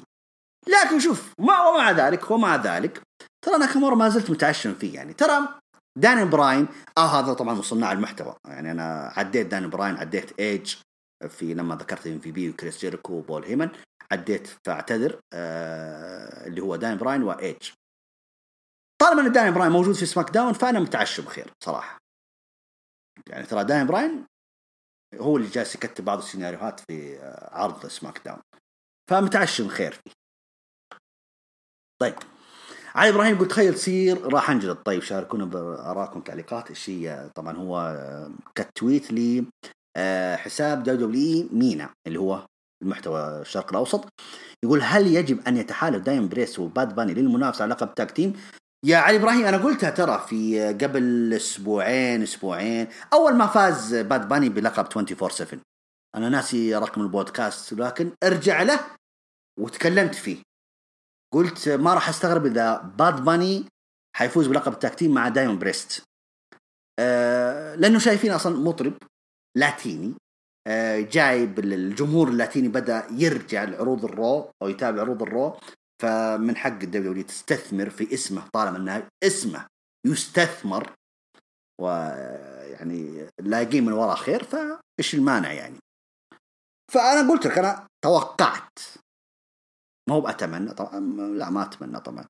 [0.67, 3.01] لكن شوف ما ومع ذلك ومع ذلك
[3.45, 5.13] ترى ناكامورا ما زلت متعشم فيه يعني.
[5.13, 5.59] ترى
[5.97, 6.67] داني براين
[6.97, 8.35] آه هذا طبعا من صناع المحتوى.
[8.47, 10.75] يعني أنا عديت داني براين عديت إيدج
[11.27, 13.69] في لما ذكرت إم في بي وكريس جيريكو وبول هيمن
[14.11, 17.71] عديت فاعتذر آه اللي هو داني براين وإيدج
[19.01, 21.97] طالما إن داني براين موجود في سماك داون فأنا متعشم خير صراحة.
[23.29, 24.25] يعني ترى داني براين
[25.15, 28.41] هو اللي جالس يكتب بعض السيناريوهات في آه، عرض سماك داون.
[29.09, 30.11] فمتعشم خير فيه.
[32.01, 32.15] طيب.
[32.95, 34.77] علي إبراهيم يقول تخيل تصير راح أنجلد.
[34.77, 36.71] طيب شاركونا بارائكم تعليقات.
[36.71, 39.45] الشيء طبعا هو آه، quote tweet لي
[40.35, 42.45] حساب دبليو دبليو مينا اللي هو
[42.83, 44.09] المحتوى الشرق الأوسط.
[44.63, 48.33] يقول هل يجب أن يتحالف داميان بريست وباد باني للمنافسة على لقب tag team؟
[48.85, 52.87] يا علي إبراهيم أنا قلتها ترى في قبل أسبوعين أسبوعين.
[53.13, 55.59] أول ما فاز باد باني بلقب 24 7
[56.15, 58.79] أنا ناسي رقم البودكاست لكن ارجع له
[59.59, 60.37] وتكلمت فيه.
[61.33, 63.65] قلت ما راح أستغرب إذا باد باني
[64.15, 66.03] حيفوز بلقب ال tag team مع داميان بريست.
[66.99, 68.93] أه لأنه شايفين أصلا مطرب
[69.57, 70.13] لاتيني.
[70.67, 75.57] أه جايب الجمهور اللاتيني بدأ يرجع لعروض الرو أو يتابع عروض الرو.
[76.01, 79.67] فمن حق الدبليو تستثمر في اسمه طالما إنه اسمه
[80.07, 80.93] يستثمر.
[81.81, 85.77] ويعني لاقين من وراء خير فإيش المانع يعني؟
[86.93, 88.79] فأنا قلت لك أنا توقعت.
[90.09, 90.99] ما هو اتمنى طبعا
[91.37, 92.25] لا ما أتمنى طبعا.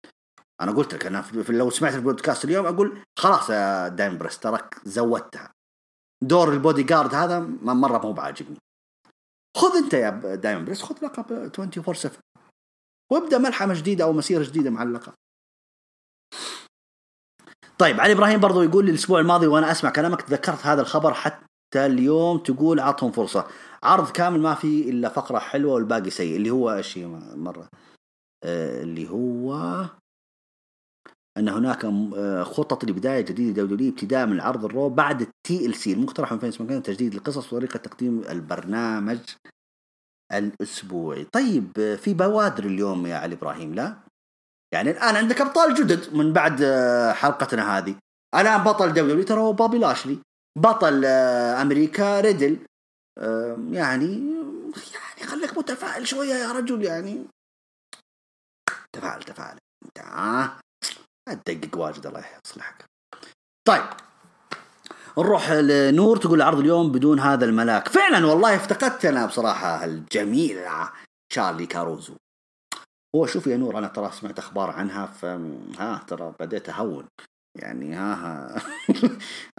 [0.62, 5.52] أنا قلت لك أنا لو سمعت البودكاست اليوم أقول خلاص يا داميان بريست تراك زودتها.
[6.24, 8.58] دور البودي جارد هذا مرة مو بعاجبني.
[9.58, 12.18] خذ انت يا دايم بريس خذ لقب 24 7
[13.12, 15.14] وابدأ ملحمة جديدة أو مسيرة جديدة مع اللقب.
[17.78, 21.86] طيب علي إبراهيم برضو يقول لي الأسبوع الماضي وأنا أسمع كلامك تذكرت هذا الخبر حتى
[21.86, 23.48] اليوم تقول عطهم فرصة.
[23.84, 27.70] عرض كامل ما في إلا فقرة حلوة والباقي سيء اللي هو إيش مرة؟
[28.44, 29.86] آه اللي هو
[31.38, 35.94] أن هناك آه، خطط لبداية جديدة دولية ابتداء من عرض الرو بعد ال TLC.
[35.94, 39.20] المقترح من فينس مكمان تجديد القصص وطريقة تقديم البرنامج
[40.34, 41.24] الأسبوعي.
[41.24, 43.98] طيب آه، في بوادر اليوم يا علي إبراهيم لا؟
[44.74, 47.96] يعني الآن عندك أبطال جدد من بعد آه، حلقتنا هذه.
[48.36, 50.20] الآن بطل دولي ترى هو بوبي لاشلي.
[50.58, 51.06] بطل
[51.62, 52.60] أمريكا ريدل.
[53.72, 54.32] يعني
[54.94, 57.26] يعني خليك متفائل شوية يا رجل يعني.
[58.94, 59.58] تفائل تفائل.
[59.86, 60.00] انت
[61.34, 62.86] تدقق واجد الله يصلحك.
[63.68, 63.84] طيب
[65.18, 67.88] نروح لنور تقول العرض اليوم بدون هذا الملاك.
[67.88, 70.60] فعلا والله افتقدت أنا بصراحة الجميل
[71.32, 72.16] تشارلي كاروزو.
[73.16, 75.26] هو شوف يا نور أنا ترى سمعت أخبار عنها ف
[75.80, 77.08] ها ترى بديت أهون.
[77.60, 78.62] يعني ها, ها.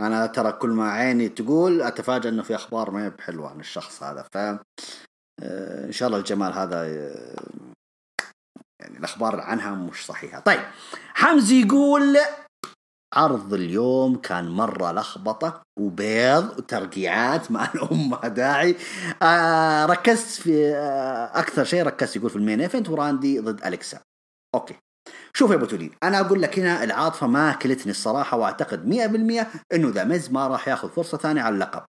[0.06, 4.02] أنا ترى كل ما عيني تقول أتفاجأ إنه في أخبار ما هي بحلوة عن الشخص
[4.02, 4.22] هذا.
[4.32, 4.36] ف
[5.42, 7.71] آه، إن شاء الله الجمال هذا آه،
[8.82, 10.40] يعني الأخبار عنها مش صحيحة.
[10.40, 10.60] طيب
[11.14, 12.18] حمزي يقول
[13.14, 18.76] عرض اليوم كان مرة لخبطة وبيض وترقيعات ما لهم داعي.
[19.22, 24.00] آه ركزت في آه أكثر شيء ركزت يقول في ال main event وراندي ضد أليكسا.
[24.54, 24.74] okay.
[25.34, 30.04] شوف يا أبو أنا أقول لك هنا العاطفة ما اكلتني الصراحة وأعتقد 100% إنه ذا
[30.04, 31.84] ميز ما راح ياخذ فرصة ثانية على اللقب.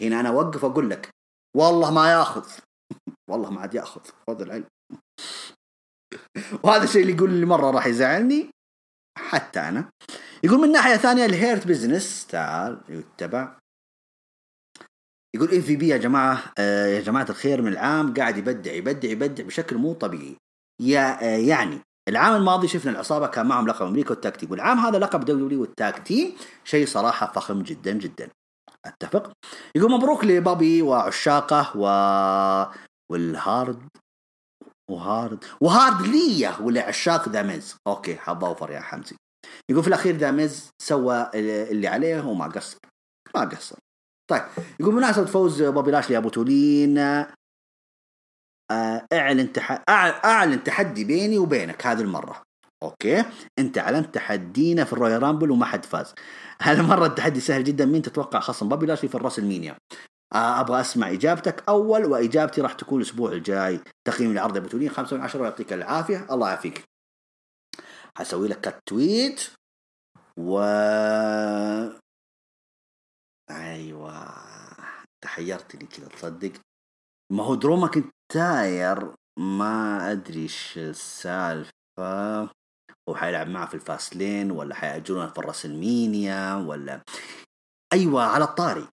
[0.00, 1.08] هنا أنا أوقف أقول لك
[1.56, 2.46] والله ما ياخذ.
[3.30, 4.64] والله ما عاد ياخذ خذ العلم.
[6.62, 8.50] وهذا الشيء اللي يقول اللي مرة راح يزعلني
[9.18, 9.90] حتى أنا.
[10.44, 13.58] يقول من ناحية ثانية الهيرت بزنس تعال يتبع.
[15.36, 19.08] يقول إم في بي يا جماعة آه يا جماعة الخير من العام قاعد يبدع يبدع
[19.08, 20.36] يبدع بشكل مو طبيعي.
[20.82, 24.50] يا آه يعني العام الماضي شفنا العصابة كان معهم لقب أمريكا وال tag team.
[24.50, 26.32] والعام هذا لقب دبليو وال tag team
[26.64, 28.30] شيء صراحة فخم جدا جدا.
[28.84, 29.32] أتفق.
[29.74, 31.84] يقول مبروك لبابي وعشاقه و
[33.12, 33.88] والهارد.
[34.90, 39.16] وهارد وهارد ليه ولعشاق ذا ميز أوكي حاب أوفر يا حمزي.
[39.70, 42.78] يقول في الأخير ذا ميز سوى اللي عليه وما قصر.
[43.34, 43.76] ما قصر.
[44.30, 44.42] طيب
[44.80, 46.98] يقول بمناسبة فوز بوبي لاشلي أبو تولين
[48.70, 49.82] آه، أعلن تح...
[50.24, 52.42] أعلن تحدي بيني وبينك هذه المرة.
[52.82, 53.24] okay؟
[53.58, 56.14] أنت أعلنت تحدينا في الرويال رامبل وما حد فاز.
[56.62, 57.84] هالمرة التحدي سهل جدا.
[57.84, 59.76] مين تتوقع خصم؟ بوبي لاشلي في الراسلمينيا.
[60.32, 63.80] أبغى أسمع إجابتك أول وإجابتي راح تكون الأسبوع الجاي.
[64.04, 66.26] تقييم العرض ابو تولين 5 من 10 ويعطيك العافية.
[66.30, 66.84] الله يعافيك.
[68.16, 69.50] حسوي لك quote tweet
[70.36, 70.60] و
[73.50, 74.28] أيوه.
[75.24, 76.52] تحيرتني كذا تصدق
[77.32, 82.42] ما هو درو ماكنتاير؟ ما أدري إيش السالفة.
[83.08, 87.02] هو حيلعب معه في الفاست لين ولا حيأجلونه في الراسلمينيا ولا
[87.92, 88.88] أيوه على الطاري.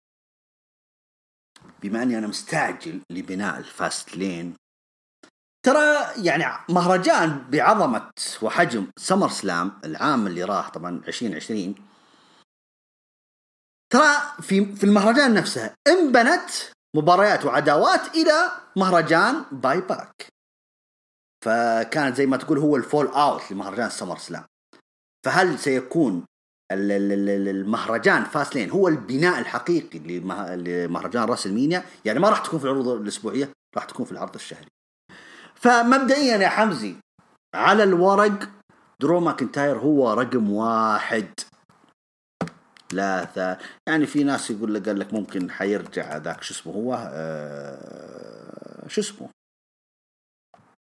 [1.85, 4.55] بما أني أنا مستعجل لبناء الفاست لين
[5.65, 11.75] ترى يعني مهرجان بعظمة وحجم سمر سلام العام اللي راح طبعا 2020
[13.93, 16.49] ترى في في المهرجان نفسه انبنت
[16.95, 20.27] مباريات وعداوات إلى مهرجان باي باك
[21.45, 24.45] فكانت زي ما تقول هو ال fallout لمهرجان SummerSlam
[25.25, 26.25] فهل سيكون
[26.71, 33.85] المهرجان Fastlane هو البناء الحقيقي لمهرجان WrestleMania يعني ما راح تكون في العروض الأسبوعية راح
[33.85, 34.67] تكون في العرض الشهري.
[35.55, 36.95] فمبدئيا يا حمزي
[37.55, 38.49] على الورق
[38.99, 41.33] درو ماكنتاير هو رقم واحد.
[42.91, 47.09] لا ثا يعني في ناس يقول لك قال لك ممكن حيرجع ذاك شو اسمه هو؟
[47.13, 49.29] آه شو اسمه؟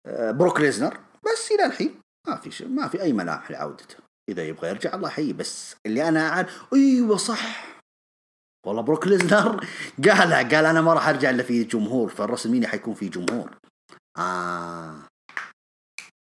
[0.07, 1.01] آه بروك ليزنر.
[1.25, 5.09] بس إلى الحين ما في شيء ما في أي ملامح لعودته إذا يبغى يرجع الله
[5.09, 7.77] يحييه بس اللي أنا أعرف أيوه صح.
[8.67, 9.67] والله بروك ليزنر
[10.05, 13.59] قالها قال أنا ما راح أرجع إلا في جمهور فال WrestleMania حيكون في جمهور.
[14.19, 15.03] آه.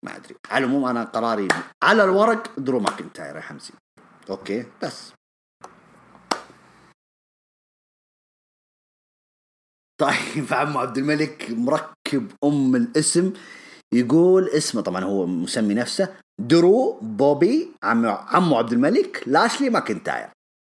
[0.05, 0.36] ما أدري.
[0.51, 1.48] على العموم أنا قراري
[1.82, 3.73] على الورق درو ماكنتاير يا حمزي.
[4.31, 5.12] okay بس.
[10.01, 13.32] طيب عمو عبد الملك مركب أم الاسم
[13.94, 20.28] يقول اسمه طبعا هو مسمي نفسه درو بوبي عمو عمو عبد الملك لاشلي ماكنتاير.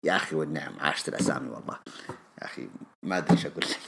[0.04, 1.78] يا أخي والنعم عاشت الأسامي والله.
[2.42, 2.68] يا أخي
[3.02, 3.78] ما أدري إيش أقول لك.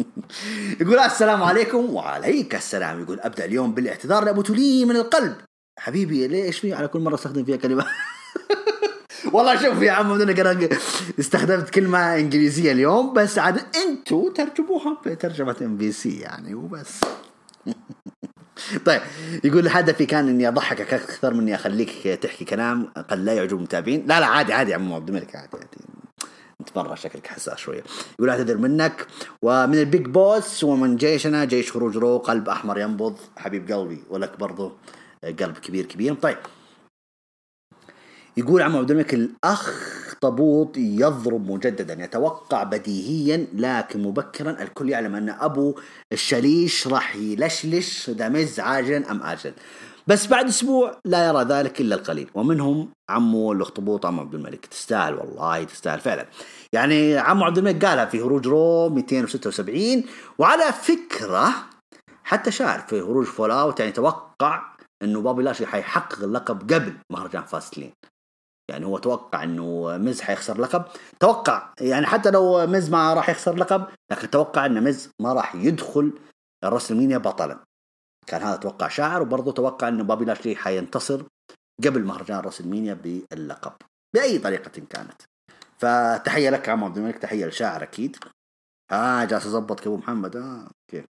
[0.80, 3.02] يقول السلام عليكم وعليك السلام.
[3.02, 5.36] يقول أبدأ اليوم بالاعتذار لأبو تولي من القلب.
[5.78, 7.86] حبيبي ليش في على كل مرة أستخدم فيها كلمة؟
[9.32, 10.68] والله شوف يا عم أنا
[11.20, 17.00] استخدمت كلمة إنجليزية اليوم بس عاد أنتوا ترجموها بترجمة MBC يعني وبس.
[18.86, 19.00] طيب
[19.44, 24.06] يقول هدفي كان إني أضحكك أكثر من إني أخليك تحكي كلام قد لا يعجب المتابعين.
[24.06, 25.66] لا لا عادي عادي يا عم عبد الملك عادي عادي.
[26.60, 27.82] انت مره شكلك حساس شوية.
[28.18, 29.06] يقول أعتذر منك.
[29.42, 34.38] ومن ال big boss ومن جيشنا جيش هروج Raw قلب أحمر ينبض حبيب قلبي ولك
[34.38, 34.72] برضو
[35.24, 36.14] قلب كبير كبير.
[36.14, 36.36] طيب
[38.40, 45.74] يقول عم عبد الملك الاخطبوط يضرب مجددا يتوقع بديهيا لكن مبكرا الكل يعلم أن أبو
[46.12, 49.52] الشليش راح يلشلش ذا ميز عاجلا أم اجلا.
[50.06, 52.30] بس بعد أسبوع لا يرى ذلك إلا القليل.
[52.34, 54.66] ومنهم عمو الاخطبوط عمو عبد الملك.
[54.66, 56.26] تستاهل والله تستاهل فعلا.
[56.72, 60.04] يعني عمو عبد الملك قالها في هروج Raw 276
[60.38, 61.54] وعلى فكرة
[62.24, 64.62] حتى شاعر في هروج fallout يعني توقع
[65.02, 67.92] إنه بابي لاشلي حيحقق اللقب قبل مهرجان Fastlane
[68.70, 70.84] يعني هو توقع إنه ميز حيخسر لقب.
[71.20, 75.54] توقع يعني حتى لو ميز ما راح يخسر لقب لكن توقع إن ميز ما راح
[75.54, 76.12] يدخل
[76.64, 77.64] ال WrestleMania بطلا.
[78.26, 81.22] كان هذا توقع شاعر وبرضه توقع انه بابي لاشلي حينتصر
[81.84, 83.72] قبل مهرجان WrestleMania باللقب.
[84.14, 85.22] بأي طريقة كانت.
[85.78, 88.16] فتحية لك عم عبد الملك تحية لشاعر أكيد.
[88.92, 91.06] آه جالس اظبط أبو محمد؟ آه okay.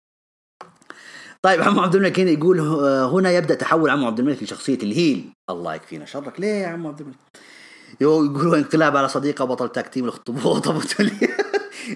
[1.41, 5.29] طيب عمو عبد الملك هنا يقول هنا يبدأ تحول عمو عبد الملك لشخصية الهيل.
[5.49, 6.39] الله يكفينا شرك.
[6.39, 7.17] ليه يا عمو عبد الملك؟
[8.01, 10.67] يقولوا انقلاب على صديقة بطل تكتيم الاخطبوط.
[10.67, 10.81] أبو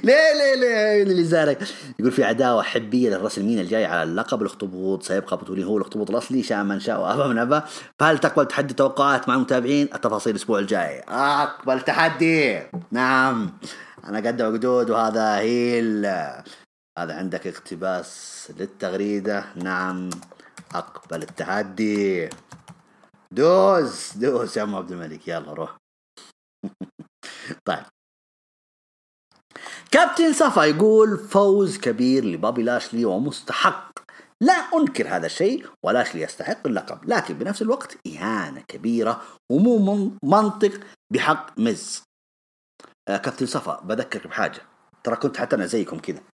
[0.04, 1.68] ليه ليه ليه؟ اللي زارك؟
[2.00, 5.04] يقول في عداوة حبية للرسلمين الجاي على اللقب الاخطبوط.
[5.04, 6.44] سيبقى بطولي هو الاخطبوط الأصلي.
[6.44, 7.62] شاء من شاء وأبى من أبى.
[8.00, 11.00] فهل تقبل تحدي توقعات مع المتابعين؟ التفاصيل الأسبوع الجاي.
[11.10, 12.60] أقبل تحدي.
[12.92, 13.52] نعم.
[14.08, 16.08] أنا قد وقدود وهذا هيل.
[17.02, 19.54] هذا عندك اقتباس للتغريدة.
[19.56, 20.10] نعم
[20.76, 22.30] أقبل التحدي.
[23.32, 25.28] دوز دوز يا عم عبد الملك.
[25.28, 25.78] يلا روح.
[27.68, 27.84] طيب.
[29.92, 33.92] كابتن صفا يقول فوز كبير لبابي لاشلي ومستحق.
[34.42, 39.22] لا أنكر هذا الشيء ولاشلي يستحق اللقب لكن بنفس الوقت إهانة كبيرة
[39.52, 40.80] ومو منطق
[41.14, 42.04] بحق ميز
[43.08, 44.62] آه كابتن صفا بذكرك بحاجة.
[45.04, 46.31] ترى كنت حتى أنا زيكم كذا.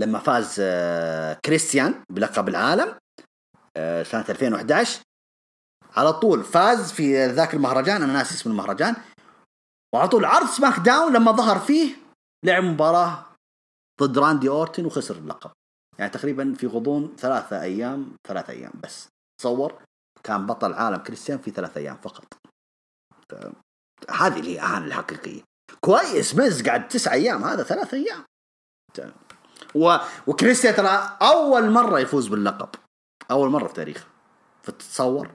[0.00, 2.98] لما فاز آه كريستيان بلقب العالم
[3.76, 5.02] آه سنة 2011
[5.96, 8.96] على طول فاز في ذاك المهرجان أنا ناسي اسم المهرجان.
[9.94, 11.96] وعلى طول عرض SmackDown لما ظهر فيه
[12.44, 13.24] لعب مباراة
[14.00, 15.50] ضد راندي أورتن وخسر اللقب.
[15.98, 19.08] يعني تقريبا في غضون ثلاثة أيام ثلاثة أيام بس.
[19.40, 19.82] تصور
[20.24, 22.24] كان بطل عالم كريستيان في ثلاثة أيام فقط.
[24.10, 25.42] هذه اللي الاهانة الحقيقية.
[25.80, 28.24] كويس ميز قعد تسعة أيام هذا ثلاثة أيام.
[29.74, 29.96] و...
[30.26, 32.68] وكريستيان ترى أول مرة يفوز باللقب.
[33.30, 34.06] أول مرة في تاريخه.
[34.62, 35.30] فتتصور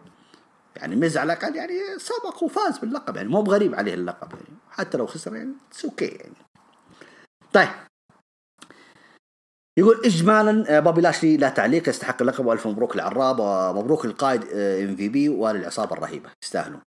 [0.75, 3.15] يعني ميز على الأقل يعني سبق وفاز باللقب.
[3.15, 4.31] يعني مو بغريب عليه اللقب.
[4.31, 5.53] يعني حتى لو خسر يعني
[5.85, 6.35] okay يعني.
[7.53, 7.69] طيب.
[9.77, 15.29] يقول اجمالا آه، بابي لاشلي لا تعليق يستحق اللقب وألف مبروك العراب ومبروك القائد MVP
[15.29, 16.29] وللعصابة الرهيبة.
[16.43, 16.81] يستاهلون.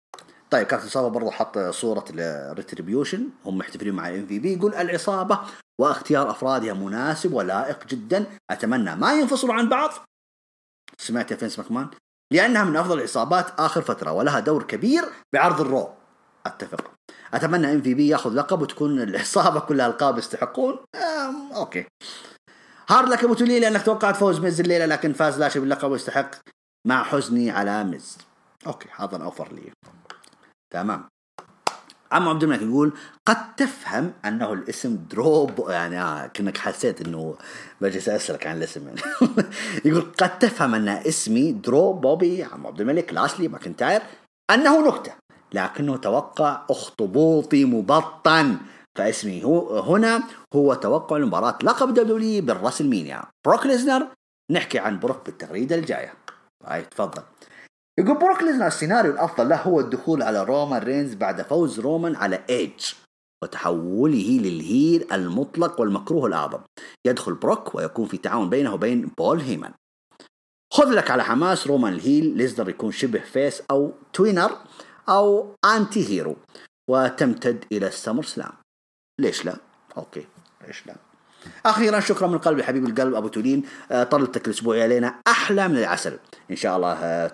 [0.50, 5.40] طيب كابتن صفا برضه حط صورة ال Retribution هم محتفلين مع MVP يقول العصابة
[5.80, 9.90] واختيار أفرادها مناسب ولائق جدا أتمنى ما ينفصلوا عن بعض.
[10.98, 11.88] سمعت يا فينس ماكمان؟
[12.32, 15.88] لأنها من أفضل العصابات آخر فترة ولها دور كبير بعرض ال Raw.
[16.46, 16.90] أتفق.
[17.34, 20.78] أتمنى MVP يأخذ لقب وتكون العصابه كلها ألقاب يستحقون.
[21.54, 21.86] okay.
[22.88, 26.30] hard luck أبو تولي لأنك توقعت فوز ميز الليلة لكن فاز لاشلي باللقب ويستحق
[26.86, 28.18] مع حزني على ميز.
[28.66, 29.72] أوكي هذا اوفر لي.
[30.76, 31.08] تمام.
[32.12, 32.92] عم عبد الملك يقول
[33.26, 37.36] قد تفهم أنه الاسم دروب يعني آه كأنك حسيت إنه
[37.80, 38.86] بجلس اسالك عن الاسم.
[38.88, 39.00] يعني
[39.86, 44.02] يقول قد تفهم أن اسمي درو بوبي عم عبد الملك لاشلي ماكنتاير
[44.50, 45.12] أنه نكتة
[45.52, 48.56] لكنه توقع أخطبوطي مبطن.
[48.98, 50.22] فاسمي هو هنا
[50.54, 54.06] هو توقع لمباراة لقب دبليو بالراسل مينيا بروك ليزنر
[54.50, 56.14] نحكي عن بروك بالتغريدة الجاية.
[56.64, 57.22] هاي تفضل.
[57.98, 62.44] يقول بروك ليزنر السيناريو الأفضل له هو الدخول على رومان رينز بعد فوز رومان على
[62.50, 62.92] ايج
[63.42, 66.60] وتحوله لل heel المطلق والمكروه الأعظم.
[67.06, 69.72] يدخل بروك ويكون في تعاون بينه وبين بول هيمان.
[70.72, 72.36] خذ لك على حماس رومان ال heel.
[72.36, 74.58] ليزنر يكون شبه face أو tweener
[75.08, 76.36] أو anti-hero.
[76.90, 78.52] وتمتد إلى ال SummerSlam.
[79.20, 79.56] ليش لا؟
[79.96, 80.26] أوكي.
[80.66, 81.05] ليش لا؟
[81.66, 86.18] أخيرا شكرا من قلبي حبيب القلب أبو تولين آه، طلتك الأسبوع علينا أحلى من العسل.
[86.50, 87.26] إن شاء الله آه،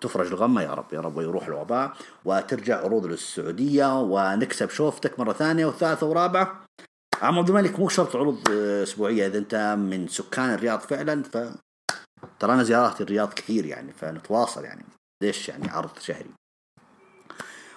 [0.00, 1.92] تفرج الغمة يا رب يا رب ويروح الوباء
[2.24, 6.64] وترجع عروض للسعودية ونكسب شوفتك مرة ثانية وثالثه ورابعه
[7.22, 11.38] عم عبد الملك مو شرط عروض آه، أسبوعية إذا أنت من سكان الرياض فعلا ف
[12.40, 14.84] ترانا زيارات الرياض كثير يعني فنتواصل يعني.
[15.22, 16.30] ليش يعني عرض شهري؟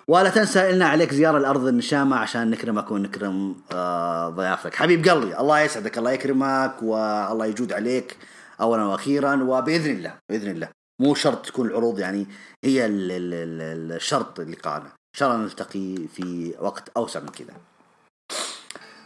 [0.08, 4.76] ولا تنسى لنا عليك زيارة الأرض النشامة عشان نكرمك ونكرم آه ضيافك.
[4.76, 8.18] حبيب قلبي الله يسعدك الله يكرمك والله يجود عليك
[8.62, 10.70] اولا وأخيرا وبإذن الله بإذن الله.
[11.00, 12.28] مو شرط تكون العروض يعني
[12.66, 17.54] هي الشرط لقائنا إن شاء الله نلتقي في وقت أوسع من كذا.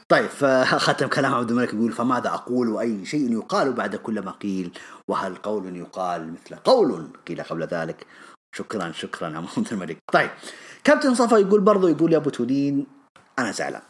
[0.10, 4.72] طيب فختم كلام عبد الملك يقول فماذا أقول وأي شيء يقال بعد كل ما قيل؟
[5.08, 8.06] وهل قول يقال مثل قول؟ قيل قبل ذلك.
[8.56, 9.98] شكرا شكرا عبد الملك.
[10.14, 10.30] طيب
[10.88, 12.88] كابتن صفا يقول برضو يقول يا أبو تولين
[13.40, 13.82] أنا زعلان.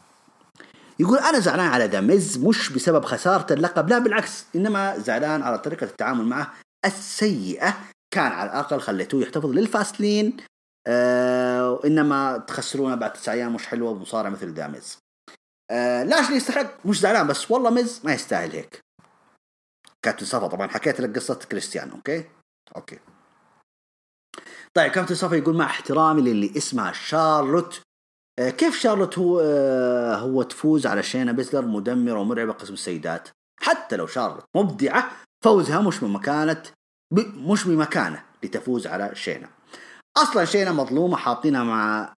[0.99, 5.59] يقول أنا زعلان على ذا ميز مش بسبب خسارة اللقب لا بالعكس إنما زعلان على
[5.59, 6.53] طريقة التعامل معه
[6.85, 7.77] السيئة.
[8.11, 10.37] كان على الأقل خليتوه يحتفظ لل Fastlane
[10.87, 14.97] آه انما تخسرونا بعد تسع أيام مش حلوة ومصارع مثل ذا ميز
[15.71, 17.51] آه لاشلي يستحق؟ مش زعلان بس.
[17.51, 18.79] والله ميز ما يستاهل هيك.
[20.01, 22.25] كابتن صفا طبعا حكيت لك قصة كريستيانو okay؟
[22.75, 22.99] okay.
[24.77, 27.81] طيب كابتن صفا يقول مع احترامي للي اسمها شارلوت.
[28.39, 33.29] آه، كيف شارلوت هو آه، هو تفوز على شينا بيزلر مدمرة ومرعبة قسم السيدات؟
[33.61, 35.11] حتى لو شارلوت مبدعة
[35.43, 36.63] فوزها مش بمكانة
[37.51, 39.49] مش بمكانة لتفوز على شينا.
[40.17, 42.13] أصلا شينا مظلومة حاطينها مع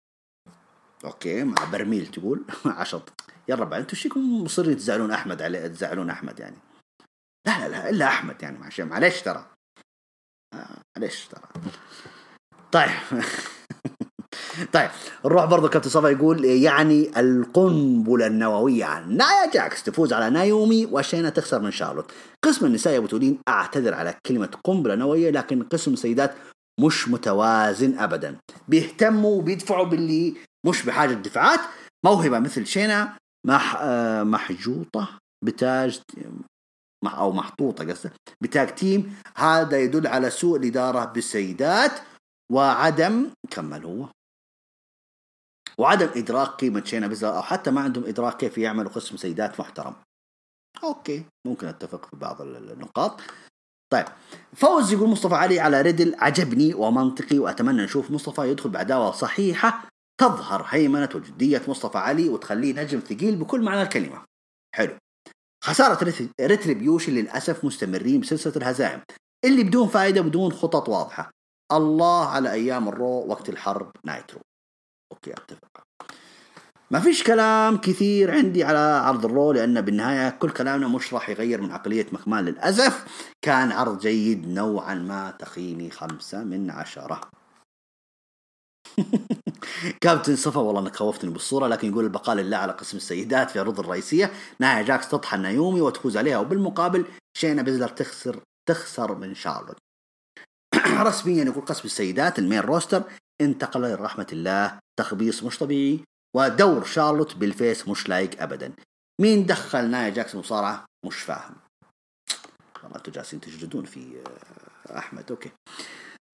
[1.06, 2.46] okay مع برميل تقول.
[2.66, 3.22] عشط.
[3.48, 6.58] يا رب أنتم شيكم مصرين تزعلون أحمد عليه تزعلون أحمد يعني؟
[7.48, 9.46] لا لا لا إلا أحمد يعني معلش ترى.
[10.54, 11.48] آه، معلش ترى.
[12.72, 12.90] طيب.
[14.74, 14.90] طيب
[15.26, 21.62] نروح برضه كابتن صفا يقول يعني القنبلة النووية نايا جاكس تفوز على نايومي وشينا تخسر
[21.62, 22.12] من شارلوت.
[22.44, 26.36] قسم النساء يا بتولين أعتذر على كلمة قنبلة نووية لكن قسم السيدات
[26.80, 28.38] مش متوازن ابدا.
[28.68, 30.34] بيهتموا وبيدفعوا باللي
[30.66, 31.60] مش بحاجة دفعات
[32.06, 33.18] موهبة مثل شينا
[33.48, 35.10] مح آه، محجوطة
[35.46, 36.02] ب tag
[37.04, 38.10] مع أو محطوطة قصدي
[38.42, 39.16] ب tag team.
[39.36, 41.92] هذا يدل على سوء الإدارة بالسيدات.
[42.52, 44.10] وعدم كمل هو.
[45.78, 49.96] وعدم إدراك قيمة شينا بيزلر أو حتى ما عندهم إدراك كيف يعملوا قسم سيدات محترم.
[50.84, 53.22] okay ممكن أتفق في بعض النقاط.
[53.94, 54.06] طيب
[54.54, 59.90] فوز يقول مصطفى علي على ريدل عجبني ومنطقي وأتمنى نشوف مصطفى يدخل بعداوة صحيحة
[60.22, 64.26] تظهر هيمنة وجدية مصطفى علي وتخليه نجم ثقيل بكل معنى الكلمة.
[64.76, 64.98] حلو.
[65.64, 69.02] خسارة Retribution للأسف مستمرين بسلسلة الهزائم.
[69.46, 71.32] اللي بدون فائدة بدون خطط واضحة.
[71.72, 74.40] الله على أيام ال Raw وقت الحرب Nitro
[75.12, 75.88] okay أتفق.
[76.92, 81.30] ما فيش كلام كثير عندي على عرض ال Raw لأن بالنهاية كل كلامنا مش راح
[81.30, 83.06] يغير من عقلية مكمان للأسف.
[83.42, 87.22] كان عرض جيد نوعا ما تقييمي خمسة من عشرة.
[90.02, 93.80] كابتن صفا والله إنك خوفتني بالصورة لكن يقول البقاء لله على قسم السيدات في العروض
[93.80, 94.32] الرئيسية.
[94.60, 97.06] نايا جاكس تطحن نايومي وتفوز عليها وبالمقابل
[97.38, 98.40] شينا بيزلر تخسر
[98.70, 99.87] تخسر من شارلوت.
[101.08, 103.04] رسميا يقول قسم السيدات ال main roster
[103.42, 106.00] انتقل لرحمة الله تخبيص مش طبيعي
[106.36, 108.74] ودور شارلوت بال face مش لايق ابدا.
[109.22, 111.56] مين دخل نايا جاكس مصارعة مش فاهم.
[112.84, 114.24] والله أنتوا جالسين تجلدون في
[114.90, 115.52] آه، أحمد okay.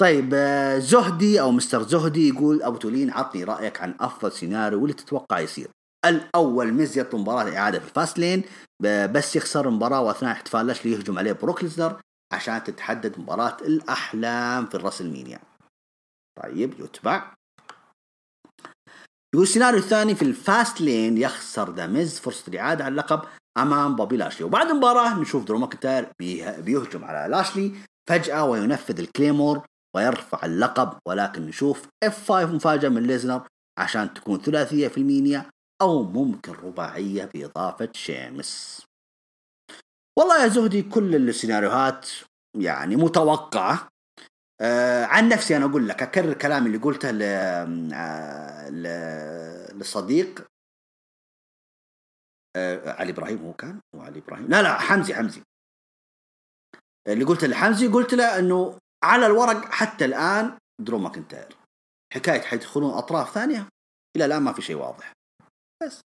[0.02, 4.94] طيب آه، زهدي أو مستر زهدي يقول أبو تولين عطني رأيك عن أفضل سيناريو واللي
[4.94, 5.68] تتوقع يصير؟
[6.06, 8.44] الأول ميز يطلب مباراة إعادة في ال Fastlane
[8.84, 12.02] بس يخسر المباراة وأثناء احتفال لاشلي يهجم عليه بروك ليزنر
[12.34, 15.40] عشان تتحدد مباراة الأحلام في ال WrestleMania
[16.42, 17.34] طيب يتبع.
[19.34, 23.22] يقول السيناريو الثاني في ال Fastlane يخسر ذا ميز فرصة الإعادة على اللقب
[23.58, 24.46] أمام بوبي لاشلي.
[24.46, 26.12] وبعد المباراة نشوف درو ماكنتاير
[26.60, 27.76] بيهجم على لاشلي
[28.10, 29.66] فجأة وينفذ ال claymore
[29.96, 30.98] ويرفع اللقب.
[31.08, 33.48] ولكن نشوف F5 مفاجأة من ليزنر
[33.80, 35.46] عشان تكون ثلاثية في ال Mania
[35.82, 38.82] أو ممكن رباعية بإضافة شيمس.
[40.20, 42.10] والله يا زهدي كل السيناريوهات
[42.58, 43.88] يعني متوقعة.
[44.62, 47.22] آه عن نفسي أنا أقول لك أكرر كلامي اللي قلته ل...
[47.94, 48.84] آه، ل...
[49.78, 50.48] للصديق
[52.56, 54.48] آه علي إبراهيم هو كان؟ هو علي إبراهيم.
[54.48, 55.44] لا لا حمزي حمزي.
[57.08, 61.56] اللي قلت لحمزي قلت له إنه على الورق حتى الآن درو ماكنتاير.
[62.14, 63.68] حكاية حيدخلون أطراف ثانية.
[64.16, 65.14] إلى الآن ما في شيء واضح.
[65.84, 66.02] بس.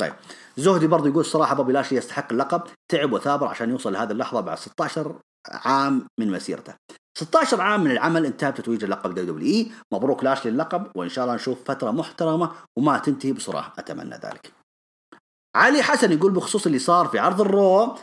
[0.00, 0.12] طيب.
[0.56, 2.62] زهدي برضو يقول الصراحة بوبي لاشلي يستحق اللقب
[2.92, 6.74] تعب وثابر عشان يوصل لهذه اللحظة بعد 16 عام من مسيرته.
[7.18, 9.72] 16 عام من العمل انتهى بتتويج اللقب WWE.
[9.92, 13.72] مبروك لاشلي اللقب وإن شاء الله نشوف فترة محترمة وما تنتهي بسرعة.
[13.78, 14.52] أتمنى ذلك.
[15.56, 17.96] علي حسن يقول بخصوص اللي صار في عرض ال Raw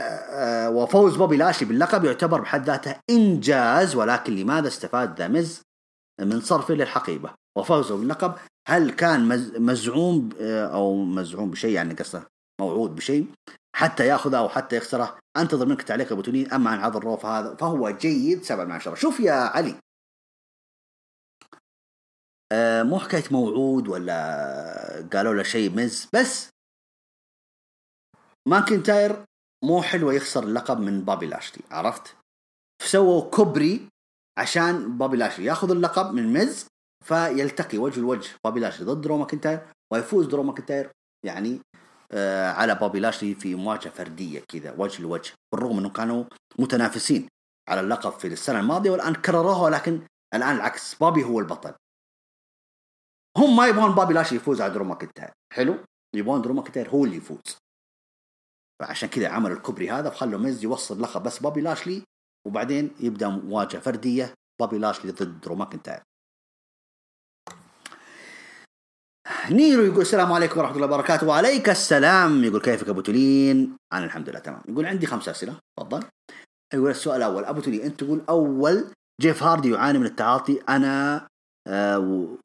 [0.00, 5.62] آه، وفوز بوبي لاشلي باللقب يعتبر بحد ذاته إنجاز ولكن لماذا استفاد ذا مز
[6.20, 8.34] من صرفه للحقيبة؟ وفوزه باللقب
[8.68, 9.28] هل كان
[9.62, 12.26] مزعوم آه، أو مزعوم بشيء يعني قصده
[12.60, 13.26] موعود بشيء
[13.76, 17.26] حتى يأخذه أو حتى يخسره؟ أنتظر منك تعليق أبو تولين أما عن عرض ال Raw
[17.26, 18.94] فهذا فهو جيد سبعة من عشرة.
[18.94, 19.74] شوف يا علي.
[22.52, 26.50] آه مو حكايه موعود ولا قالوا له شيء مز بس
[28.48, 29.24] ماكنتاير
[29.64, 32.16] مو حلوة يخسر اللقب من بابي لاشلي عرفت؟
[32.82, 33.88] فسووا كوبري
[34.38, 36.66] عشان بابي لاشلي يأخذ اللقب من ميز
[37.04, 38.30] فيلتقي وجه لوجه.
[38.44, 40.90] بابي لاشلي ضد درو ماكنتاير ويفوز درو ماكنتاير
[41.26, 41.60] يعني
[42.12, 45.32] آه على بابي لاشلي في مواجهة فردية كذا وجه لوجه.
[45.52, 46.24] بالرغم إنه كانوا
[46.58, 47.28] متنافسين
[47.68, 50.94] على اللقب في السنة الماضية والآن كرروها ولكن الآن العكس.
[50.94, 51.74] بابي هو البطل.
[53.36, 55.76] هم ما يبغون بابي لاشلي يفوز على درو ماكنتاير حلو؟
[56.14, 57.56] يبغون درو ماكنتاير هو اللي يفوز.
[58.82, 62.02] فعشان كذا عملوا الكوبري هذا وخلوا ميز يوصل لقب بس بابي لاشلي
[62.46, 64.34] وبعدين يبدأ مواجهة فردية.
[64.60, 66.02] بابي لاشلي ضد درو ماكنتاير
[69.48, 71.26] نيرو يقول السلام عليكم ورحمة الله وبركاته.
[71.26, 72.44] وعليك السلام.
[72.44, 74.62] يقول كيفك أبو تولين أنا الحمد لله تمام.
[74.68, 75.56] يقول عندي خمس أسئلة.
[75.78, 76.02] تفضل.
[76.74, 78.84] يقول السؤال الأول أبو تولين أنت تقول أول
[79.20, 81.26] جيف هاردي يعاني من التعاطي أنا
[81.66, 82.36] آه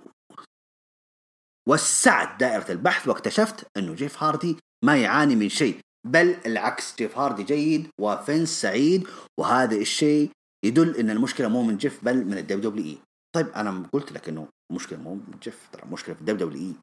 [1.69, 6.95] وسعت دائرة البحث واكتشفت أنه جيف هاردي ما يعاني من شيء بل العكس.
[6.97, 9.07] جيف هاردي جيد وفينس سعيد
[9.39, 10.31] وهذا الشيء
[10.65, 12.97] يدل إن المشكلة مو من جيف بل من ال WWE.
[13.35, 16.75] طيب أنا قلت لك إنه المشكلة مو جيف ترى المشكلة في ال WWE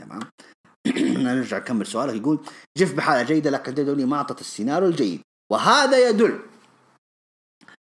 [0.00, 0.20] تمام؟
[1.24, 2.40] نرجع نكمل سؤالك يقول
[2.78, 5.20] جيف بحالة جيدة لكن ال WW ما أعطت السيناريو الجيد.
[5.52, 6.40] وهذا يدل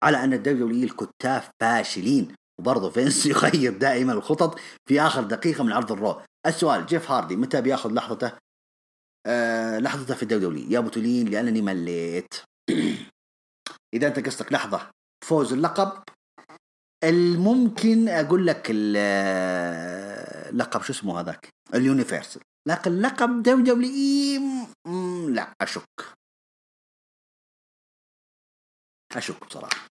[0.04, 2.34] على أن ال WW الكتاب فاشلين.
[2.60, 6.22] وبرضه فينس يغير دائما الخطط في آخر دقيقة من عرض ال Raw.
[6.46, 8.32] السؤال جيف هاردي متى بيأخذ لحظته؟
[9.26, 12.34] آه لحظته في الدوري يا أبو تولين لأنني مليت.
[13.94, 14.90] إذا أنت قصدك لحظة
[15.24, 16.02] فوز اللقب
[17.04, 18.66] الممكن أقول لك
[20.50, 24.68] اللقب شو اسمه هذاك؟ ال Universal لكن لقب WW
[25.28, 26.16] لا أشك.
[29.16, 29.86] أشك بصراحة.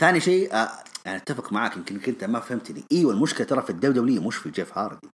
[0.00, 0.68] ثاني شيء آه
[1.04, 2.84] يعني أتفق معاك يمكن انت ما فهمتني.
[2.92, 5.08] إيوه المشكلة ترى في ال WW مش في جيف هاردي.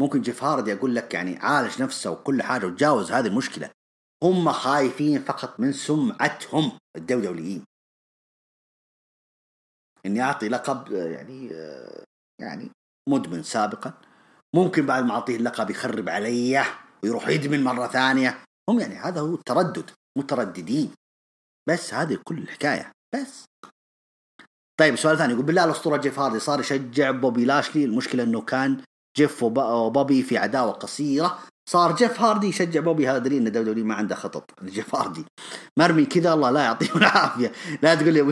[0.00, 3.70] ممكن جيف هاردي أقول لك يعني عالج نفسه وكل حاجة وتجاوز هذه المشكلة.
[4.24, 7.62] هم خايفين فقط من سمعتهم W
[10.06, 12.04] إني أعطي لقب آه، يعني آه،
[12.40, 12.70] يعني
[13.08, 13.92] مدمن سابقا.
[14.54, 16.64] ممكن بعد ما أعطيه اللقب يخرب علي
[17.02, 18.38] ويروح يدمن مرة ثانية.
[18.70, 20.90] هم يعني هذا هو التردد مترددين.
[21.68, 23.44] بس هذه كل الحكاية بس.
[24.80, 27.84] طيب سؤال ثاني يقول بالله الأسطورة جيف هاردي صار يشجع بوبي لاشلي.
[27.84, 28.82] المشكلة إنه كان
[29.16, 31.38] جيف وب- وبوبي في عداوة قصيرة.
[31.68, 33.08] صار جيف هاردي يشجع بوبي.
[33.08, 34.62] هذا دليل إن W ما عنده خطط.
[34.64, 35.24] جيف هاردي.
[35.78, 37.52] مرمي كذا الله لا يعطيه العافية.
[37.82, 38.30] لا تقول لي أبو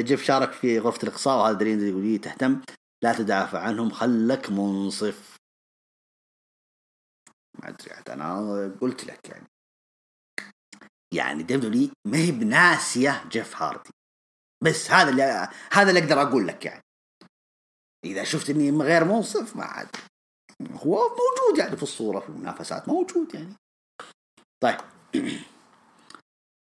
[0.00, 2.60] جيف شارك في غرفة الإقصاء وهذا دليل يقول لي تهتم.
[3.02, 5.36] لا تدافع عنهم خلك منصف.
[7.58, 9.46] ما أدري أنا قلت لك يعني.
[11.14, 13.90] يعني W ما هي بناسية جيف هاردي.
[14.64, 16.82] بس هذا اللي هذا اللي أقدر أقول لك يعني.
[18.04, 19.88] إذا شفت إني غير منصف ما عاد.
[20.62, 23.54] هو موجود يعني في الصورة في المنافسات موجود يعني.
[24.62, 24.76] طيب.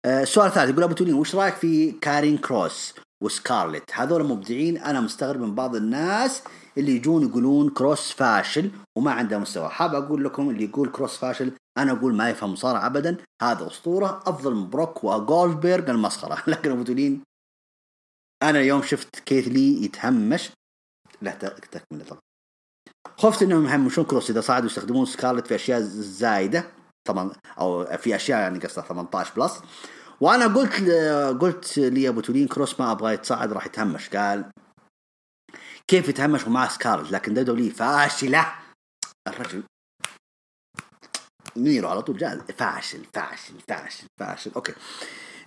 [0.06, 5.00] آه، السؤال الثالث يقول أبو تونين وش رأيك في كارين كروس وسكارلت؟ هذول مبدعين أنا
[5.00, 6.42] مستغرب من بعض الناس
[6.78, 9.68] اللي يجون يقولون كروس فاشل وما عنده مستوى.
[9.68, 13.16] حاب أقول لكم اللي يقول كروس فاشل أنا أقول ما يفهم مصارعة ابدا.
[13.42, 16.42] هذا أسطورة أفضل من بروك وجولدبرغ المسخرة.
[16.50, 17.22] لكن أبو تونين
[18.42, 20.50] أنا اليوم شفت كيث لي يتهمش.
[21.22, 22.20] لا ت- تكمل طبعا
[23.18, 26.64] خفت إنهم يهمشون كروس إذا صعدوا يستخدمون سكارلت في أشياء زايدة
[27.08, 29.60] طبعا أو في أشياء يعني قصدها 18 plus.
[30.20, 30.90] وأنا قلت
[31.40, 34.08] قلت لي أبو تولين كروس ما أبغى يتصعد راح يتهمش.
[34.08, 34.50] قال
[35.88, 38.52] كيف يتهمش ومعه سكارلت؟ لكن W لي فاشلة.
[39.28, 39.62] الرجل
[41.56, 42.38] ميرو على طول جاهز.
[42.38, 44.50] فاشل فاشل فاشل فاشل.
[44.56, 44.74] أوكي.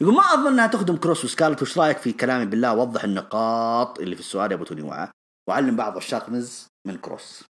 [0.02, 1.62] يقول ما أظن إنها تخدم كروس وسكارلت.
[1.62, 5.10] وش رأيك في كلامي بالله؟ وضح النقاط اللي في السؤال يا أبو تولين
[5.50, 7.51] وعلم بعض عشاق مز من كروس.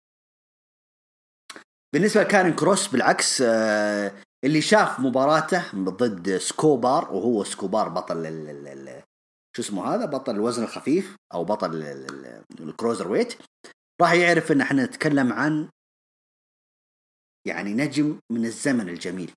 [1.94, 4.12] بالنسبة لكارين كروس بالعكس آه،
[4.44, 9.02] اللي شاف مباراته ضد سكوبار وهو سكوبار بطل ال
[9.56, 13.34] شو اسمه هذا؟ بطل الوزن الخفيف أو بطل ال- ال- ال- ال Cruiserweight.
[14.02, 15.68] راح يعرف إن إحنا نتكلم عن
[17.46, 19.32] يعني نجم من الزمن الجميل.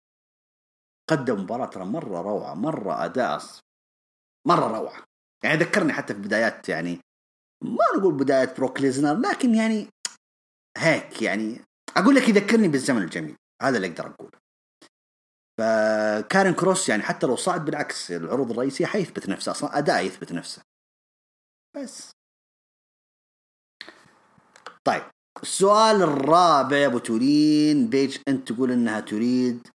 [1.09, 3.41] قدم مباراة ترى مرة روعة مرة أداء
[4.47, 5.03] مرة روعة.
[5.43, 6.99] يعني ذكرني حتى في بدايات يعني
[7.63, 9.87] ما نقول بداية بروك ليزنر لكن يعني
[10.77, 11.61] هيك يعني
[11.97, 14.43] أقول لك يذكرني بالزمن الجميل هذا اللي أقدر أقوله.
[15.59, 20.61] فكارين كروس يعني حتى لو صعد بالعكس العروض الرئيسية حيثبت نفسه أصلا أداء يثبت نفسه.
[21.75, 22.11] بس.
[24.83, 25.03] طيب
[25.43, 29.67] السؤال الرابع يا أبو تورين بيج أنت تقول إنها تريد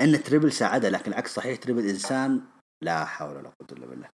[0.00, 2.40] إن تريبل ساعدها لكن العكس صحيح تريبل إنسان
[2.82, 4.08] لا حول ولا قوة إلا بالله.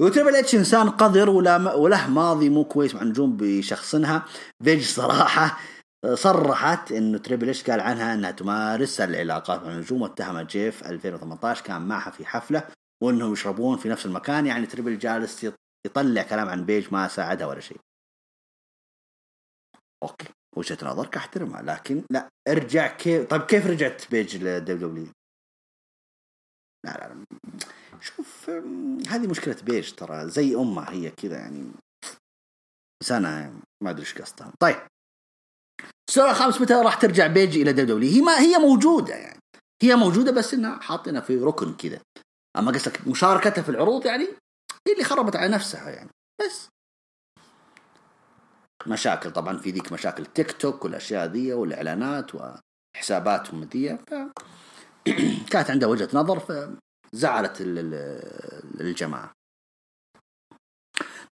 [0.00, 4.24] وتريبل اتش إنسان قذر وله ماضي مو كويس مع النجوم بيشخصنها
[4.60, 5.58] بيج صراحة
[6.14, 11.88] صرحت إنه تريبل اتش قال عنها؟ إنها تمارس العلاقات مع النجوم واتهمت جيف 2018 كان
[11.88, 12.68] معها في حفلة
[13.02, 15.46] وإنهم يشربون في نفس المكان يعني تريبل جالس
[15.86, 17.80] يطلع كلام عن بيج ما ساعدها ولا شيء.
[20.02, 25.06] أوكي وجهة نظرك احترمها لكن لا ارجع كيف طيب كيف رجعت بيج لل WW
[26.84, 27.24] لا لا.
[28.00, 28.50] شوف
[29.08, 31.72] هذه مشكلة بيج ترى زي أمها هي كذا يعني.
[33.02, 34.52] سنة ما أدري إيش قصدها.
[34.60, 34.76] طيب.
[36.08, 39.40] السؤال الخامس متى راح ترجع بيج إلى W هي ما هي موجودة يعني.
[39.82, 42.00] هي موجودة بس إنها حاطينها في ركن كذا.
[42.58, 44.24] أما قصدك مشاركتها في العروض يعني
[44.88, 46.10] هي اللي خربت على نفسها يعني.
[46.40, 46.68] بس.
[48.86, 53.96] مشاكل طبعا في ذيك مشاكل تيك توك والأشياء ذي والإعلانات وحساباتهم ذي.
[53.98, 54.14] ف
[55.50, 59.32] كانت عندها وجهة نظر فزعلت ال- ال- الجماعة.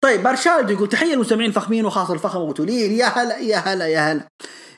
[0.05, 2.39] طيب بارشاد يقول تحية للمستمعين الفخمين وخاصه الفخم.
[2.39, 4.27] أبو يا هلا يا هلا يا هلا.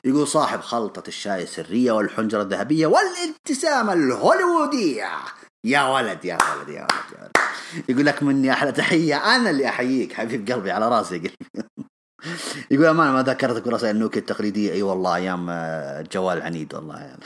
[0.04, 5.08] يقول صاحب خلطة الشاي السرية والحنجرة الذهبية والابتسامة الهوليوودية.
[5.66, 7.30] يا ولد يا ولد يا ولد يا ولد.
[7.88, 9.36] يقول لك مني أحلى تحية.
[9.36, 11.34] أنا اللي أحييك حبيب قلبي على راسي قلبي
[12.70, 14.72] يقول أمان ما ذكرتك برسائل النوكيا التقليدية.
[14.72, 16.98] أي والله أيام آه، الجوال العنيد والله.
[16.98, 17.24] يعني.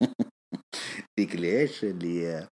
[1.20, 2.48] ذيك إيش اللي آه،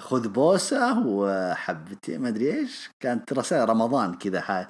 [0.00, 2.90] خذ بوسة وحبتين ما أدري إيش.
[3.02, 4.68] كانت رسائل رمضان كذا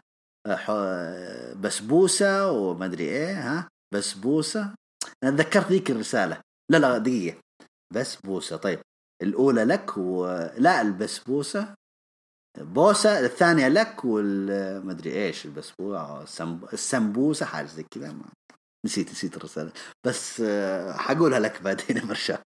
[1.61, 4.75] بسبوسة وما أدري إيه ها بسبوسة
[5.23, 6.41] أنا تذكرت ذيك الرسالة.
[6.71, 7.39] لا لا دقيقة.
[7.95, 8.81] بسبوسة طيب
[9.23, 11.75] الأولى لك ولا البسبوسة
[12.59, 13.21] بوسة.
[13.21, 16.23] الثانية لك وال ما أدري إيش البسبوسة
[16.73, 18.15] السمبوسة حاجة زي كذا.
[18.87, 19.73] نسيت نسيت الرسالة.
[20.07, 22.43] بس آه، حقولها لك بعدين مرشاد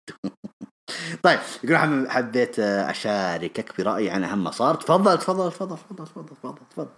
[1.22, 6.36] طيب يقول حب- حبيت أشاركك برأيي عن أهم ما صار تفضل تفضل تفضل تفضل تفضل
[6.36, 6.88] تفضل تفضل.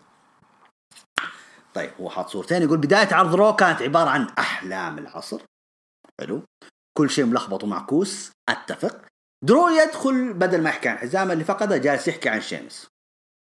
[1.74, 2.62] طيب هو حاط صورتين.
[2.62, 5.40] يقول بداية عرض Raw كانت عبارة عن أحلام العصر.
[6.20, 6.42] حلو.
[6.98, 8.30] كل شيء ملخبط ومعكوس.
[8.48, 9.04] أتفق.
[9.44, 12.86] درو يدخل بدل ما يحكي عن حزامه اللي فقده جالس يحكي عن شيمس.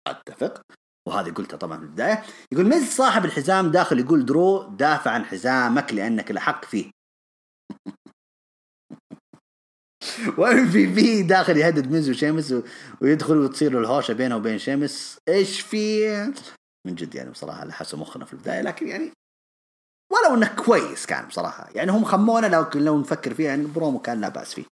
[0.08, 0.62] أتفق.
[1.08, 2.22] وهذه قلتها طبعا في البداية.
[2.52, 6.90] يقول ميز صاحب الحزام داخل يقول درو دافع عن حزامك لأنك الأحق فيه.
[10.38, 12.62] و MVP داخل يهدد ميز وشيمس و-
[13.00, 15.18] ويدخل وتصير الهوشة بينه وبين شيمس.
[15.28, 16.08] إيش في؟
[16.86, 19.12] من جد يعني بصراحة لحسوا مخنا في البداية لكن يعني
[20.12, 21.68] ولو انه كويس كان بصراحة.
[21.74, 24.64] يعني هم خمونا لو لو نفكر فيها يعني برومو كان لا بأس فيه.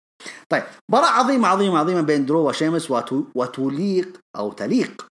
[0.49, 2.91] طيب مباراة عظيمة عظيمة عظيمة بين درو وشيمس
[3.35, 5.07] وتليق أو تليق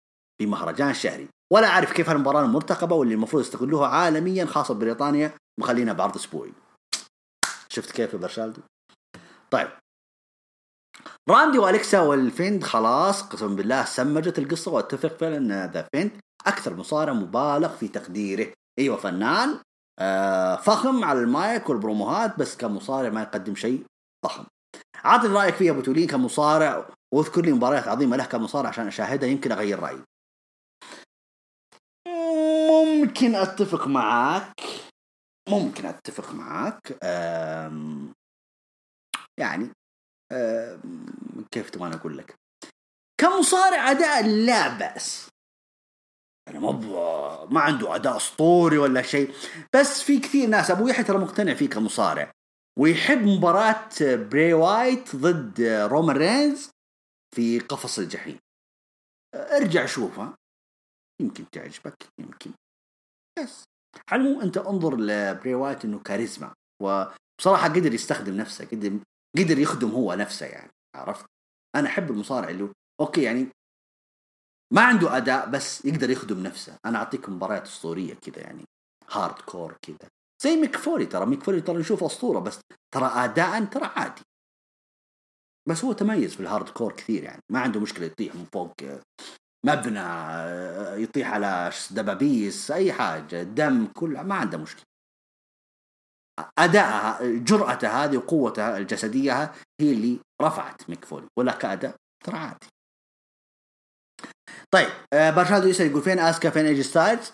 [0.43, 1.29] بمهرجان شهري.
[1.53, 6.53] ولا أعرف كيف المباراة المرتقبة واللي المفروض يستغلوها عالميا خاصة بريطانيا مخلينا بعرض أسبوعي.
[7.69, 8.61] شفت كيف يا برشالدو؟
[9.51, 9.69] طيب
[11.29, 16.11] راندي والكسا والفيند خلاص قسما بالله سمجت القصة واتفق فعلا إن ذا فيند
[16.47, 18.53] أكثر مصارع مبالغ في تقديره.
[18.79, 19.59] أيوه فنان
[19.99, 23.85] آه فخم على المايك والبروموهات بس كمصارع ما يقدم شيء
[24.27, 24.45] ضخم
[25.05, 29.81] عطني رأيك فيه أبو كمصارع واذكر لي مباريات عظيمة له كمصارع عشان أشاهدها يمكن أغير
[29.81, 30.03] رأيي.
[32.71, 34.61] ممكن أتفق معاك
[35.49, 36.99] ممكن أتفق معاك
[39.39, 39.71] يعني
[41.51, 42.35] كيف تبغى أقول لك؟
[43.21, 45.29] كمصارع أداء لا بأس.
[46.47, 46.73] يعني ما
[47.45, 49.35] ما عنده أداء أسطوري ولا شيء.
[49.75, 52.33] بس في كثير ناس أبو يحيى ترى مقتنع فيه كمصارع.
[52.79, 56.71] ويحب مباراة بري وايت ضد رومان رينز
[57.35, 58.39] في قفص الجحيم.
[59.35, 60.35] ارجع شوفها
[61.23, 62.51] يمكن تعجبك يمكن.
[63.39, 63.65] بس.
[64.09, 66.55] على أنت انظر لبري وايت إنه كاريزما.
[66.83, 68.99] وبصراحة قدر يستخدم نفسه قدر
[69.39, 71.27] قدر يخدم هو نفسه يعني عرفت؟
[71.77, 73.49] أنا أحب المصارع اللي أوكي يعني
[74.73, 76.79] ما عنده أداء بس يقدر يخدم نفسه.
[76.87, 78.65] أنا أعطيك مباريات أسطورية كذا يعني
[79.11, 80.09] hardcore كذا
[80.43, 82.61] زي ميك فولي ترى ميك فولي ترى نشوفه أسطورة بس
[82.95, 84.23] ترى اداء ترى عادي.
[85.69, 88.73] بس هو تميز في ال hardcore كثير يعني ما عنده مشكلة يطيح من فوق
[89.67, 90.01] مبنى
[91.03, 94.85] يطيح على دبابيس أي حاجة دم كل ما عنده مشكلة.
[96.59, 102.67] ادائها جرأته هذه وقوته الجسدية هي اللي رفعت ميك فولي ولا كأداء ترى عادي.
[104.71, 107.33] طيب آه مارشالدو يسأل يقول فين آسكا فين ايج ستايلز؟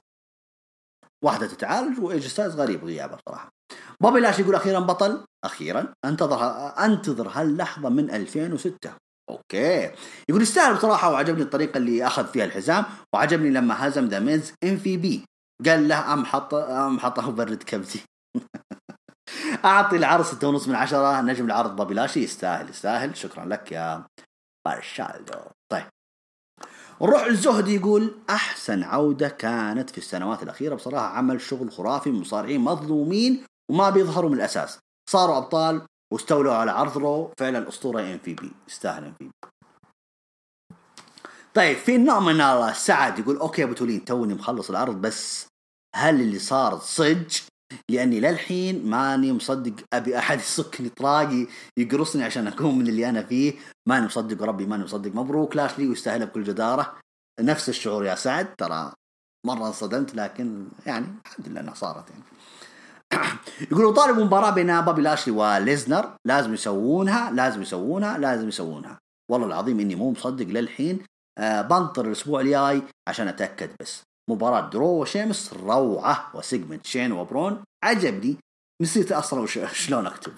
[1.24, 3.48] واحدة تتعالج وايج ستايلز غريب غيابه صراحة.
[4.00, 6.44] بوبي لاشلي يقول أخيرا بطل أخيرا انتظر
[6.84, 8.96] أنتظر هاللحظة من 2006
[9.30, 9.90] okay.
[10.28, 12.84] يقول يستاهل بصراحة وعجبني الطريقة اللي أخذ فيها الحزام
[13.14, 15.24] وعجبني لما هزم ذا ميز MVP.
[15.66, 18.02] قال له أم حط أم حطه برد كبسي
[19.64, 23.16] أعطي العرض ستة ونص من عشرة نجم العرض بوبي لاشي يستاهل يستاهل.
[23.16, 24.04] شكرا لك يا
[24.66, 25.38] مارشالدو
[25.72, 25.84] طيب.
[27.02, 30.74] نروح للزهد يقول أحسن عودة كانت في السنوات الأخيرة.
[30.74, 34.78] بصراحة عمل شغل خرافي مصارعين مظلومين وما بيظهروا من الأساس.
[35.10, 37.32] صاروا أبطال واستولوا على عرض رو.
[37.38, 38.52] فعلا أسطورة إم في بي.
[38.68, 39.30] يستاهل إم في بي.
[41.54, 45.46] طيب phenomenal سعد يقول okay أبو تولين توني مخلص العرض بس
[45.96, 47.38] هل اللي صار صج
[47.90, 51.46] لأني للحين ماني مصدق أبي أحد يصكني طراقي
[51.76, 53.54] يقرصني عشان أكون من اللي أنا فيه.
[53.88, 55.56] ماني مصدق وربي ماني مصدق مبروك.
[55.56, 56.96] لاشلي ويستاهلها بكل جدارة.
[57.40, 58.54] نفس الشعور يا سعد.
[58.54, 58.92] ترى
[59.46, 62.22] مرة انصدمت لكن يعني الحمد لله إنها صارت يعني.
[63.72, 66.16] يقولوا طالبوا مباراة بين بوبي لاشلي وليسنر.
[66.24, 68.98] لازم يسوونها لازم يسوونها لازم يسوونها.
[69.30, 70.98] والله العظيم إني مو مصدق للحين.
[71.38, 74.02] آه بنطر الأسبوع الجاي عشان أتأكد بس.
[74.30, 76.30] مباراة درو وشيمس روعة.
[76.34, 77.64] و segment شين وبرون.
[77.84, 78.36] عجبني
[78.82, 80.32] نسيت أصلا شلون أكتب.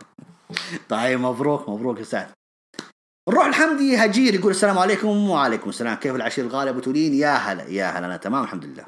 [0.88, 2.30] طيب مبروك مبروك يا سعد.
[3.28, 5.94] نروح الحمدي هجير يقول السلام عليكم وعليكم السلام.
[5.94, 8.06] كيف العشير الغالي أبو تولين؟ يا هلا يا هلا.
[8.06, 8.86] أنا تمام الحمد لله.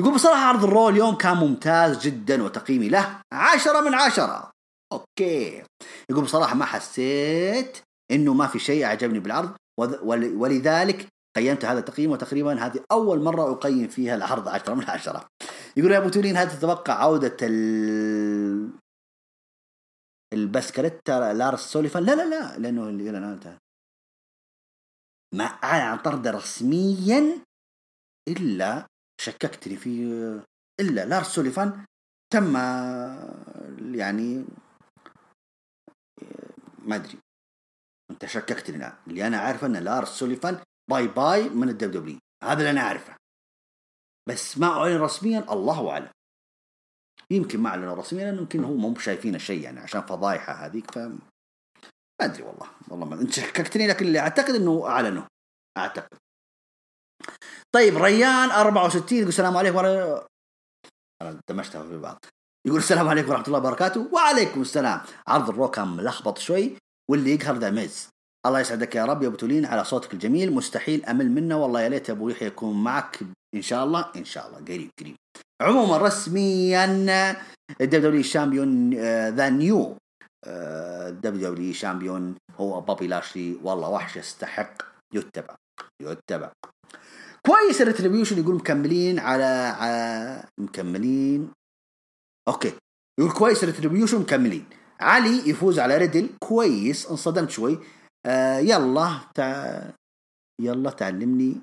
[0.00, 4.50] يقول بصراحة عرض الرو اليوم كان ممتاز جدا وتقييمي له عشرة من عشرة.
[4.92, 5.62] okay.
[6.10, 7.78] يقول بصراحة ما حسيت
[8.10, 9.56] إنه ما في شيء اعجبني بالعرض.
[10.12, 15.28] ولذلك قيمت هذا التقييم وتقريبا هذه أول مرة أقيم فيها العرض عشرة من عشرة.
[15.76, 18.70] يقول يا أبو تولين هل تتوقع عودة ال
[20.32, 23.58] البسكليتا لارس سوليفان؟ لا لا لا لأنه اللي لا
[25.34, 27.44] ما أعلن طرده رسميا
[28.28, 28.86] إلا
[29.20, 29.90] شككتني في
[30.80, 31.84] إلا لارس سوليفان
[32.32, 32.56] تم
[33.94, 34.44] يعني
[36.78, 37.18] ما أدري.
[38.10, 40.60] أنت شككتني الان اللي أنا عارفه إن لارس سوليفان
[40.90, 43.16] bye bye من ال WWE هذا اللي أنا عارفه
[44.28, 46.10] بس ما أعلن رسميا الله أعلم.
[47.30, 50.98] يمكن ما أعلنوا رسميا لأنه يمكن هو مو شايفين الشيء يعني عشان فضايحة هذيك ف
[50.98, 51.18] ما
[52.20, 52.70] أدري والله.
[52.88, 55.22] والله ما أنت شككتني لكن اللي أعتقد إنه أعلنوا.
[55.78, 56.18] أعتقد.
[57.74, 60.26] طيب ريان 64 يقول السلام عليكم ورحمة
[61.22, 62.18] أنا دمجتها في بعض.
[62.66, 64.08] يقول السلام عليكم ورحمة الله وبركاته.
[64.12, 65.00] وعليكم السلام.
[65.28, 66.76] عرض الرو كان ملخبط شوي
[67.10, 68.13] واللي يقهر ذا ميز
[68.46, 70.52] الله يسعدك يا رب يا أبو تولين على صوتك الجميل.
[70.52, 71.56] مستحيل أمل منه.
[71.56, 73.20] والله يا ليت أبو يحيى يكون معك.
[73.54, 74.58] إن شاء الله إن شاء الله.
[74.58, 75.16] قريب قريب.
[75.62, 76.84] عموما رسميا
[77.80, 78.94] ال WWE champion
[79.34, 79.96] the new
[81.24, 82.34] WWE champion.
[82.60, 83.58] هو بوبي لاشلي.
[83.62, 84.82] والله وحش يستحق.
[85.14, 85.54] يتبع.
[86.02, 86.52] يتبع.
[87.46, 89.44] كويس الريتريبيوشن يقول مكملين على,
[89.78, 91.50] على مكملين.
[92.48, 92.72] أوكي.
[93.20, 94.64] يقول كويس الريتريبيوشن مكملين.
[95.00, 96.28] علي يفوز على ريدل.
[96.44, 97.06] كويس.
[97.06, 97.78] انصدمت شوي.
[98.26, 99.80] آه يلا تع...
[100.60, 101.60] يلا تعلمني.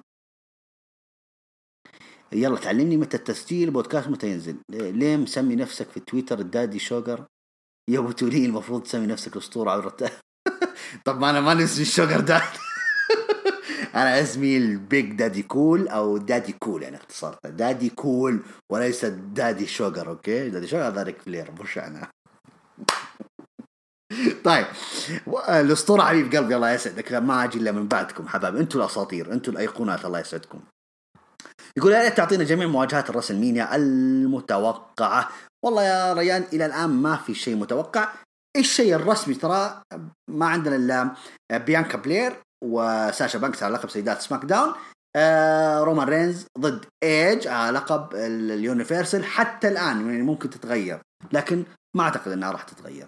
[2.33, 4.57] يلا تعلمني متى التسجيل بودكاست متى ينزل.
[4.69, 7.25] ليه مسمي نفسك في تويتر الدادي شوجر؟
[7.89, 9.89] يا أبو تولين المفروض تسمي نفسك أسطورة عبر
[11.05, 12.41] طب ما أنا ما اسمي الشوجر داد
[13.95, 20.09] أنا أسمي البيج دادي كول أو دادي كول يعني اختصرت دادي كول وليس daddy sugar
[20.09, 22.07] okay؟ daddy sugar هذا ريك فلير مش أنا.
[24.43, 24.65] طيب.
[25.49, 27.13] الأسطورة حبيب قلبي الله يسعدك.
[27.13, 30.59] ما أجي إلا من بعدكم حبايب أنتم الأساطير أنتم الأيقونات الله يسعدكم.
[31.77, 35.29] يقول يا تعطينا جميع مواجهات الراسلمينيا المتوقعة.
[35.65, 38.09] والله يا ريان إلى الآن ما في شيء متوقع.
[38.57, 39.81] الشيء الرسمي ترى
[40.31, 41.15] ما عندنا إلا
[41.51, 42.33] بيانكا بلير
[42.63, 44.73] وساشا بانكس على لقب سيدات سماك داون.
[45.15, 49.25] آه رومان رينز ضد إيج على لقب ال universal.
[49.25, 51.01] حتى الآن يعني ممكن تتغير
[51.31, 51.63] لكن
[51.97, 53.07] ما أعتقد إنها راح تتغير.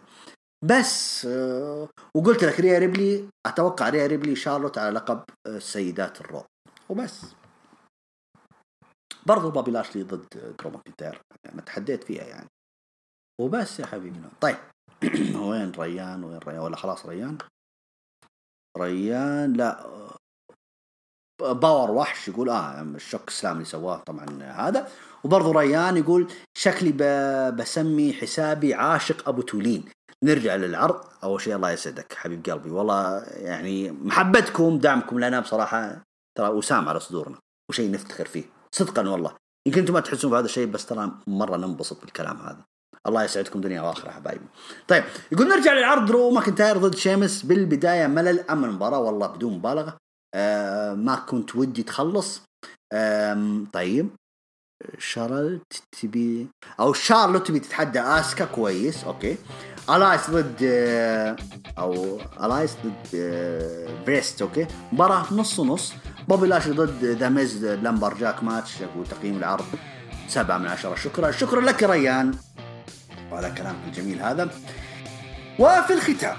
[0.64, 5.24] بس آه وقلت لك ريا ريبلي أتوقع ريا ريبلي شارلوت على لقب
[5.58, 6.44] سيدات الرو
[6.90, 7.26] وبس.
[9.26, 11.22] برضو بوبي لاشلي ضد درو ماكنتاير.
[11.46, 12.50] يعني تحديت فيها يعني.
[13.42, 14.58] وبس يا حبيبنا طيب.
[15.48, 17.38] وين ريان؟ وين ريان؟ ولا خلاص ريان؟
[18.78, 19.90] ريان لا.
[21.42, 24.92] باور وحش يقول آه ال chokeslam اللي سواه طبعا هذا.
[25.24, 26.92] وبرضه ريان يقول شكلي
[27.52, 29.86] بسمي حسابي عاشق أبو تولين.
[30.24, 31.02] نرجع للعرض.
[31.24, 32.70] أول شيء الله يسعدك حبيب قلبي.
[32.70, 36.04] والله يعني محبتكم دعمكم لنا بصراحة.
[36.38, 37.38] ترى وسام على صدورنا
[37.70, 38.44] وشيء نفتخر فيه.
[38.72, 39.36] صدقا والله.
[39.68, 42.62] يمكن أنتم ما تحسون بهذا الشيء بس ترى مرة ننبسط بالكلام هذا.
[43.08, 44.46] الله يسعدكم دنيا وآخرة حبايبي.
[44.88, 46.12] طيب يقول نرجع للعرض.
[46.12, 47.44] درو ماكنتاير ضد شيمس.
[47.44, 49.98] بالبداية ملل اما المباراه والله بدون مبالغة.
[50.36, 52.42] آه ما كنت ودي تخلص.
[52.94, 54.10] آه طيب.
[54.98, 55.62] شارلوت
[56.02, 56.48] تبي
[56.80, 59.38] أو شارلوت تبي تتحدى آسكا؟ كويس okay.
[59.90, 61.36] الايس ضد آه
[61.78, 65.94] أو الايس ضد آه بريست okay؟ مباراة نص ونص.
[66.28, 69.66] بوبي لاشلي ضد ذا ميز lumberjack match وتقييم العرض.
[70.28, 70.96] سبعة من عشرة.
[70.96, 71.32] شكرا.
[71.32, 72.34] شكرا لك ريان.
[73.32, 74.50] وعلى كلامك الجميل هذا.
[75.60, 76.38] وفي الختام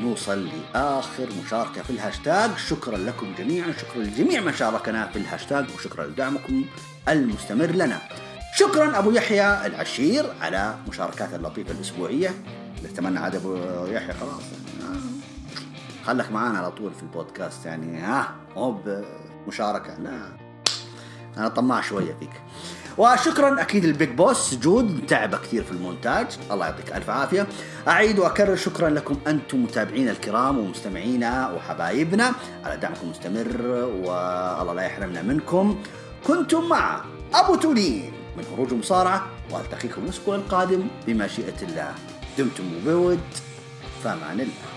[0.00, 3.72] نوصل لآخر مشاركة في الهاشتاج شكرا لكم جميعا.
[3.72, 6.64] شكرا لجميع من شاركنا في الهاشتاج وشكرا لدعمكم
[7.08, 7.98] المستمر لنا.
[8.56, 12.30] شكرا أبو يحيى العشير على مشاركاتك اللطيفة الأسبوعية.
[12.84, 14.42] نتمنى عاد أبو يحيى خلاص.
[14.80, 15.00] يعني
[16.04, 18.82] خلك معانا على طول في البودكاست يعني ها؟ مو
[19.46, 20.28] بمشاركة لا.
[21.36, 22.30] أنا طماع شوية فيك.
[22.98, 24.54] وشكرا أكيد ال big boss.
[24.54, 26.26] جود تعب كثير في المونتاج.
[26.50, 27.46] الله يعطيك ألف عافية.
[27.88, 32.32] أعيد وأكرر شكرا لكم أنتم متابعينا الكرام ومستمعينا وحبايبنا.
[32.64, 33.62] على دعمكم المستمر
[34.04, 35.82] والله لا يحرمنا منكم.
[36.26, 37.04] كنتم مع
[37.34, 41.94] أبو تولين من هروج المصارعة وألتقيكم الأسبوع القادم بمشيئة الله.
[42.36, 43.22] دمتم بود
[44.02, 44.71] في أمان الله.